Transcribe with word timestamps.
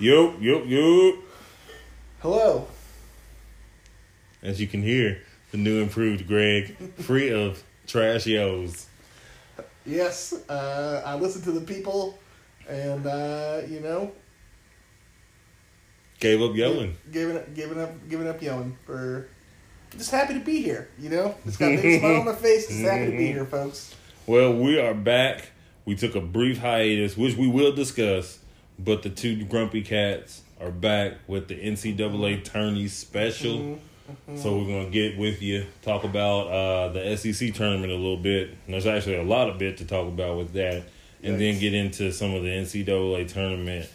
Yo, 0.00 0.34
yo, 0.40 0.62
yo. 0.64 1.18
Hello. 2.20 2.66
As 4.42 4.58
you 4.58 4.66
can 4.66 4.82
hear, 4.82 5.20
the 5.52 5.58
new 5.58 5.82
improved 5.82 6.26
Greg, 6.26 6.74
free 7.02 7.30
of 7.30 7.62
trash 7.86 8.26
yos. 8.26 8.86
Yes, 9.84 10.32
uh, 10.48 11.02
I 11.04 11.16
listen 11.16 11.42
to 11.42 11.52
the 11.52 11.60
people, 11.60 12.18
and 12.66 13.06
uh, 13.06 13.60
you 13.68 13.80
know, 13.80 14.12
Gave 16.18 16.40
up 16.42 16.54
yelling. 16.56 16.96
giving 17.12 17.36
up, 17.36 17.54
giving 17.54 17.80
up, 17.80 17.90
giving 18.08 18.26
up 18.28 18.42
yelling 18.42 18.76
for. 18.86 19.28
Just 19.96 20.10
happy 20.12 20.34
to 20.34 20.40
be 20.40 20.62
here. 20.62 20.88
You 20.98 21.10
know, 21.10 21.34
just 21.44 21.58
got 21.58 21.72
a 21.72 21.76
big 21.76 22.00
smile 22.00 22.20
on 22.20 22.24
my 22.26 22.34
face. 22.34 22.68
Just 22.68 22.80
happy 22.80 23.10
to 23.10 23.16
be 23.18 23.26
here, 23.32 23.44
folks. 23.44 23.94
Well, 24.26 24.54
we 24.54 24.78
are 24.80 24.94
back. 24.94 25.50
We 25.84 25.94
took 25.94 26.14
a 26.14 26.20
brief 26.22 26.58
hiatus, 26.58 27.16
which 27.18 27.36
we 27.36 27.48
will 27.48 27.72
discuss, 27.72 28.38
but 28.84 29.02
the 29.02 29.10
two 29.10 29.44
grumpy 29.44 29.82
cats 29.82 30.42
are 30.60 30.70
back 30.70 31.14
with 31.26 31.48
the 31.48 31.54
NCAA 31.54 32.44
tourney 32.44 32.88
special. 32.88 33.78
So 34.34 34.58
we're 34.58 34.66
gonna 34.66 34.90
get 34.90 35.16
with 35.16 35.40
you, 35.40 35.66
talk 35.82 36.02
about 36.02 36.48
uh, 36.48 36.88
the 36.88 37.16
SEC 37.16 37.54
tournament 37.54 37.92
a 37.92 37.96
little 37.96 38.16
bit. 38.16 38.48
And 38.66 38.74
there's 38.74 38.86
actually 38.86 39.16
a 39.16 39.22
lot 39.22 39.48
of 39.48 39.58
bit 39.58 39.78
to 39.78 39.84
talk 39.84 40.08
about 40.08 40.36
with 40.36 40.52
that, 40.54 40.82
and 41.22 41.40
then 41.40 41.60
get 41.60 41.74
into 41.74 42.12
some 42.12 42.34
of 42.34 42.42
the 42.42 42.48
NCAA 42.48 43.32
tournament 43.32 43.88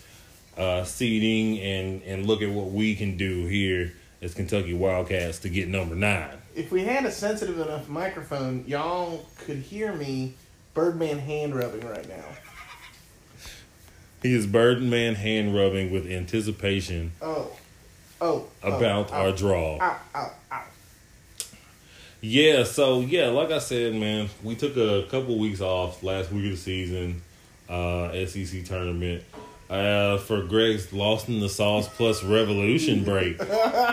uh, 0.57 0.85
seeding 0.85 1.59
and 1.59 2.01
and 2.03 2.25
look 2.25 2.41
at 2.41 2.49
what 2.49 2.71
we 2.71 2.95
can 2.95 3.17
do 3.17 3.45
here 3.45 3.93
as 4.21 4.33
Kentucky 4.33 4.73
Wildcats 4.73 5.39
to 5.39 5.49
get 5.49 5.67
number 5.67 5.95
nine. 5.95 6.37
If 6.55 6.71
we 6.71 6.85
had 6.85 7.05
a 7.05 7.11
sensitive 7.11 7.59
enough 7.59 7.89
microphone, 7.89 8.63
y'all 8.65 9.25
could 9.39 9.57
hear 9.57 9.93
me 9.93 10.33
Birdman 10.73 11.19
hand 11.19 11.53
rubbing 11.55 11.85
right 11.85 12.07
now. 12.07 12.23
He 14.25 14.33
is 14.33 14.47
Birdman 14.47 15.13
hand 15.13 15.53
rubbing 15.55 15.91
with 15.91 16.07
anticipation 16.09 17.11
Oh, 17.21 17.51
oh, 18.19 18.47
oh, 18.63 18.75
about 18.77 19.11
ow, 19.13 19.25
our 19.27 19.31
draw. 19.31 19.77
Ow, 19.79 19.97
ow, 20.15 20.31
ow. 20.51 20.63
Yeah, 22.21 22.63
so 22.63 23.01
yeah, 23.01 23.27
like 23.27 23.51
I 23.51 23.59
said, 23.59 23.93
man, 23.93 24.29
we 24.41 24.55
took 24.55 24.77
a 24.77 25.03
couple 25.11 25.37
weeks 25.37 25.61
off 25.61 26.01
last 26.01 26.31
week 26.31 26.45
of 26.45 26.51
the 26.51 26.57
season, 26.57 27.21
uh, 27.69 28.09
SEC 28.25 28.65
tournament. 28.65 29.23
Uh, 29.69 30.17
for 30.17 30.41
Greg's 30.43 30.91
Lost 30.93 31.27
in 31.27 31.39
the 31.39 31.49
Sauce 31.49 31.87
plus 31.87 32.23
Revolution 32.23 33.03
break. 33.05 33.37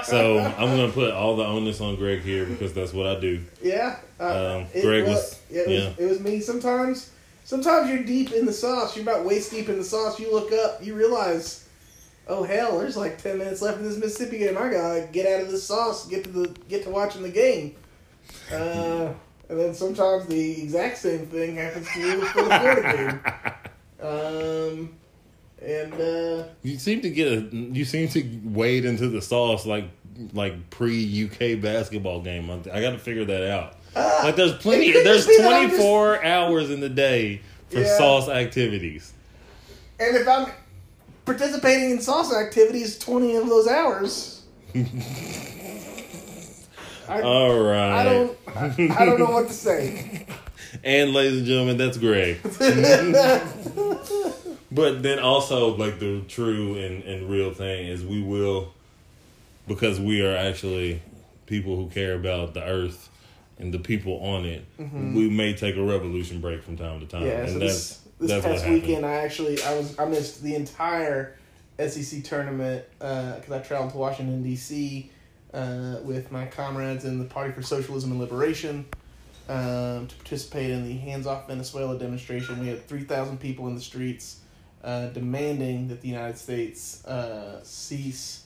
so 0.05 0.39
I'm 0.39 0.77
gonna 0.77 0.93
put 0.93 1.11
all 1.13 1.37
the 1.37 1.45
onus 1.45 1.81
on 1.83 1.97
Greg 1.97 2.21
here 2.23 2.47
because 2.47 2.73
that's 2.73 2.95
what 2.95 3.07
I 3.07 3.21
do. 3.21 3.43
Yeah, 3.63 3.97
uh, 4.19 4.57
Um, 4.61 4.67
Greg 4.81 5.05
was- 5.07 5.39
yeah, 5.51 5.61
it 5.63 5.69
yeah. 5.69 5.89
was, 5.91 5.99
it 5.99 6.05
was 6.07 6.21
me. 6.21 6.41
Sometimes, 6.41 7.11
sometimes 7.45 7.91
you're 7.91 8.03
deep 8.05 8.33
in 8.33 8.47
the 8.47 8.53
sauce. 8.53 8.97
You're 8.97 9.03
about 9.03 9.25
waist 9.25 9.51
deep 9.51 9.69
in 9.69 9.79
the 9.79 9.85
sauce. 9.85 10.19
You 10.21 10.33
look 10.33 10.53
up, 10.53 10.85
you 10.85 10.95
realize, 10.95 11.69
oh 12.29 12.43
hell, 12.45 12.79
there's 12.79 12.97
like 12.97 13.23
ten 13.23 13.39
minutes 13.39 13.63
left 13.63 13.79
in 13.79 13.85
this 13.85 13.97
Mississippi 13.97 14.39
game. 14.39 14.57
I 14.57 14.71
gotta 14.71 15.09
get 15.13 15.27
out 15.27 15.43
of 15.45 15.51
this 15.51 15.65
sauce, 15.65 16.07
get 16.09 16.25
to 16.25 16.31
the 16.31 16.49
get 16.69 16.85
to 16.85 16.91
watching 16.91 17.23
the 17.23 17.31
game. 17.31 17.77
Uh, 18.53 19.13
and 19.49 19.61
then 19.61 19.75
sometimes 19.75 20.27
the 20.27 20.63
exact 20.63 20.99
same 20.99 21.27
thing 21.27 21.57
happens 21.57 21.87
to 21.93 22.01
you 22.01 22.21
for 22.27 22.43
the 22.43 22.59
Florida 22.59 23.21
game. 24.01 24.09
Um, 24.09 24.97
and 25.61 25.93
uh, 25.95 26.49
You 26.63 26.79
seem 26.79 27.03
to 27.03 27.11
get 27.11 27.29
a 27.29 27.41
you 27.55 27.85
seem 27.85 28.09
to 28.09 28.41
wade 28.45 28.85
into 28.85 29.09
the 29.09 29.21
sauce 29.23 29.67
like 29.67 29.85
like 30.33 30.71
pre 30.71 31.25
UK 31.27 31.61
basketball 31.61 32.21
game. 32.21 32.51
I, 32.51 32.55
I 32.73 32.81
got 32.81 32.91
to 32.91 32.99
figure 32.99 33.25
that 33.25 33.51
out. 33.51 33.77
Ah, 33.95 34.21
like 34.25 34.37
there's 34.37 34.55
plenty. 34.55 34.93
There's 34.93 35.27
just 35.27 35.29
be 35.29 35.37
that 35.39 35.53
I'm 35.53 35.69
24 35.71 36.25
hours 36.25 36.71
in 36.71 36.81
the 36.81 36.89
day 36.89 37.41
for 37.71 37.81
Yeah. 37.81 37.97
sauce 37.99 38.29
activities. 38.29 39.13
and 40.01 40.17
if 40.17 40.27
I'm 40.27 40.51
participating 41.25 41.91
in 41.91 42.01
sauce 42.01 42.35
activities, 42.35 42.99
twenty 42.99 43.37
of 43.37 43.47
those 43.49 43.69
hours. 43.69 44.43
I, 47.09 47.21
All 47.23 47.59
right. 47.61 48.01
I 48.01 48.05
don't. 48.05 48.39
I, 48.57 48.75
I 48.99 49.05
don't 49.05 49.19
know 49.19 49.31
what 49.31 49.49
to 49.49 49.53
say. 49.55 50.27
And 50.83 51.13
ladies 51.13 51.37
and 51.37 51.47
gentlemen, 51.47 51.77
that's 51.77 51.99
Greg. 51.99 52.39
but 54.73 55.03
then 55.03 55.19
also, 55.19 55.77
like 55.77 55.99
the 55.99 56.23
true 56.29 56.79
and, 56.79 57.05
and 57.05 57.29
real 57.29 57.53
thing 57.53 57.89
is, 57.89 58.03
we 58.03 58.23
will, 58.23 58.73
because 59.69 60.01
we 60.01 60.25
are 60.25 60.35
actually 60.35 61.03
people 61.45 61.77
who 61.77 61.89
care 61.91 62.15
about 62.15 62.55
the 62.55 62.65
earth 62.65 63.11
and 63.63 63.73
the 63.73 63.79
people 63.79 64.19
on 64.21 64.45
it. 64.45 64.65
We 64.79 65.31
may 65.31 65.55
take 65.55 65.77
a 65.77 65.83
revolution 65.83 66.41
break 66.41 66.63
from 66.63 66.77
time 66.77 67.01
to 67.01 67.07
time, 67.07 67.23
Yeah. 67.23 67.47
And 67.47 67.61
this 67.61 67.61
that's 67.61 67.99
this 68.19 68.31
that's 68.31 68.45
past 68.45 68.69
weekend, 68.69 69.07
I 69.07 69.15
actually 69.15 69.63
I 69.63 69.75
was 69.75 69.99
I 69.99 70.05
missed 70.05 70.43
the 70.43 70.55
entire 70.55 71.37
SEC 71.79 72.25
tournament 72.25 72.85
because 72.99 73.51
I 73.51 73.59
traveled 73.61 73.93
to 73.93 73.99
Washington 73.99 74.43
D.C. 74.43 75.11
Uh, 75.55 75.97
with 76.03 76.31
my 76.33 76.47
comrades 76.47 77.05
in 77.05 77.19
the 77.19 77.25
Party 77.25 77.53
for 77.53 77.63
Socialism 77.63 78.11
and 78.11 78.21
Liberation 78.21 78.87
um, 79.49 80.07
to 80.07 80.15
participate 80.17 80.71
in 80.71 80.85
the 80.85 80.97
Hands 80.99 81.27
Off 81.27 81.47
Venezuela 81.47 81.99
demonstration. 81.99 82.59
We 82.61 82.69
had 82.69 82.87
three 82.87 83.05
thousand 83.05 83.39
people 83.39 83.69
in 83.69 83.75
the 83.75 83.81
streets 83.81 84.41
uh, 84.83 85.07
demanding 85.09 85.89
that 85.89 86.01
the 86.01 86.09
United 86.09 86.39
States 86.39 87.05
uh, 87.05 87.61
cease 87.63 88.45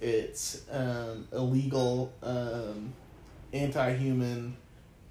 its 0.00 0.62
um, 0.70 1.26
illegal, 1.32 2.12
um, 2.22 2.92
anti-human 3.60 4.56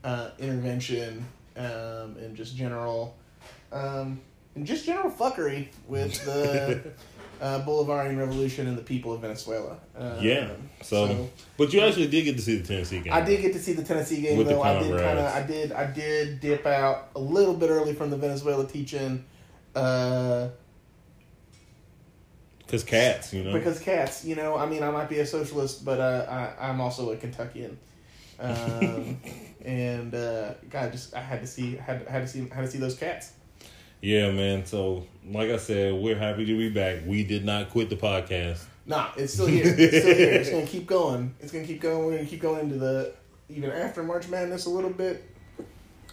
uh, 0.03 0.29
intervention 0.39 1.25
um, 1.57 2.17
and 2.17 2.35
just 2.35 2.55
general, 2.55 3.15
um, 3.71 4.21
and 4.55 4.65
just 4.65 4.85
general 4.85 5.11
fuckery 5.11 5.67
with 5.87 6.23
the 6.25 6.91
uh, 7.41 7.61
Bolivarian 7.65 8.17
Revolution 8.17 8.67
and 8.67 8.77
the 8.77 8.81
people 8.81 9.13
of 9.13 9.21
Venezuela. 9.21 9.77
Um, 9.97 10.19
Yeah. 10.21 10.51
So, 10.81 11.29
but 11.57 11.73
you 11.73 11.81
actually 11.81 12.07
did 12.07 12.23
get 12.23 12.35
to 12.35 12.41
see 12.41 12.57
the 12.57 12.67
Tennessee 12.67 12.99
game. 12.99 13.13
I 13.13 13.21
did 13.21 13.41
get 13.41 13.53
to 13.53 13.59
see 13.59 13.73
the 13.73 13.83
Tennessee 13.83 14.21
game 14.21 14.37
With 14.37 14.47
though. 14.47 14.61
I 14.61 14.79
did 14.81 14.99
kind 14.99 15.19
of, 15.19 15.33
I 15.33 15.43
did, 15.43 15.71
I 15.71 15.91
did 15.91 16.39
dip 16.39 16.65
out 16.65 17.09
a 17.15 17.19
little 17.19 17.53
bit 17.53 17.69
early 17.69 17.93
from 17.93 18.09
the 18.09 18.17
Venezuela 18.17 18.67
teaching, 18.67 19.25
uh, 19.75 20.49
because 22.59 22.83
cats, 22.83 23.33
you 23.33 23.43
know. 23.43 23.53
because 23.53 23.79
cats. 23.79 24.25
You 24.25 24.35
know, 24.35 24.57
I 24.57 24.65
mean, 24.65 24.83
I 24.83 24.89
might 24.89 25.09
be 25.09 25.19
a 25.19 25.25
socialist, 25.25 25.85
but 25.85 25.99
uh, 25.99 26.25
I, 26.59 26.69
I'm 26.69 26.81
also 26.81 27.11
a 27.11 27.17
Kentuckian, 27.17 27.77
um, 28.39 29.17
and 29.65 30.13
uh, 30.13 30.53
God, 30.69 30.91
just 30.91 31.13
I 31.15 31.21
had 31.21 31.41
to 31.41 31.47
see, 31.47 31.75
had 31.75 32.07
had 32.07 32.21
to 32.21 32.27
see, 32.27 32.47
had 32.49 32.65
to 32.65 32.71
see 32.71 32.77
those 32.77 32.95
cats. 32.95 33.33
yeah, 34.01 34.31
man. 34.31 34.65
So, 34.65 35.05
like 35.27 35.49
I 35.49 35.57
said, 35.57 35.93
we're 35.93 36.17
happy 36.17 36.45
to 36.45 36.57
be 36.57 36.69
back. 36.69 36.99
We 37.05 37.23
did 37.23 37.45
not 37.45 37.69
quit 37.69 37.89
the 37.89 37.95
podcast. 37.95 38.63
Nah, 38.85 39.09
it's 39.17 39.33
still 39.33 39.47
here. 39.47 39.63
It's 39.65 39.97
still 39.97 40.15
here. 40.15 40.33
It's 40.33 40.49
gonna 40.49 40.65
keep 40.67 40.85
going. 40.85 41.33
It's 41.39 41.51
gonna 41.51 41.65
keep 41.65 41.81
going. 41.81 42.05
We're 42.05 42.17
gonna 42.17 42.29
keep 42.29 42.41
going 42.41 42.61
into 42.61 42.77
the 42.77 43.13
even 43.49 43.71
after 43.71 44.03
March 44.03 44.27
Madness 44.27 44.65
a 44.65 44.69
little 44.69 44.91
bit. 44.91 45.23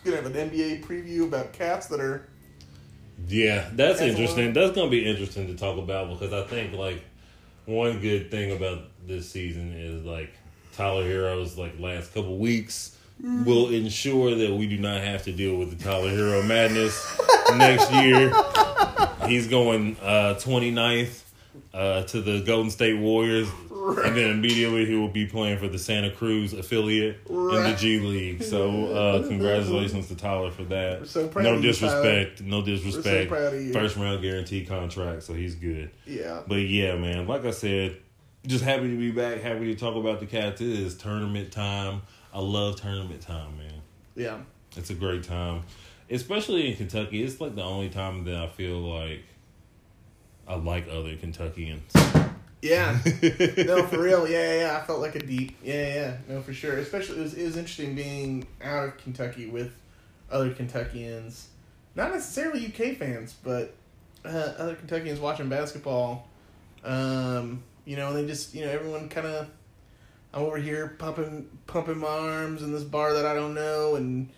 Gonna 0.05 0.17
have 0.17 0.27
an 0.27 0.33
NBA 0.33 0.85
preview 0.85 1.25
about 1.25 1.53
cats 1.53 1.87
that 1.87 2.01
are 2.01 2.29
Yeah, 3.29 3.69
that's 3.73 4.01
That's 4.01 4.03
interesting. 4.03 4.53
That's 4.53 4.75
gonna 4.75 4.91
be 4.91 5.05
interesting 5.05 5.47
to 5.49 5.55
talk 5.55 5.79
about 5.79 6.09
because 6.09 6.33
I 6.33 6.45
think 6.49 6.73
like 6.75 7.05
one 7.67 8.01
good 8.01 8.31
thing 8.31 8.53
about 8.53 8.89
this 9.07 9.31
season 9.31 9.73
is 9.75 10.05
like 10.05 10.33
Tyler 10.73 11.05
Herro's 11.05 11.57
like 11.59 11.79
last 11.79 12.15
couple 12.15 12.39
weeks 12.39 12.97
will 13.21 13.69
ensure 13.69 14.35
that 14.35 14.53
we 14.53 14.67
do 14.67 14.79
not 14.79 15.01
have 15.01 15.23
to 15.25 15.33
deal 15.33 15.57
with 15.57 15.77
the 15.77 15.85
Tyler 15.85 16.09
Herro 16.11 16.43
madness 16.47 17.21
next 17.57 17.93
year. 17.93 18.33
He's 19.29 19.47
going 19.47 19.97
uh 20.03 20.35
29th 20.41 21.23
uh, 21.75 22.03
to 22.05 22.21
the 22.21 22.41
Golden 22.41 22.71
State 22.71 22.99
Warriors, 22.99 23.49
and 23.71 24.17
then 24.17 24.31
immediately 24.31 24.87
he 24.87 24.95
will 24.95 25.09
be 25.09 25.27
playing 25.27 25.59
for 25.59 25.69
the 25.69 25.79
Santa 25.79 26.11
Cruz 26.11 26.53
affiliate 26.53 27.19
in 27.29 27.35
the 27.49 27.75
G 27.79 27.99
League. 28.01 28.43
So, 28.43 28.87
uh, 28.93 29.23
congratulations 29.29 30.09
to 30.09 30.17
Tyler 30.17 30.51
for 30.51 30.65
that. 30.65 31.07
So 31.07 31.29
proud 31.29 31.45
no 31.45 31.55
of 31.55 31.65
you, 31.65 31.71
disrespect, 31.71 32.41
no 32.43 32.63
disrespect. 32.63 33.31
you. 33.31 33.73
First 33.73 33.97
round 33.97 34.23
guarantee 34.23 34.65
contract, 34.65 35.23
so 35.23 35.35
he's 35.35 35.55
good. 35.55 35.91
yeah. 36.07 36.43
But 36.47 36.61
yeah, 36.61 36.97
man, 36.97 37.27
like 37.27 37.45
I 37.45 37.51
said, 37.51 37.97
just 38.47 38.65
happy 38.65 38.89
to 38.89 38.99
be 38.99 39.11
back. 39.11 39.41
Happy 39.41 39.73
to 39.73 39.75
talk 39.75 39.97
about 39.97 40.21
the 40.21 40.27
Cats. 40.27 40.61
It 40.61 40.69
is 40.69 40.97
tournament 40.97 41.53
time. 41.53 42.03
I 42.33 42.41
love 42.41 42.81
tournament 42.81 43.21
time, 43.21 43.57
man. 43.59 43.83
Yeah. 44.17 44.39
It's 44.77 44.91
a 44.91 44.95
great 44.95 45.23
time, 45.23 45.63
especially 46.11 46.71
in 46.71 46.77
Kentucky. 46.77 47.23
It's 47.23 47.41
like 47.41 47.55
the 47.55 47.63
only 47.63 47.91
time 47.91 48.25
that 48.25 48.35
I 48.35 48.49
feel 48.49 48.79
like 48.79 49.25
I 50.49 50.55
like 50.55 50.89
other 50.89 51.15
Kentuckians. 51.17 51.93
Yeah. 52.63 52.99
no, 53.59 53.87
for 53.87 54.01
real. 54.01 54.27
Yeah, 54.27 54.55
yeah, 54.55 54.61
yeah. 54.61 54.79
I 54.79 54.87
felt 54.87 55.01
like 55.01 55.15
a 55.15 55.19
deep. 55.19 55.57
Yeah, 55.63 55.95
yeah. 55.95 56.17
No, 56.29 56.41
for 56.41 56.55
sure. 56.55 56.79
Especially, 56.79 57.19
it 57.19 57.23
was, 57.23 57.35
it 57.35 57.45
was 57.45 57.57
interesting 57.57 57.95
being 57.95 58.47
out 58.63 58.85
of 58.85 58.99
Kentucky 58.99 59.47
with 59.47 59.73
other 60.31 60.53
Kentuckians. 60.55 61.49
Not 61.95 62.13
necessarily 62.13 62.67
UK 62.67 62.97
fans, 62.97 63.35
but 63.43 63.75
uh, 64.25 64.29
other 64.29 64.75
Kentuckians 64.77 65.21
watching 65.21 65.49
basketball. 65.49 66.29
Um, 66.85 67.63
you 67.85 67.97
know, 67.97 68.09
and 68.09 68.17
they 68.17 68.27
just, 68.27 68.55
you 68.55 68.65
know, 68.65 68.71
everyone 68.71 69.09
kind 69.09 69.27
of. 69.27 69.49
I'm 70.35 70.45
over 70.45 70.57
here 70.57 70.97
pumping, 70.99 71.47
pumping 71.67 71.99
my 71.99 72.07
arms 72.07 72.63
in 72.63 72.73
this 72.73 72.85
bar 72.85 73.13
that 73.13 73.27
I 73.27 73.35
don't 73.35 73.53
know, 73.53 73.97
and 73.97 74.31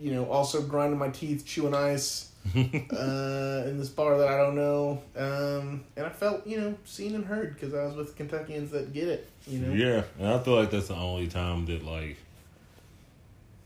you 0.00 0.10
know, 0.10 0.24
also 0.30 0.62
grinding 0.62 0.98
my 0.98 1.10
teeth, 1.10 1.44
chewing 1.44 1.74
ice. 1.74 2.32
uh, 2.56 3.62
in 3.66 3.78
this 3.78 3.88
bar 3.88 4.18
that 4.18 4.28
I 4.28 4.36
don't 4.36 4.56
know. 4.56 5.00
Um, 5.16 5.84
and 5.96 6.06
I 6.06 6.08
felt, 6.08 6.44
you 6.44 6.60
know, 6.60 6.74
seen 6.84 7.14
and 7.14 7.24
heard 7.24 7.54
because 7.54 7.72
I 7.72 7.84
was 7.84 7.94
with 7.94 8.16
Kentuckians 8.16 8.70
that 8.70 8.92
get 8.92 9.06
it, 9.08 9.30
you 9.46 9.60
know? 9.60 9.72
Yeah, 9.72 10.02
and 10.18 10.28
I 10.28 10.38
feel 10.40 10.56
like 10.56 10.70
that's 10.70 10.88
the 10.88 10.96
only 10.96 11.28
time 11.28 11.66
that 11.66 11.84
like 11.84 12.16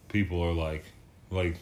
people 0.09 0.43
are 0.43 0.53
like, 0.53 0.85
like, 1.31 1.57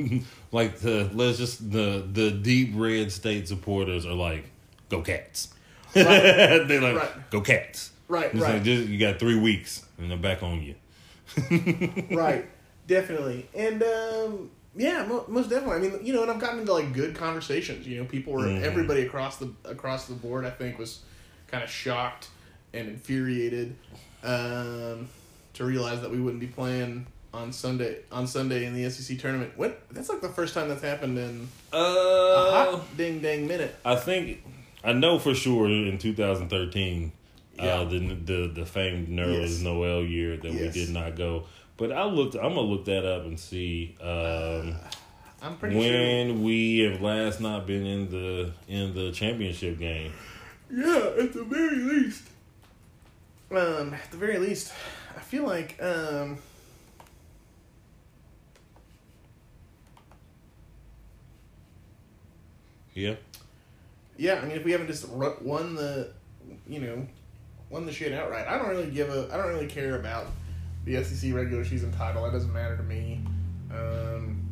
like 0.52 0.78
the 0.78 1.10
let's 1.12 1.38
just 1.38 1.70
the 1.72 2.06
the 2.10 2.30
deep 2.30 2.70
red 2.74 3.10
state 3.10 3.48
supporters 3.48 4.06
are 4.06 4.14
like, 4.14 4.44
go 4.88 5.02
cats. 5.02 5.52
Right. 5.94 6.02
They're 6.68 6.80
like, 6.80 6.96
Right. 6.96 7.30
go 7.30 7.40
cats. 7.40 7.90
Right, 8.08 8.26
It's 8.32 8.40
right. 8.42 8.54
like, 8.54 8.62
just, 8.64 8.88
you 8.88 8.98
got 8.98 9.18
three 9.20 9.38
weeks 9.38 9.84
and 9.98 10.10
they're 10.10 10.18
back 10.18 10.42
on 10.42 10.60
you. 10.62 10.74
right, 12.10 12.44
definitely, 12.88 13.48
and 13.54 13.82
um, 13.84 14.50
yeah, 14.74 15.06
most 15.28 15.48
definitely. 15.48 15.76
I 15.76 15.90
mean, 15.90 16.04
you 16.04 16.12
know, 16.12 16.22
and 16.22 16.30
I've 16.30 16.40
gotten 16.40 16.60
into 16.60 16.72
like 16.72 16.92
good 16.92 17.14
conversations. 17.14 17.86
You 17.86 17.98
know, 17.98 18.04
people 18.04 18.32
were 18.32 18.46
Mhm. 18.46 18.62
everybody 18.62 19.02
across 19.02 19.36
the 19.36 19.52
across 19.64 20.06
the 20.06 20.14
board. 20.14 20.44
I 20.44 20.50
think 20.50 20.76
was 20.78 21.00
kind 21.46 21.62
of 21.62 21.70
shocked 21.70 22.28
and 22.74 22.88
infuriated 22.88 23.76
um, 24.24 25.08
to 25.54 25.64
realize 25.64 26.00
that 26.00 26.10
we 26.10 26.18
wouldn't 26.20 26.40
be 26.40 26.46
playing 26.48 27.06
on 27.32 27.52
Sunday 27.52 27.98
on 28.10 28.26
Sunday 28.26 28.64
in 28.66 28.74
the 28.74 28.90
SEC 28.90 29.16
tournament. 29.18 29.52
What? 29.56 29.82
That's 29.92 30.08
like 30.08 30.20
the 30.20 30.28
first 30.28 30.52
time 30.54 30.68
that's 30.68 30.82
happened 30.82 31.16
in 31.16 31.48
a 31.72 31.76
Uh, 31.76 32.50
hot 32.72 32.96
ding 32.96 33.20
dang 33.20 33.46
minute. 33.46 33.76
I 33.84 33.94
think 33.94 34.42
I 34.82 34.92
know 34.92 35.18
for 35.18 35.34
sure 35.34 35.68
in 35.68 35.98
2013, 35.98 37.12
Yeah. 37.56 37.64
uh, 37.80 37.84
the 37.84 37.98
the 37.98 38.50
the 38.54 38.66
famed 38.66 39.08
Nerlens 39.08 39.50
Yes. 39.50 39.60
Noel 39.60 40.02
year 40.04 40.36
that 40.36 40.52
Yes. 40.52 40.74
we 40.74 40.84
did 40.86 40.90
not 40.94 41.16
go. 41.16 41.44
But 41.76 41.92
I 41.92 42.04
looked. 42.04 42.34
I'm 42.34 42.54
gonna 42.54 42.60
look 42.62 42.84
that 42.86 43.04
up 43.04 43.24
and 43.24 43.38
see 43.38 43.96
um, 44.00 44.76
I'm 45.42 45.56
pretty 45.58 45.80
sure. 45.80 45.90
when 45.90 46.42
we 46.42 46.80
have 46.80 47.00
last 47.00 47.40
not 47.40 47.66
been 47.66 47.86
in 47.86 48.10
the 48.10 48.52
in 48.68 48.94
the 48.94 49.12
championship 49.12 49.78
game. 49.78 50.12
Yeah, 50.70 51.10
at 51.18 51.32
the 51.32 51.44
very 51.44 51.76
least. 51.76 52.24
Um, 53.50 53.92
at 53.94 54.10
the 54.12 54.16
very 54.16 54.38
least, 54.38 54.72
I 55.16 55.20
feel 55.20 55.44
like 55.44 55.76
um. 55.82 56.38
Yeah, 62.94 63.14
Yeah, 64.20 64.34
I 64.34 64.42
mean, 64.44 64.50
if 64.54 64.66
we 64.66 64.72
haven't 64.72 64.88
just 64.88 65.08
won 65.08 65.74
the, 65.74 66.12
you 66.68 66.78
know, 66.78 67.06
won 67.70 67.86
the 67.86 67.92
shit 67.92 68.12
outright, 68.12 68.46
I 68.46 68.58
don't 68.58 68.68
really 68.68 68.90
give 68.90 69.08
a, 69.08 69.32
I 69.32 69.38
don't 69.38 69.48
really 69.48 69.66
care 69.66 69.96
about 69.96 70.26
the 70.84 71.02
SEC 71.02 71.32
regular 71.32 71.64
season 71.64 71.90
title. 71.90 72.24
That 72.24 72.32
doesn't 72.32 72.52
matter 72.52 72.76
to 72.76 72.82
me. 72.82 73.22
Um, 73.72 74.42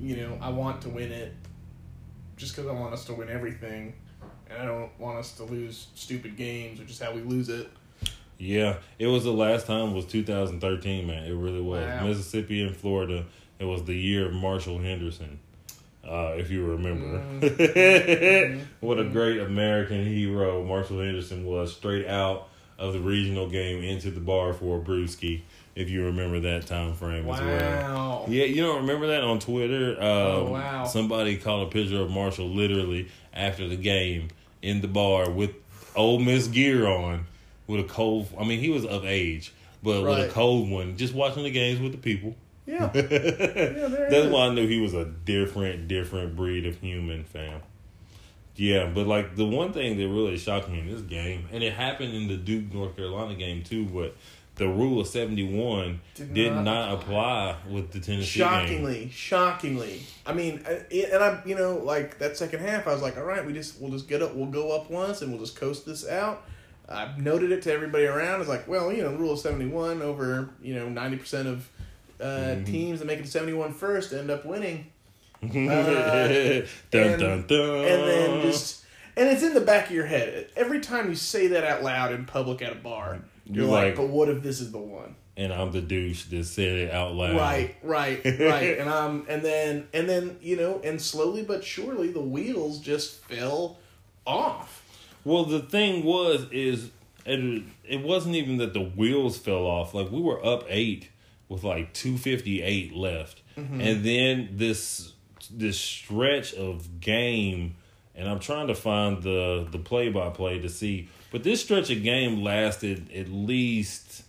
you 0.00 0.16
know, 0.16 0.38
I 0.40 0.48
want 0.48 0.80
to 0.80 0.88
win 0.88 1.12
it, 1.12 1.34
just 2.38 2.56
because 2.56 2.70
I 2.70 2.72
want 2.72 2.94
us 2.94 3.04
to 3.04 3.12
win 3.12 3.28
everything, 3.28 3.92
and 4.48 4.62
I 4.62 4.64
don't 4.64 4.98
want 4.98 5.18
us 5.18 5.32
to 5.36 5.44
lose 5.44 5.88
stupid 5.94 6.38
games, 6.38 6.80
which 6.80 6.88
is 6.88 6.98
how 6.98 7.12
we 7.12 7.20
lose 7.20 7.50
it. 7.50 7.68
yeah. 8.38 8.76
It 8.98 9.08
was 9.08 9.24
the 9.24 9.32
last 9.32 9.66
time 9.66 9.94
was 9.94 10.06
2013, 10.06 11.06
man. 11.06 11.24
It 11.24 11.34
really 11.34 11.60
was 11.60 11.86
Wow. 11.86 12.06
Mississippi 12.06 12.62
and 12.62 12.74
Florida. 12.74 13.26
It 13.58 13.66
was 13.66 13.84
the 13.84 13.94
year 13.94 14.24
of 14.24 14.32
Marshall 14.32 14.78
Henderson. 14.78 15.38
Uh, 16.08 16.34
if 16.36 16.50
you 16.50 16.64
remember, 16.66 17.18
Mhm. 17.40 18.60
what 18.80 18.98
a 18.98 19.04
great 19.04 19.40
American 19.40 20.04
hero 20.04 20.62
Marshall 20.64 21.00
Henderson 21.00 21.44
was, 21.44 21.74
straight 21.74 22.06
out 22.06 22.48
of 22.78 22.92
the 22.92 23.00
regional 23.00 23.48
game 23.48 23.82
into 23.82 24.10
the 24.10 24.20
bar 24.20 24.52
for 24.52 24.78
a 24.78 24.80
brewski. 24.80 25.42
If 25.74 25.90
you 25.90 26.04
remember 26.04 26.38
that 26.40 26.66
time 26.66 26.94
frame 26.94 27.28
as 27.28 27.40
well. 27.40 28.26
Yeah, 28.28 28.44
you 28.44 28.62
don't 28.62 28.82
remember 28.82 29.08
that 29.08 29.24
on 29.24 29.40
Twitter? 29.40 29.96
Um, 30.00 30.04
Oh, 30.06 30.50
wow. 30.52 30.84
Somebody 30.84 31.36
caught 31.36 31.62
a 31.62 31.66
picture 31.70 32.00
of 32.00 32.10
Marshall 32.10 32.48
literally 32.48 33.08
after 33.32 33.66
the 33.66 33.76
game 33.76 34.28
in 34.62 34.82
the 34.82 34.88
bar 34.88 35.28
with 35.30 35.50
Ole 35.96 36.20
Miss 36.20 36.46
gear 36.48 36.86
on, 36.86 37.26
with 37.66 37.80
a 37.80 37.84
cold. 37.84 38.28
I 38.38 38.44
mean, 38.44 38.60
he 38.60 38.70
was 38.70 38.84
of 38.84 39.04
age, 39.04 39.52
but 39.82 40.02
with 40.02 40.18
Right. 40.18 40.28
a 40.28 40.32
cold 40.32 40.70
one, 40.70 40.96
just 40.96 41.12
watching 41.14 41.42
the 41.42 41.50
games 41.50 41.80
with 41.80 41.90
the 41.92 41.98
people. 41.98 42.36
Yeah. 42.66 42.90
Yeah, 42.94 43.88
That's 44.10 44.26
why 44.32 44.46
I 44.46 44.54
knew 44.54 44.66
he 44.66 44.80
was 44.80 44.94
a 44.94 45.04
different, 45.04 45.88
different 45.88 46.36
breed 46.36 46.66
of 46.66 46.80
human, 46.80 47.24
fam. 47.24 47.60
Yeah, 48.56 48.86
but 48.86 49.06
like 49.06 49.36
the 49.36 49.46
one 49.46 49.72
thing 49.72 49.96
that 49.98 50.08
really 50.08 50.36
shocked 50.36 50.68
me 50.68 50.78
in 50.78 50.90
this 50.90 51.02
game, 51.02 51.48
and 51.52 51.62
it 51.64 51.72
happened 51.72 52.14
in 52.14 52.28
the 52.28 52.36
Duke 52.36 52.72
North 52.72 52.94
Carolina 52.96 53.34
game 53.34 53.62
too, 53.64 53.84
but 53.86 54.14
the 54.56 54.68
rule 54.68 55.00
of 55.00 55.08
seventy 55.08 55.42
one 55.42 56.00
Did 56.14 56.34
did, 56.34 56.52
not 56.52 56.94
apply 56.94 57.56
with 57.68 57.90
the 57.90 57.98
Tennessee 57.98 58.38
game. 58.38 58.48
shockingly, 58.48 59.10
shockingly. 59.10 60.02
I 60.24 60.32
mean, 60.32 60.64
and 60.66 61.22
I, 61.22 61.42
you 61.44 61.56
know, 61.56 61.78
like 61.78 62.18
that 62.20 62.36
second 62.36 62.60
half, 62.60 62.86
I 62.86 62.92
was 62.92 63.02
like, 63.02 63.16
all 63.16 63.24
right, 63.24 63.44
we 63.44 63.52
just 63.52 63.80
we'll 63.80 63.90
just 63.90 64.06
get 64.08 64.22
up, 64.22 64.34
we'll 64.36 64.46
go 64.46 64.70
up 64.70 64.88
once, 64.88 65.22
and 65.22 65.32
we'll 65.32 65.40
just 65.40 65.56
coast 65.56 65.84
this 65.84 66.08
out. 66.08 66.44
I 66.88 67.12
noted 67.18 67.50
it 67.50 67.62
to 67.62 67.72
everybody 67.72 68.04
around. 68.04 68.40
It's 68.40 68.48
like, 68.48 68.68
well, 68.68 68.92
you 68.92 69.02
know, 69.02 69.12
rule 69.14 69.32
of 69.32 69.40
seventy 69.40 69.66
one 69.66 70.00
over 70.00 70.50
you 70.62 70.74
know 70.74 70.88
ninety 70.88 71.16
percent 71.16 71.48
of 71.48 71.68
uh, 72.20 72.24
Mm-hmm. 72.24 72.64
teams 72.64 72.98
that 73.00 73.06
make 73.06 73.18
it 73.18 73.24
to 73.24 73.30
71 73.30 73.72
first 73.72 74.12
end 74.12 74.30
up 74.30 74.44
winning, 74.44 74.86
dun, 75.42 75.52
and- 75.52 76.68
dun, 76.90 77.44
dun. 77.46 77.84
and 77.84 78.02
then 78.08 78.42
just. 78.42 78.82
And 79.16 79.28
it's 79.28 79.44
in 79.44 79.54
the 79.54 79.60
back 79.60 79.86
of 79.86 79.92
your 79.92 80.06
head. 80.06 80.48
Every 80.56 80.80
time 80.80 81.08
you 81.08 81.14
say 81.14 81.46
that 81.48 81.62
out 81.62 81.84
loud 81.84 82.12
in 82.12 82.24
public 82.26 82.62
at 82.62 82.72
a 82.72 82.74
bar, 82.74 83.20
you're 83.46 83.64
You're 83.64 83.72
like, 83.72 83.84
like- 83.84 83.96
but 83.96 84.08
what 84.08 84.28
if 84.28 84.42
this 84.42 84.60
is 84.60 84.72
the 84.72 84.78
one? 84.78 85.14
and 85.36 85.52
I'm 85.52 85.72
the 85.72 85.80
douche 85.80 86.26
that 86.26 86.44
said 86.44 86.76
it 86.78 86.90
out 86.92 87.12
loud. 87.14 87.34
Right, 87.36 87.74
right, 87.82 88.20
right. 88.24 88.78
and 88.78 88.88
um 88.88 89.26
and 89.28 89.42
then 89.42 89.88
and 89.92 90.08
then, 90.08 90.36
you 90.40 90.56
know, 90.56 90.80
and 90.84 91.00
slowly 91.02 91.42
but 91.42 91.64
surely 91.64 92.12
the 92.12 92.20
wheels 92.20 92.78
just 92.80 93.16
fell 93.24 93.78
off. 94.26 94.82
Well, 95.24 95.44
the 95.44 95.58
thing 95.60 96.04
was, 96.04 96.46
is 96.52 96.90
it, 97.26 97.64
it 97.88 98.02
wasn't 98.02 98.36
even 98.36 98.58
that 98.58 98.74
the 98.74 98.80
wheels 98.84 99.36
fell 99.38 99.66
off. 99.66 99.92
Like 99.94 100.10
we 100.12 100.20
were 100.20 100.44
up 100.46 100.64
eight 100.68 101.08
with 101.48 101.64
like 101.64 101.92
two 101.94 102.16
fifty 102.18 102.62
eight 102.62 102.94
left, 102.94 103.42
and 103.56 104.04
then 104.04 104.48
this 104.52 105.12
this 105.50 105.78
stretch 105.78 106.54
of 106.54 107.00
game, 107.00 107.76
and 108.14 108.28
I'm 108.28 108.40
trying 108.40 108.68
to 108.68 108.74
find 108.74 109.22
the 109.22 109.66
the 109.70 109.78
play 109.78 110.08
by 110.10 110.30
play 110.30 110.58
to 110.60 110.68
see, 110.68 111.08
but 111.30 111.42
this 111.44 111.60
stretch 111.62 111.90
of 111.90 112.02
game 112.02 112.42
lasted 112.42 113.12
at 113.14 113.28
least. 113.28 114.22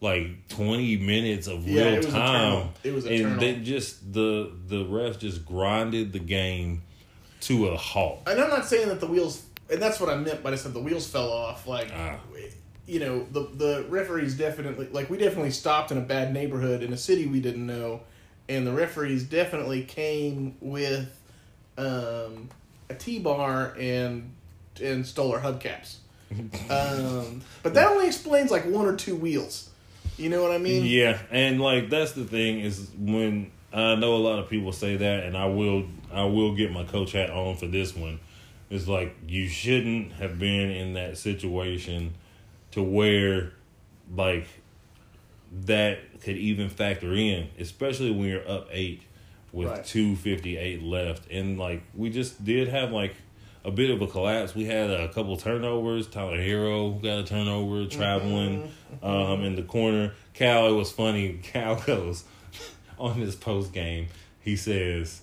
Like 0.00 0.48
twenty 0.48 0.98
minutes 0.98 1.46
of 1.46 1.66
Yeah, 1.66 1.84
real 1.84 1.94
it 2.04 2.10
time. 2.10 2.68
It 2.82 2.92
was 2.92 3.06
eternal. 3.06 3.32
and 3.32 3.40
they 3.40 3.54
just 3.56 4.12
the 4.12 4.52
the 4.66 4.84
refs 4.84 5.18
just 5.18 5.46
grinded 5.46 6.12
the 6.12 6.18
game 6.18 6.82
to 7.42 7.68
a 7.68 7.76
halt. 7.78 8.22
And 8.26 8.38
I'm 8.38 8.50
not 8.50 8.66
saying 8.66 8.88
that 8.88 9.00
the 9.00 9.06
wheels 9.06 9.42
and 9.70 9.80
that's 9.80 9.98
what 10.00 10.10
I 10.10 10.16
meant 10.16 10.42
by 10.42 10.52
I 10.52 10.56
said 10.56 10.74
the 10.74 10.80
wheels 10.80 11.06
fell 11.08 11.32
off. 11.32 11.66
Like 11.66 11.90
Ah. 11.96 12.18
You 12.86 13.00
know, 13.00 13.26
the 13.32 13.48
the 13.54 13.86
referees 13.88 14.36
definitely 14.36 14.88
like 14.92 15.08
we 15.08 15.16
definitely 15.16 15.50
stopped 15.50 15.90
in 15.90 15.98
a 15.98 16.02
bad 16.02 16.32
neighborhood 16.32 16.82
in 16.82 16.92
a 16.92 16.96
city 16.96 17.26
we 17.26 17.40
didn't 17.40 17.66
know, 17.66 18.00
and 18.48 18.66
the 18.66 18.72
referees 18.72 19.24
definitely 19.24 19.82
came 19.84 20.56
with 20.60 21.08
um, 21.78 22.48
a 22.90 22.94
T 22.94 23.18
bar 23.18 23.74
and 23.78 24.32
and 24.82 25.06
stole 25.06 25.32
our 25.32 25.40
hubcaps. 25.40 25.96
um, 26.70 27.42
but 27.62 27.74
that 27.74 27.88
only 27.88 28.06
explains 28.06 28.50
like 28.50 28.66
one 28.66 28.86
or 28.86 28.96
two 28.96 29.16
wheels. 29.16 29.70
You 30.16 30.28
know 30.28 30.42
what 30.42 30.52
I 30.52 30.58
mean? 30.58 30.84
Yeah, 30.84 31.18
and 31.30 31.60
like 31.60 31.90
that's 31.90 32.12
the 32.12 32.24
thing 32.24 32.60
is 32.60 32.88
when 32.98 33.50
I 33.72 33.94
know 33.94 34.14
a 34.14 34.18
lot 34.18 34.38
of 34.38 34.48
people 34.50 34.72
say 34.72 34.96
that, 34.96 35.24
and 35.24 35.36
I 35.36 35.46
will 35.46 35.86
I 36.12 36.24
will 36.24 36.54
get 36.54 36.70
my 36.70 36.84
coach 36.84 37.12
hat 37.12 37.30
on 37.30 37.56
for 37.56 37.66
this 37.66 37.96
one. 37.96 38.20
It's 38.70 38.88
like 38.88 39.16
you 39.26 39.48
shouldn't 39.48 40.12
have 40.12 40.38
been 40.38 40.70
in 40.70 40.94
that 40.94 41.16
situation 41.16 42.14
to 42.74 42.82
where 42.82 43.52
like 44.14 44.46
that 45.52 46.20
could 46.20 46.36
even 46.36 46.68
factor 46.68 47.12
in, 47.14 47.48
especially 47.58 48.10
when 48.10 48.28
you're 48.28 48.48
up 48.48 48.68
eight 48.70 49.02
with 49.52 49.68
Right. 49.68 49.84
two 49.84 50.16
fifty 50.16 50.56
eight 50.56 50.82
left, 50.82 51.30
and 51.30 51.58
like 51.58 51.82
we 51.94 52.10
just 52.10 52.44
did 52.44 52.68
have 52.68 52.90
like 52.92 53.14
a 53.64 53.70
bit 53.70 53.90
of 53.90 54.02
a 54.02 54.06
collapse. 54.06 54.54
We 54.54 54.64
had 54.64 54.90
a 54.90 55.08
couple 55.08 55.36
turnovers. 55.36 56.06
Tyler 56.08 56.36
Herro 56.36 57.00
got 57.02 57.20
a 57.20 57.24
turnover 57.24 57.86
traveling 57.86 58.70
um, 59.02 59.42
in 59.44 59.54
the 59.56 59.62
corner. 59.62 60.12
Cal, 60.34 60.66
it 60.68 60.72
was 60.72 60.90
funny. 60.92 61.38
Cal 61.42 61.76
goes 61.76 62.24
on 62.98 63.14
his 63.14 63.34
post 63.36 63.72
game. 63.72 64.08
He 64.40 64.56
says, 64.56 65.22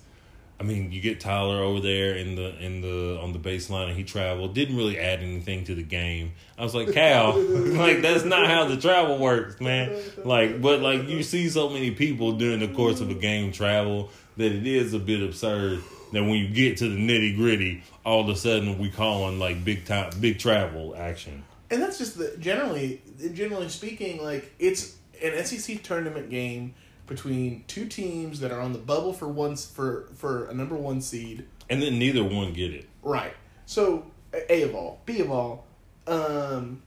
"I 0.60 0.64
mean, 0.64 0.92
you 0.92 1.00
get 1.00 1.20
Tyler 1.20 1.62
over 1.62 1.80
there 1.80 2.14
in 2.14 2.34
the 2.34 2.56
in 2.64 2.80
the 2.80 3.18
on 3.20 3.32
the 3.32 3.38
baseline, 3.38 3.88
and 3.88 3.96
he 3.96 4.04
traveled. 4.04 4.54
Didn't 4.54 4.76
really 4.76 4.98
add 4.98 5.20
anything 5.20 5.64
to 5.64 5.74
the 5.74 5.82
game." 5.82 6.32
I 6.58 6.62
was 6.62 6.74
like, 6.74 6.92
"Cal, 6.92 7.38
like 7.40 8.02
that's 8.02 8.24
not 8.24 8.48
how 8.48 8.66
the 8.66 8.76
travel 8.76 9.18
works, 9.18 9.60
man. 9.60 9.96
Like, 10.24 10.60
but 10.62 10.80
like 10.80 11.08
you 11.08 11.22
see 11.22 11.48
so 11.48 11.68
many 11.68 11.90
people 11.90 12.32
during 12.32 12.60
the 12.60 12.68
course 12.68 13.00
of 13.00 13.10
a 13.10 13.14
game 13.14 13.52
travel 13.52 14.10
that 14.36 14.52
it 14.52 14.66
is 14.66 14.94
a 14.94 14.98
bit 14.98 15.22
absurd." 15.22 15.82
That 16.12 16.24
when 16.24 16.34
you 16.34 16.48
get 16.48 16.76
to 16.76 16.88
the 16.90 16.96
nitty 16.98 17.36
gritty, 17.36 17.82
all 18.04 18.20
of 18.20 18.28
a 18.28 18.36
sudden 18.36 18.78
we 18.78 18.90
calling 18.90 19.38
like 19.38 19.64
big 19.64 19.86
time, 19.86 20.10
big 20.20 20.38
travel 20.38 20.94
action. 20.94 21.42
and 21.70 21.80
that's 21.80 21.96
just 21.96 22.18
the 22.18 22.36
generally 22.38 23.00
generally 23.32 23.70
speaking 23.70 24.22
like 24.22 24.52
it's 24.58 24.94
an 25.22 25.42
SEC 25.42 25.82
tournament 25.82 26.28
game 26.28 26.74
between 27.06 27.64
two 27.66 27.86
teams 27.86 28.40
that 28.40 28.52
are 28.52 28.60
on 28.60 28.72
the 28.72 28.78
bubble 28.78 29.12
for 29.12 29.28
once 29.28 29.66
for 29.66 30.08
for 30.14 30.46
a 30.46 30.54
number 30.54 30.76
one 30.76 31.00
seed. 31.00 31.46
And 31.68 31.82
then 31.82 31.98
neither 31.98 32.24
one 32.24 32.52
get 32.52 32.72
it. 32.72 32.88
Right. 33.02 33.34
So 33.66 34.10
A 34.48 34.62
of 34.62 34.74
all, 34.74 35.00
B 35.06 35.20
of 35.20 35.30
all, 35.30 35.66
um, 36.06 36.82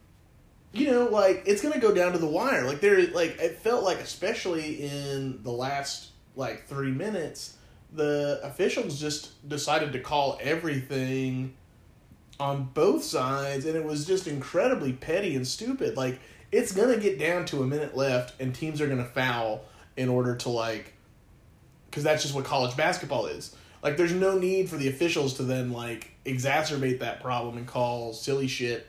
you 0.73 0.91
know, 0.91 1.05
like 1.05 1.43
it's 1.45 1.61
gonna 1.61 1.79
go 1.79 1.93
down 1.93 2.11
to 2.11 2.17
the 2.17 2.27
wire. 2.27 2.65
Like 2.65 2.81
there, 2.81 3.07
like 3.07 3.39
it 3.39 3.59
felt 3.59 3.83
like, 3.83 3.99
especially 3.99 4.83
in 4.83 5.41
the 5.43 5.51
last 5.51 6.11
like 6.35 6.67
three 6.67 6.91
minutes, 6.91 7.57
the 7.93 8.39
officials 8.43 8.99
just 8.99 9.47
decided 9.47 9.93
to 9.93 9.99
call 9.99 10.37
everything 10.41 11.55
on 12.39 12.69
both 12.73 13.03
sides, 13.03 13.65
and 13.65 13.75
it 13.75 13.83
was 13.83 14.05
just 14.05 14.27
incredibly 14.27 14.91
petty 14.91 15.35
and 15.35 15.47
stupid. 15.47 15.95
Like 15.95 16.19
it's 16.51 16.71
gonna 16.73 16.97
get 16.97 17.17
down 17.17 17.45
to 17.45 17.63
a 17.63 17.65
minute 17.65 17.95
left, 17.95 18.39
and 18.41 18.53
teams 18.53 18.81
are 18.81 18.87
gonna 18.87 19.05
foul 19.05 19.63
in 19.97 20.09
order 20.09 20.35
to 20.35 20.49
like, 20.49 20.93
because 21.89 22.03
that's 22.03 22.23
just 22.23 22.35
what 22.35 22.45
college 22.45 22.75
basketball 22.75 23.27
is. 23.27 23.55
Like, 23.81 23.97
there's 23.97 24.13
no 24.13 24.37
need 24.37 24.69
for 24.69 24.77
the 24.77 24.87
officials 24.87 25.35
to 25.35 25.43
then 25.43 25.71
like 25.71 26.11
exacerbate 26.25 26.99
that 26.99 27.21
problem 27.21 27.57
and 27.57 27.67
call 27.67 28.13
silly 28.13 28.47
shit 28.47 28.87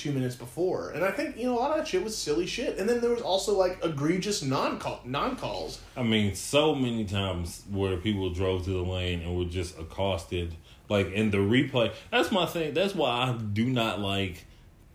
two 0.00 0.12
minutes 0.12 0.34
before. 0.34 0.90
And 0.90 1.04
I 1.04 1.10
think 1.10 1.36
you 1.36 1.44
know 1.44 1.58
a 1.58 1.60
lot 1.60 1.72
of 1.72 1.76
that 1.76 1.88
shit 1.88 2.02
was 2.02 2.16
silly 2.16 2.46
shit. 2.46 2.78
And 2.78 2.88
then 2.88 3.00
there 3.00 3.10
was 3.10 3.20
also 3.20 3.56
like 3.56 3.78
egregious 3.84 4.42
non 4.42 4.78
call 4.78 5.00
non 5.04 5.36
calls. 5.36 5.80
I 5.96 6.02
mean, 6.02 6.34
so 6.34 6.74
many 6.74 7.04
times 7.04 7.62
where 7.70 7.96
people 7.98 8.30
drove 8.30 8.64
to 8.64 8.70
the 8.70 8.78
lane 8.82 9.20
and 9.20 9.36
were 9.36 9.44
just 9.44 9.78
accosted. 9.78 10.54
Like 10.88 11.12
in 11.12 11.30
the 11.30 11.36
replay, 11.36 11.92
that's 12.10 12.32
my 12.32 12.46
thing. 12.46 12.74
That's 12.74 12.94
why 12.94 13.10
I 13.10 13.32
do 13.32 13.66
not 13.66 14.00
like 14.00 14.46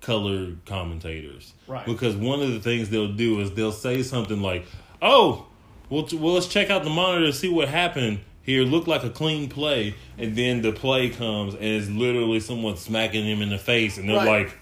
colored 0.02 0.66
commentators. 0.66 1.54
Right. 1.68 1.86
Because 1.86 2.16
one 2.16 2.42
of 2.42 2.52
the 2.52 2.60
things 2.60 2.90
they'll 2.90 3.14
do 3.14 3.40
is 3.40 3.52
they'll 3.52 3.72
say 3.72 4.04
something 4.04 4.42
like, 4.42 4.66
"Oh, 5.02 5.48
well, 5.90 6.08
well, 6.14 6.34
let's 6.34 6.48
check 6.48 6.70
out 6.70 6.84
the 6.84 6.90
monitor 6.90 7.26
to 7.28 7.34
see 7.34 7.50
what 7.50 7.68
happened." 7.68 8.20
Here 8.44 8.64
looked 8.64 8.88
like 8.88 9.04
a 9.04 9.10
clean 9.10 9.50
play, 9.50 9.96
and 10.20 10.36
then 10.36 10.62
the 10.62 10.72
play 10.72 11.10
comes 11.10 11.56
and 11.56 11.64
it's 11.64 11.90
literally 11.90 12.40
someone 12.40 12.78
smacking 12.78 13.26
him 13.26 13.42
in 13.42 13.50
the 13.50 13.58
face, 13.58 13.98
and 13.98 14.08
they're 14.08 14.18
Right. 14.18 14.46
like, 14.46 14.58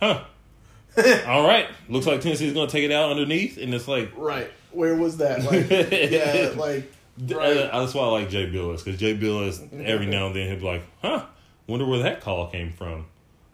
"Huh, 0.00 1.24
all 1.26 1.46
right, 1.46 1.66
looks 1.88 2.06
like 2.06 2.20
Tennessee's 2.20 2.52
gonna 2.52 2.70
take 2.70 2.84
it 2.84 2.92
out 2.92 3.10
underneath," 3.10 3.56
and 3.56 3.72
it's 3.74 3.88
like, 3.88 4.12
Right. 4.16 4.50
Where 4.72 4.94
was 4.94 5.16
that? 5.16 5.42
Like 5.42 5.70
yeah, 6.10 6.52
like 6.56 6.92
right. 7.30 7.56
Uh, 7.56 7.80
that's 7.80 7.94
why 7.94 8.02
I 8.04 8.08
like 8.08 8.28
Jay 8.28 8.46
Bilas 8.46 8.84
because 8.84 9.00
Jay 9.00 9.16
Bilas 9.16 9.62
every 9.82 10.04
now 10.04 10.26
and 10.26 10.36
then 10.36 10.48
he'll 10.50 10.58
be 10.60 10.66
like, 10.66 10.82
"Huh, 11.00 11.24
wonder 11.66 11.86
where 11.86 12.00
that 12.00 12.20
call 12.20 12.48
came 12.48 12.70
from." 12.72 13.06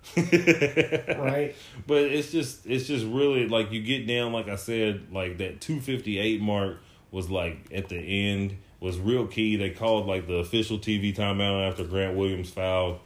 right. 0.17 1.55
But 1.87 2.03
it's 2.03 2.33
just 2.33 2.67
it's 2.67 2.87
just 2.87 3.07
really 3.07 3.49
like 3.49 3.73
you 3.73 3.83
get 3.83 4.07
down 4.07 4.33
like 4.33 4.49
I 4.49 4.57
said 4.57 5.13
like 5.13 5.39
that 5.39 5.61
two 5.61 5.81
fifty 5.81 6.19
eight 6.19 6.41
mark 6.41 6.79
was 7.11 7.31
like 7.31 7.69
at 7.73 7.89
the 7.89 7.97
end 7.99 8.59
was 8.81 8.99
real 8.99 9.27
key. 9.27 9.57
They 9.57 9.71
called 9.71 10.07
like 10.07 10.27
the 10.27 10.37
official 10.37 10.79
TV 10.79 11.15
timeout 11.15 11.69
after 11.69 11.85
Grant 11.85 12.17
Williams 12.17 12.51
fouled 12.51 12.99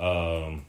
um, 0.00 0.64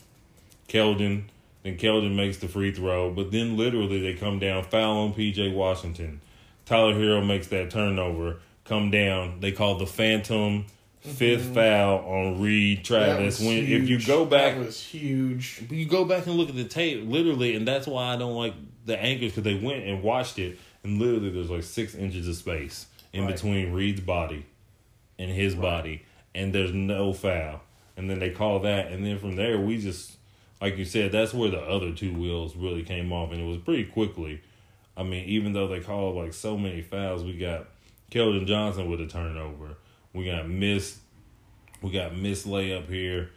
Keldon. 0.67 1.23
Then 1.63 1.77
Keldon 1.77 2.15
makes 2.15 2.37
the 2.37 2.47
free 2.47 2.71
throw, 2.71 3.11
but 3.11 3.31
then 3.31 3.57
literally 3.57 4.01
they 4.01 4.13
come 4.13 4.39
down 4.39 4.63
foul 4.63 4.99
on 4.99 5.13
PJ 5.13 5.53
Washington. 5.53 6.21
Tyler 6.65 6.93
Herro 6.93 7.25
makes 7.25 7.47
that 7.47 7.71
turnover. 7.71 8.37
Come 8.65 8.91
down. 8.91 9.39
They 9.39 9.51
call 9.51 9.77
the 9.77 9.87
phantom 9.87 10.67
5th 11.05 11.53
foul 11.53 11.99
on 12.05 12.41
Reid 12.41 12.79
Mm-hmm. 12.79 12.83
Travis. 12.85 13.39
When 13.39 13.57
if 13.57 13.89
you 13.89 13.99
go 13.99 14.25
back, 14.25 14.55
that 14.55 14.65
was 14.65 14.79
huge. 14.81 15.63
you 15.69 15.85
go 15.85 16.05
back 16.05 16.27
and 16.27 16.35
look 16.35 16.49
at 16.49 16.55
the 16.55 16.63
tape, 16.65 17.03
literally, 17.07 17.55
and 17.55 17.67
that's 17.67 17.87
why 17.87 18.13
I 18.13 18.17
don't 18.17 18.35
like 18.35 18.53
the 18.85 18.97
anchors 18.99 19.31
because 19.31 19.43
they 19.43 19.55
went 19.55 19.83
and 19.85 20.03
watched 20.03 20.37
it, 20.39 20.57
and 20.83 20.99
literally 20.99 21.29
there's 21.29 21.49
like 21.49 21.63
six 21.63 21.95
inches 21.95 22.27
of 22.27 22.35
space 22.35 22.85
in 23.13 23.25
Right. 23.25 23.33
between 23.35 23.73
Reid's 23.73 24.01
body 24.01 24.45
and 25.19 25.29
his 25.31 25.55
body, 25.55 26.03
and 26.33 26.53
there's 26.53 26.71
no 26.73 27.13
foul. 27.13 27.61
And 27.97 28.09
then 28.09 28.19
they 28.19 28.29
call 28.31 28.59
that, 28.61 28.91
and 28.91 29.05
then 29.05 29.19
from 29.19 29.35
there 29.35 29.59
we 29.59 29.77
just, 29.79 30.13
like 30.61 30.77
you 30.77 30.85
said, 30.85 31.11
that's 31.11 31.33
where 31.33 31.49
the 31.51 31.59
other 31.61 31.91
two 31.91 32.13
wheels 32.13 32.55
really 32.55 32.83
came 32.83 33.11
off, 33.11 33.31
and 33.31 33.41
it 33.41 33.45
was 33.45 33.57
pretty 33.57 33.83
quickly. 33.85 34.41
I 34.95 35.03
mean, 35.03 35.25
even 35.27 35.53
though 35.53 35.67
they 35.67 35.79
called 35.79 36.15
like 36.15 36.33
so 36.33 36.57
many 36.57 36.81
fouls, 36.81 37.23
we 37.23 37.37
got 37.37 37.67
Keldon 38.11 38.45
Johnson 38.45 38.89
with 38.89 39.01
a 39.01 39.07
turnover. 39.07 39.75
We 40.13 40.25
got 40.25 40.47
miss. 40.47 40.99
We 41.81 41.91
got 41.91 42.15
missed 42.15 42.45
layup 42.45 42.87
here 42.87 43.31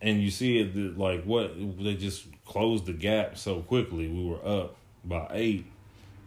and 0.00 0.22
you 0.22 0.30
see 0.30 0.58
it 0.58 0.98
like 0.98 1.24
what 1.24 1.54
they 1.56 1.94
just 1.94 2.26
closed 2.44 2.86
the 2.86 2.92
gap 2.92 3.38
so 3.38 3.60
quickly. 3.60 4.08
We 4.08 4.24
were 4.24 4.44
up 4.46 4.76
by 5.04 5.26
eight, 5.32 5.66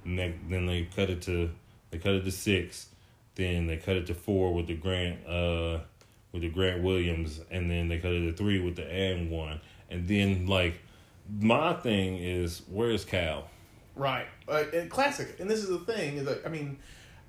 and 0.05 0.17
they, 0.17 0.35
then 0.49 0.65
they 0.65 0.83
cut 0.95 1.09
it 1.09 1.21
to 1.23 1.51
they 1.91 1.97
cut 1.97 2.13
it 2.13 2.25
to 2.25 2.31
six, 2.31 2.87
then 3.35 3.67
they 3.67 3.77
cut 3.77 3.95
it 3.95 4.07
to 4.07 4.13
four 4.13 4.53
with 4.53 4.67
the 4.67 4.75
Grant 4.75 5.25
uh 5.27 5.79
with 6.31 6.41
the 6.41 6.49
Grant 6.49 6.81
Williams, 6.83 7.41
and 7.51 7.69
then 7.69 7.89
they 7.89 7.99
cut 7.99 8.11
it 8.11 8.21
to 8.21 8.33
three 8.33 8.59
with 8.59 8.75
the 8.75 8.89
and 8.89 9.29
one, 9.29 9.61
and 9.89 10.07
then 10.07 10.47
like 10.47 10.81
my 11.39 11.73
thing 11.73 12.17
is 12.17 12.63
where's 12.69 13.05
Cal? 13.05 13.49
Right. 13.95 14.27
Uh, 14.47 14.63
and 14.73 14.89
classic. 14.89 15.39
And 15.39 15.49
this 15.49 15.59
is 15.59 15.69
the 15.69 15.79
thing 15.79 16.17
is 16.17 16.25
that 16.25 16.41
I 16.45 16.49
mean, 16.49 16.79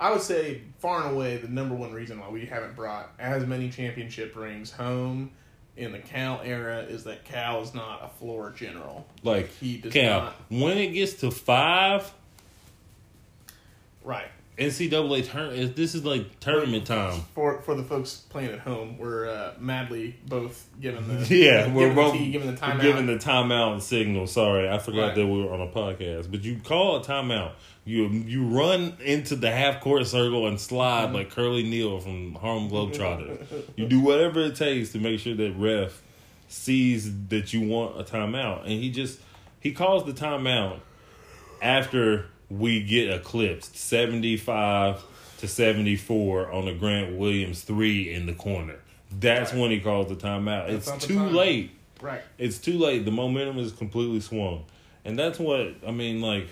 I 0.01 0.11
would 0.11 0.21
say 0.23 0.63
far 0.79 1.05
and 1.07 1.15
away 1.15 1.37
the 1.37 1.49
number 1.49 1.75
one 1.75 1.93
reason 1.93 2.19
why 2.19 2.29
we 2.29 2.45
haven't 2.47 2.75
brought 2.75 3.13
as 3.19 3.47
many 3.47 3.71
championship 3.71 4.35
rings 4.35 4.71
home 4.73 5.31
in 5.77 5.93
the 5.93 5.99
Cal 6.01 6.41
era 6.45 6.81
is 6.81 7.05
that 7.05 7.25
Cal 7.25 7.63
is 7.63 7.73
not 7.73 8.03
a 8.05 8.09
floor 8.19 8.51
general. 8.51 9.07
Like 9.23 9.51
He 9.57 9.79
does 9.79 9.93
Cal, 9.93 10.21
not. 10.23 10.35
when 10.51 10.77
it 10.79 10.89
gets 10.89 11.15
to 11.21 11.31
five, 11.31 12.13
Right. 14.05 14.29
NCAA 14.59 15.25
turn. 15.27 15.73
This 15.75 15.95
is 15.95 16.05
like 16.05 16.39
tournament 16.41 16.87
time. 16.87 17.23
For 17.35 17.63
for 17.63 17.75
the 17.75 17.83
folks 17.83 18.17
playing 18.29 18.51
at 18.51 18.59
home, 18.61 18.99
we're 18.99 19.29
uh, 19.29 19.55
madly 19.59 20.17
both 20.29 20.69
given 20.81 21.09
the 21.09 21.15
Yeah, 21.35 21.61
given 21.61 21.75
we're 21.75 21.89
the 21.89 21.95
both 21.95 22.13
tea, 22.13 22.31
given 22.31 22.55
the 22.55 22.61
timeout. 22.61 22.83
giving 22.83 23.07
the 23.07 23.17
timeout 23.17 23.81
signal. 23.81 24.27
Sorry, 24.27 24.69
I 24.69 24.79
forgot 24.79 25.01
Right. 25.09 25.15
that 25.17 25.27
we 25.27 25.43
were 25.43 25.53
on 25.55 25.61
a 25.63 25.67
podcast. 25.69 26.31
But 26.31 26.43
you 26.45 26.59
call 26.63 26.97
a 26.97 27.01
timeout. 27.05 27.53
You 27.85 28.09
you 28.09 28.45
run 28.47 28.95
into 29.03 29.37
the 29.37 29.51
half 29.51 29.81
court 29.81 30.07
circle 30.07 30.47
and 30.47 30.61
slide 30.61 31.07
Mm-hmm. 31.07 31.15
like 31.15 31.31
Curly 31.31 31.63
Neal 31.63 31.99
from 32.01 32.35
Harlem 32.35 32.69
Globetrotters. 32.71 33.47
you 33.77 33.87
do 33.87 34.01
whatever 34.01 34.41
it 34.43 34.55
takes 34.57 34.93
to 34.93 34.99
make 34.99 35.19
sure 35.19 35.35
that 35.35 35.55
ref 35.57 36.03
sees 36.49 37.11
that 37.29 37.53
you 37.55 37.67
want 37.67 37.99
a 37.99 38.05
timeout, 38.05 38.61
and 38.63 38.71
he 38.73 38.91
just 38.91 39.19
he 39.61 39.73
calls 39.73 40.05
the 40.05 40.13
timeout 40.13 40.81
after 41.63 42.27
we 42.59 42.83
get 42.83 43.11
eclipsed 43.11 43.77
seventy 43.77 44.37
five 44.37 45.03
to 45.39 45.49
seventy 45.49 45.97
four 45.97 46.51
on 46.53 46.67
the 46.67 46.75
Grant 46.75 47.17
Williams 47.17 47.63
three 47.63 48.13
in 48.13 48.27
the 48.27 48.35
corner. 48.35 48.77
That's 49.11 49.53
Right. 49.53 49.61
when 49.61 49.71
he 49.71 49.81
calls 49.81 50.09
the 50.09 50.15
timeout. 50.17 50.69
That's 50.71 50.89
it's 50.89 51.07
too 51.07 51.17
time. 51.17 51.35
late. 51.35 51.71
right. 52.01 52.23
It's 52.39 52.59
too 52.59 52.79
late. 52.79 53.05
The 53.05 53.11
momentum 53.11 53.59
is 53.59 53.73
completely 53.73 54.21
swung. 54.21 54.65
And 55.05 55.19
that's 55.19 55.39
what 55.39 55.75
I 55.87 55.91
mean, 55.91 56.21
like 56.21 56.49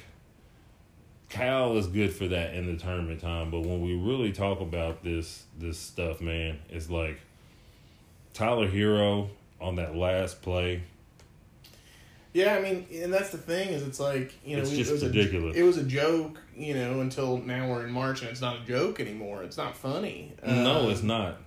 Cal 1.29 1.77
is 1.77 1.87
good 1.87 2.13
for 2.13 2.27
that 2.29 2.55
in 2.55 2.67
the 2.67 2.77
tournament 2.77 3.21
time, 3.21 3.51
but 3.51 3.61
when 3.61 3.81
we 3.81 3.95
really 3.95 4.33
talk 4.33 4.61
about 4.61 5.05
this 5.05 5.45
this 5.59 5.79
stuff, 5.79 6.21
man, 6.21 6.59
it's 6.69 6.91
like 6.91 7.21
Tyler 8.35 8.69
Herro 8.69 9.29
on 9.61 9.77
that 9.77 9.95
last 9.95 10.43
play. 10.43 10.83
Yeah, 12.33 12.55
I 12.55 12.61
mean, 12.61 12.87
and 13.03 13.13
that's 13.13 13.31
the 13.31 13.39
thing 13.39 13.71
is, 13.71 13.83
it's 13.83 13.99
like 13.99 14.35
you 14.45 14.57
know, 14.57 14.63
It's 14.63 14.71
we- 14.71 14.77
just 14.79 14.91
it 14.91 14.95
was 14.95 15.05
ridiculous. 15.05 15.57
A, 15.57 15.61
it 15.61 15.63
was 15.65 15.79
a 15.79 15.83
joke, 15.85 16.41
you 16.57 16.75
know, 16.75 17.01
until 17.01 17.39
now 17.39 17.69
we're 17.69 17.85
in 17.85 17.93
March 17.93 18.21
and 18.23 18.31
it's 18.31 18.41
not 18.41 18.63
a 18.63 18.65
joke 18.65 19.01
anymore. 19.01 19.43
It's 19.43 19.57
not 19.57 19.77
funny. 19.77 20.33
no, 20.47 20.83
Um, 20.85 20.91
it's 20.91 21.03
not. 21.03 21.39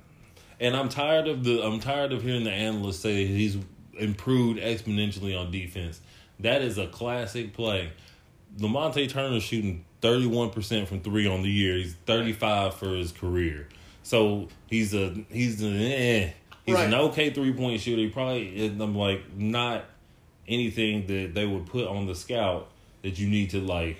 And 0.59 0.75
I'm 0.75 0.89
tired 0.89 1.27
of 1.27 1.43
the 1.43 1.61
I'm 1.63 1.79
tired 1.79 2.11
of 2.13 2.21
hearing 2.23 2.43
the 2.43 2.51
analysts 2.51 2.99
say 2.99 3.25
he's 3.25 3.57
improved 3.97 4.59
exponentially 4.59 5.39
on 5.39 5.51
defense. 5.51 6.01
That 6.39 6.61
is 6.61 6.77
a 6.77 6.87
classic 6.87 7.53
play. 7.53 7.91
Lamonte 8.59 9.09
Turner 9.09 9.39
shooting 9.39 9.83
31% 10.01 10.87
from 10.87 10.99
3 11.01 11.27
on 11.27 11.41
the 11.43 11.49
year. 11.49 11.75
He's 11.77 11.93
35 12.05 12.73
for 12.75 12.89
his 12.89 13.11
career. 13.11 13.67
So 14.03 14.49
he's 14.69 14.93
a 14.93 15.15
he's 15.31 15.61
an 15.61 15.75
eh. 15.79 16.31
He's 16.65 16.75
an 16.79 16.93
okay 16.93 17.29
three-point 17.29 17.81
shooter. 17.81 18.01
He 18.01 18.09
probably 18.09 18.67
I'm 18.67 18.95
like 18.95 19.21
not 19.35 19.85
anything 20.47 21.07
that 21.07 21.33
they 21.33 21.45
would 21.45 21.65
put 21.65 21.87
on 21.87 22.05
the 22.05 22.15
scout 22.15 22.69
that 23.01 23.19
you 23.19 23.27
need 23.27 23.49
to 23.51 23.59
like 23.59 23.97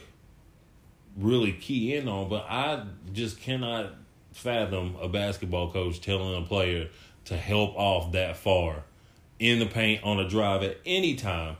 really 1.17 1.51
key 1.51 1.95
in 1.95 2.07
on, 2.07 2.29
but 2.29 2.45
I 2.50 2.83
just 3.12 3.39
cannot 3.39 3.93
fathom 4.31 4.95
a 5.01 5.07
basketball 5.07 5.71
coach 5.71 6.01
telling 6.01 6.41
a 6.41 6.45
player 6.45 6.89
to 7.25 7.38
help 7.38 7.75
off 7.75 8.12
that 8.13 8.35
far 8.38 8.83
in 9.39 9.59
the 9.59 9.65
paint 9.65 10.03
on 10.03 10.19
a 10.19 10.27
drive 10.27 10.63
at 10.63 10.77
any 10.85 11.15
time. 11.15 11.57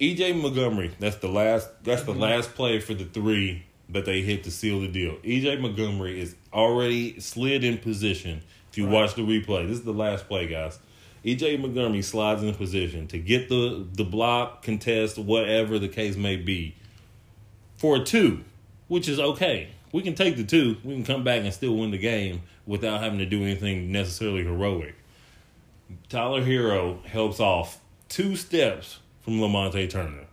EJ 0.00 0.40
Montgomery, 0.40 0.90
that's 0.98 1.16
the 1.16 1.28
last 1.28 1.68
that's 1.84 2.02
the 2.02 2.12
last 2.14 2.54
play 2.54 2.80
for 2.80 2.92
the 2.94 3.04
three 3.04 3.64
that 3.88 4.04
they 4.04 4.22
hit 4.22 4.44
to 4.44 4.50
seal 4.50 4.80
the 4.80 4.88
deal. 4.88 5.16
EJ 5.18 5.60
Montgomery 5.60 6.20
is 6.20 6.34
already 6.52 7.20
slid 7.20 7.62
in 7.62 7.78
position. 7.78 8.42
If 8.70 8.78
you 8.78 8.84
Right. 8.86 8.94
watch 8.94 9.14
the 9.14 9.22
replay, 9.22 9.68
this 9.68 9.78
is 9.78 9.84
the 9.84 9.92
last 9.92 10.26
play, 10.28 10.46
guys. 10.48 10.78
EJ 11.24 11.60
Montgomery 11.60 12.02
slides 12.02 12.42
in 12.42 12.52
position 12.54 13.06
to 13.08 13.18
get 13.18 13.48
the 13.48 13.86
the 13.92 14.04
block, 14.04 14.62
contest, 14.62 15.18
whatever 15.18 15.78
the 15.78 15.88
case 15.88 16.16
may 16.16 16.36
be, 16.36 16.74
for 17.76 17.96
a 17.96 18.00
two, 18.04 18.44
which 18.88 19.08
is 19.08 19.20
okay 19.20 19.70
we 19.92 20.02
can 20.02 20.14
take 20.14 20.36
the 20.36 20.44
two. 20.44 20.78
We 20.82 20.94
can 20.94 21.04
come 21.04 21.22
back 21.22 21.42
and 21.44 21.52
still 21.52 21.76
win 21.76 21.90
the 21.90 21.98
game 21.98 22.42
without 22.66 23.00
having 23.02 23.18
to 23.18 23.26
do 23.26 23.42
anything 23.42 23.92
necessarily 23.92 24.42
heroic. 24.42 24.94
Tyler 26.08 26.42
Herro 26.42 27.04
helps 27.04 27.38
off 27.38 27.78
two 28.08 28.34
steps 28.34 28.98
from 29.20 29.34
Lamonte 29.34 29.88
Turner. 29.90 30.24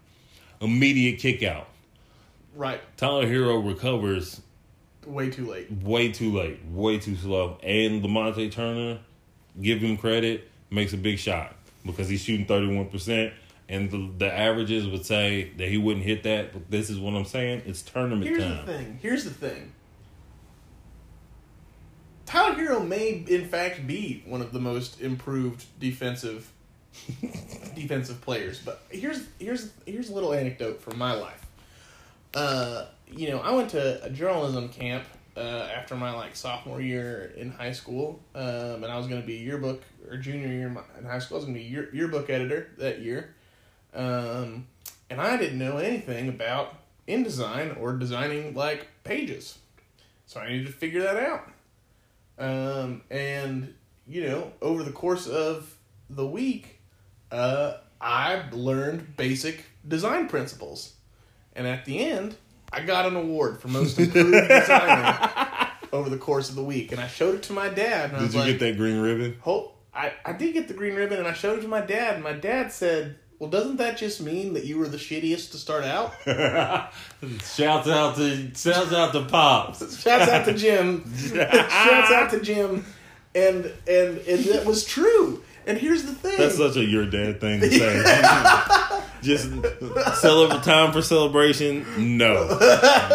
Immediate 0.62 1.20
kick 1.20 1.44
out. 1.44 1.68
Right. 2.56 2.82
Tyler 2.98 3.28
Herro 3.28 3.66
recovers 3.66 4.42
Way 5.06 5.30
too 5.30 5.46
late. 5.46 5.72
way 5.72 6.12
too 6.12 6.32
late, 6.32 6.60
way 6.72 6.98
too 7.00 7.16
slow. 7.16 7.58
And 7.64 8.02
Lamonte 8.04 8.52
Turner, 8.52 9.00
give 9.62 9.80
him 9.80 9.98
credit, 9.98 10.50
makes 10.70 10.94
a 10.94 10.98
big 10.98 11.20
shot 11.20 11.56
because 11.86 12.10
he's 12.10 12.22
shooting 12.22 12.46
31%. 12.46 13.32
And 13.68 13.92
the, 13.92 14.12
the 14.18 14.34
averages 14.34 14.88
would 14.88 15.06
say 15.06 15.52
that 15.58 15.68
he 15.70 15.78
wouldn't 15.78 16.06
hit 16.06 16.24
that. 16.24 16.54
But 16.54 16.72
this 16.72 16.90
is 16.90 17.00
what 17.00 17.14
I'm 17.14 17.26
saying. 17.26 17.64
It's 17.66 17.84
tournament 17.84 18.24
Here's 18.24 18.44
time. 18.44 18.66
the 18.66 18.74
thing. 18.74 19.00
Here's 19.02 19.24
the 19.24 19.30
thing. 19.30 19.74
Tyler 22.26 22.56
Herro 22.56 22.88
may, 22.88 23.24
in 23.28 23.46
fact, 23.46 23.88
be 23.88 24.24
one 24.26 24.42
of 24.42 24.52
the 24.52 24.60
most 24.60 25.02
improved 25.02 25.66
defensive 25.80 26.52
defensive 27.76 28.22
players. 28.22 28.60
But 28.60 28.84
here's 28.90 29.24
here's 29.40 29.72
here's 29.86 30.10
a 30.10 30.14
little 30.14 30.34
anecdote 30.34 30.82
from 30.82 30.98
my 30.98 31.14
life. 31.14 31.46
Uh, 32.34 32.86
you 33.08 33.30
know, 33.30 33.40
I 33.40 33.52
went 33.52 33.72
to 33.72 34.04
a 34.04 34.10
journalism 34.10 34.70
camp 34.70 35.06
uh, 35.40 35.70
after 35.74 35.96
my 35.96 36.12
like 36.12 36.36
sophomore 36.36 36.82
year 36.82 37.32
in 37.38 37.50
high 37.52 37.72
school, 37.72 38.20
um, 38.36 38.84
and 38.84 38.88
I 38.88 38.98
was 38.98 39.08
going 39.08 39.22
to 39.22 39.26
be 39.26 39.36
yearbook 39.36 39.82
or 40.10 40.18
junior 40.18 40.48
year 40.48 40.68
in, 40.98 41.06
high 41.06 41.20
school. 41.20 41.38
I 41.38 41.40
was 41.40 41.46
going 41.46 41.56
to 41.56 41.60
be 41.62 41.66
year, 41.66 41.90
yearbook 41.94 42.30
editor 42.30 42.68
that 42.78 43.00
year, 43.00 43.36
um, 43.94 44.68
and 45.10 45.22
I 45.22 45.38
didn't 45.38 45.58
know 45.58 45.78
anything 45.78 46.28
about 46.28 46.76
InDesign 47.08 47.80
or 47.80 47.94
designing 47.94 48.54
like 48.54 48.88
pages, 49.06 49.60
so 50.26 50.42
I 50.42 50.50
needed 50.50 50.68
to 50.68 50.74
figure 50.74 51.04
that 51.04 51.18
out. 51.18 51.50
Um, 52.38 53.04
and 53.10 53.74
you 54.08 54.24
know, 54.28 54.52
over 54.62 54.84
the 54.84 54.92
course 54.92 55.26
of 55.26 55.74
the 56.10 56.28
week, 56.28 56.82
uh, 57.32 57.76
I 58.02 58.44
learned 58.52 59.16
basic 59.16 59.66
design 59.88 60.28
principles. 60.28 60.96
And 61.54 61.68
at 61.68 61.86
the 61.86 62.00
end, 62.00 62.36
I 62.72 62.82
got 62.82 63.06
an 63.06 63.16
award 63.16 63.60
for 63.62 63.68
most 63.68 64.00
improved 64.00 64.48
designer 64.48 65.70
over 65.92 66.10
the 66.10 66.18
course 66.18 66.50
of 66.50 66.56
the 66.56 66.64
week. 66.64 66.92
And 66.92 67.02
I 67.02 67.08
showed 67.08 67.36
it 67.36 67.44
to 67.44 67.54
my 67.54 67.70
dad. 67.70 68.18
Did 68.18 68.34
you 68.34 68.40
like, 68.40 68.48
get 68.52 68.60
that 68.60 68.78
green 68.78 69.00
ribbon? 69.00 69.38
"Ho- 69.42 69.74
I, 69.94 70.14
I 70.24 70.34
did 70.34 70.54
get 70.54 70.68
the 70.68 70.74
green 70.74 70.96
ribbon 70.96 71.18
and 71.18 71.28
I 71.28 71.34
showed 71.34 71.60
it 71.60 71.62
to 71.64 71.68
my 71.68 71.82
dad. 71.82 72.16
And 72.16 72.24
my 72.24 72.34
dad 72.34 72.72
said, 72.72 73.18
Well, 73.40 73.50
doesn't 73.50 73.78
that 73.78 73.98
just 73.98 74.22
mean 74.22 74.54
that 74.54 74.66
you 74.66 74.78
were 74.78 74.88
the 74.88 74.98
shittiest 74.98 75.52
to 75.52 75.58
start 75.58 75.84
out? 75.84 76.14
shouts 77.44 77.88
out 77.88 78.16
to 78.18 78.54
shouts 78.56 78.94
out 78.94 79.14
to 79.14 79.26
pops. 79.26 80.02
Shouts 80.02 80.30
out 80.30 80.46
to 80.46 80.54
Jim. 80.54 81.12
Shouts 81.18 82.12
out 82.12 82.30
to 82.32 82.40
Jim. 82.42 82.86
And 83.36 83.66
and 83.88 84.18
and 84.20 84.46
that 84.46 84.66
was 84.66 84.86
true. 84.86 85.44
And 85.68 85.78
here's 85.78 86.04
the 86.04 86.14
thing. 86.14 86.38
That's 86.38 86.58
such 86.58 86.78
a 86.78 86.84
your 86.84 87.06
dad 87.06 87.42
thing 87.42 87.60
to 87.60 87.70
say. 87.70 89.04
Just 89.22 89.50
celebrate 90.16 90.64
time 90.64 90.92
for 90.92 91.02
celebration. 91.02 92.18
No. 92.18 92.48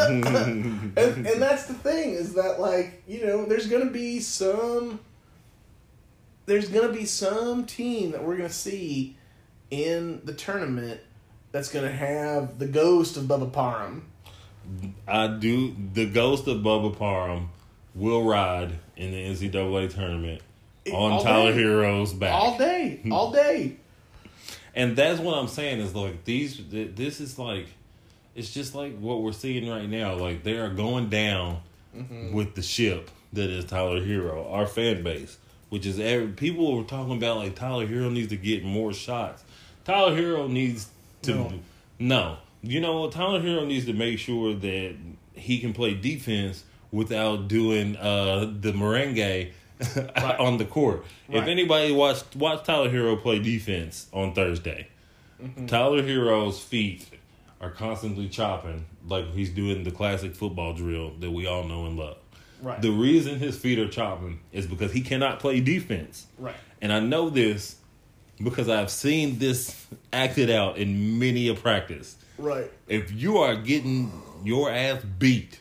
and, 0.08 0.96
and 0.96 1.42
that's 1.42 1.66
the 1.66 1.74
thing 1.74 2.10
is 2.10 2.34
that 2.34 2.60
like 2.60 3.02
you 3.06 3.26
know 3.26 3.44
there's 3.44 3.66
gonna 3.66 3.90
be 3.90 4.20
some 4.20 5.00
there's 6.46 6.68
gonna 6.68 6.92
be 6.92 7.04
some 7.06 7.64
team 7.66 8.10
that 8.12 8.22
we're 8.22 8.36
gonna 8.36 8.48
see 8.48 9.16
in 9.70 10.20
the 10.24 10.34
tournament 10.34 11.00
that's 11.52 11.70
gonna 11.70 11.90
have 11.92 12.58
the 12.58 12.66
ghost 12.66 13.16
of 13.16 13.24
Bubba 13.24 13.50
Parham. 13.52 14.06
I 15.06 15.26
do. 15.28 15.74
The 15.92 16.06
ghost 16.06 16.46
of 16.48 16.58
Bubba 16.58 16.96
Parham 16.96 17.50
will 17.94 18.24
ride 18.24 18.72
in 18.96 19.10
the 19.12 19.24
NCAA 19.24 19.94
tournament 19.94 20.42
on 20.92 21.12
All 21.12 21.22
Tyler 21.22 21.52
day. 21.52 21.62
Herro's 21.62 22.12
back. 22.12 22.32
all 22.32 22.58
day, 22.58 23.00
all 23.10 23.30
day. 23.32 23.76
And 24.74 24.96
that's 24.96 25.20
what 25.20 25.36
I'm 25.38 25.48
saying 25.48 25.80
is 25.80 25.94
like 25.94 26.24
these. 26.24 26.60
This 26.70 27.20
is 27.20 27.38
like, 27.38 27.68
it's 28.34 28.52
just 28.52 28.74
like 28.74 28.98
what 28.98 29.22
we're 29.22 29.32
seeing 29.32 29.68
right 29.68 29.88
now. 29.88 30.14
Like 30.14 30.42
they 30.42 30.56
are 30.58 30.70
going 30.70 31.08
down 31.10 31.60
with 32.32 32.54
the 32.56 32.62
ship 32.62 33.10
that 33.32 33.50
is 33.50 33.64
Tyler 33.66 34.00
Herro, 34.00 34.50
our 34.50 34.66
fan 34.66 35.02
base, 35.04 35.38
which 35.68 35.86
is 35.86 36.00
every 36.00 36.28
people 36.28 36.76
were 36.76 36.82
talking 36.82 37.16
about 37.16 37.36
like 37.36 37.54
Tyler 37.54 37.86
Herro 37.86 38.10
needs 38.12 38.28
to 38.28 38.36
get 38.36 38.64
more 38.64 38.92
shots. 38.92 39.44
Tyler 39.84 40.16
Herro 40.16 40.48
needs 40.48 40.88
to 41.22 41.34
No. 41.34 41.52
no. 41.98 42.36
You 42.62 42.80
know? 42.80 43.08
Tyler 43.10 43.40
Herro 43.40 43.64
needs 43.66 43.86
to 43.86 43.92
make 43.92 44.18
sure 44.18 44.54
that 44.54 44.96
he 45.34 45.58
can 45.60 45.72
play 45.72 45.94
defense 45.94 46.64
without 46.90 47.46
doing 47.48 47.96
uh 47.96 48.40
the 48.60 48.72
merengue 48.72 49.50
Right. 49.80 50.38
on 50.38 50.58
the 50.58 50.64
court. 50.64 51.04
If 51.28 51.46
anybody 51.46 51.92
watched 51.92 52.36
watch 52.36 52.64
Tyler 52.64 52.90
Herro 52.90 53.20
play 53.20 53.38
defense 53.38 54.08
on 54.12 54.34
Thursday, 54.34 54.88
Mm-hmm. 55.42 55.66
Tyler 55.66 56.02
Herro's 56.02 56.60
feet 56.62 57.08
are 57.60 57.70
constantly 57.70 58.28
chopping 58.28 58.86
like 59.08 59.32
he's 59.32 59.50
doing 59.50 59.82
the 59.82 59.90
classic 59.90 60.34
football 60.34 60.72
drill 60.74 61.10
that 61.18 61.30
we 61.30 61.46
all 61.46 61.64
know 61.64 61.86
and 61.86 61.96
love. 61.98 62.18
Right. 62.62 62.80
The 62.80 62.90
reason 62.92 63.38
his 63.40 63.58
feet 63.58 63.78
are 63.80 63.88
chopping 63.88 64.40
is 64.52 64.66
because 64.66 64.92
he 64.92 65.00
cannot 65.02 65.40
play 65.40 65.60
defense. 65.60 66.26
right. 66.38 66.54
And 66.80 66.92
I 66.92 67.00
know 67.00 67.30
this 67.30 67.76
because 68.42 68.68
I've 68.68 68.90
seen 68.90 69.38
this 69.38 69.86
acted 70.12 70.50
out 70.50 70.78
in 70.78 71.18
many 71.18 71.48
a 71.48 71.54
practice. 71.54 72.16
Right. 72.38 72.70
If 72.88 73.12
you 73.12 73.38
are 73.38 73.56
getting 73.56 74.12
your 74.44 74.70
ass 74.70 75.02
beat 75.18 75.58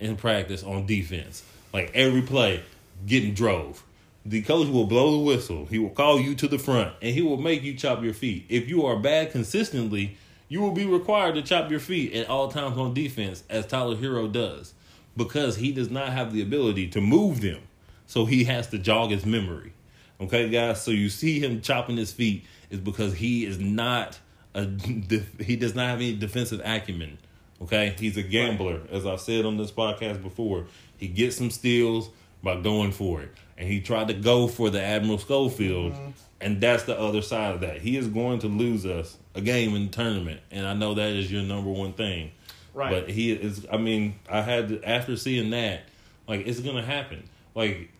in 0.00 0.16
practice 0.16 0.62
on 0.62 0.86
defense, 0.86 1.44
like 1.72 1.90
every 1.94 2.22
play, 2.22 2.62
getting 3.06 3.34
drove, 3.34 3.84
the 4.24 4.42
coach 4.42 4.68
will 4.68 4.86
blow 4.86 5.12
the 5.12 5.24
whistle. 5.24 5.66
He 5.66 5.78
will 5.78 5.90
call 5.90 6.20
you 6.20 6.34
to 6.36 6.48
the 6.48 6.58
front 6.58 6.94
and 7.02 7.14
he 7.14 7.22
will 7.22 7.36
make 7.36 7.62
you 7.62 7.74
chop 7.74 8.02
your 8.02 8.14
feet. 8.14 8.46
If 8.48 8.68
you 8.68 8.86
are 8.86 8.96
bad 8.96 9.32
consistently, 9.32 10.16
you 10.48 10.60
will 10.60 10.72
be 10.72 10.86
required 10.86 11.34
to 11.36 11.42
chop 11.42 11.70
your 11.70 11.80
feet 11.80 12.12
at 12.12 12.28
all 12.28 12.48
times 12.48 12.76
on 12.76 12.94
defense, 12.94 13.42
as 13.48 13.66
Tyler 13.66 13.96
Herro 13.96 14.30
does, 14.30 14.74
because 15.16 15.56
he 15.56 15.72
does 15.72 15.90
not 15.90 16.10
have 16.10 16.32
the 16.32 16.42
ability 16.42 16.88
to 16.88 17.00
move 17.00 17.40
them. 17.40 17.60
So 18.06 18.26
he 18.26 18.44
has 18.44 18.66
to 18.68 18.78
jog 18.78 19.10
his 19.10 19.24
memory. 19.24 19.72
Okay, 20.20 20.50
guys. 20.50 20.82
So 20.82 20.90
you 20.90 21.08
see 21.08 21.40
him 21.40 21.62
chopping 21.62 21.96
his 21.96 22.12
feet 22.12 22.44
is 22.70 22.78
because 22.78 23.14
he 23.14 23.46
is 23.46 23.58
not 23.58 24.18
a 24.54 24.66
he 25.40 25.56
does 25.56 25.74
not 25.74 25.88
have 25.88 25.98
any 25.98 26.14
defensive 26.14 26.60
acumen. 26.64 27.18
Okay, 27.62 27.94
he's 27.98 28.16
a 28.16 28.22
gambler, 28.22 28.82
as 28.90 29.06
I've 29.06 29.20
said 29.20 29.46
on 29.46 29.56
this 29.56 29.70
podcast 29.70 30.22
before. 30.22 30.66
He 30.98 31.08
gets 31.08 31.36
some 31.36 31.50
steals 31.50 32.10
by 32.42 32.60
going 32.60 32.92
for 32.92 33.22
it, 33.22 33.30
and 33.56 33.68
he 33.68 33.80
tried 33.80 34.08
to 34.08 34.14
go 34.14 34.48
for 34.48 34.70
the 34.70 34.82
Admiral 34.82 35.18
Schofield, 35.18 35.94
and 36.40 36.60
that's 36.60 36.84
the 36.84 36.98
other 36.98 37.22
side 37.22 37.54
of 37.54 37.60
that. 37.60 37.80
He 37.80 37.96
is 37.96 38.08
going 38.08 38.40
to 38.40 38.48
lose 38.48 38.84
us 38.84 39.16
a 39.34 39.40
game 39.40 39.74
in 39.74 39.86
the 39.86 39.92
tournament, 39.92 40.40
and 40.50 40.66
I 40.66 40.74
know 40.74 40.94
that 40.94 41.10
is 41.10 41.30
your 41.30 41.42
number 41.42 41.70
one 41.70 41.92
thing. 41.92 42.32
Right. 42.74 42.90
But 42.90 43.10
he 43.10 43.32
is. 43.32 43.66
I 43.70 43.76
mean, 43.76 44.16
I 44.30 44.40
had 44.40 44.68
to, 44.70 44.82
after 44.82 45.16
seeing 45.16 45.50
that, 45.50 45.82
like 46.26 46.46
it's 46.46 46.60
gonna 46.60 46.82
happen. 46.82 47.28
Like 47.54 47.90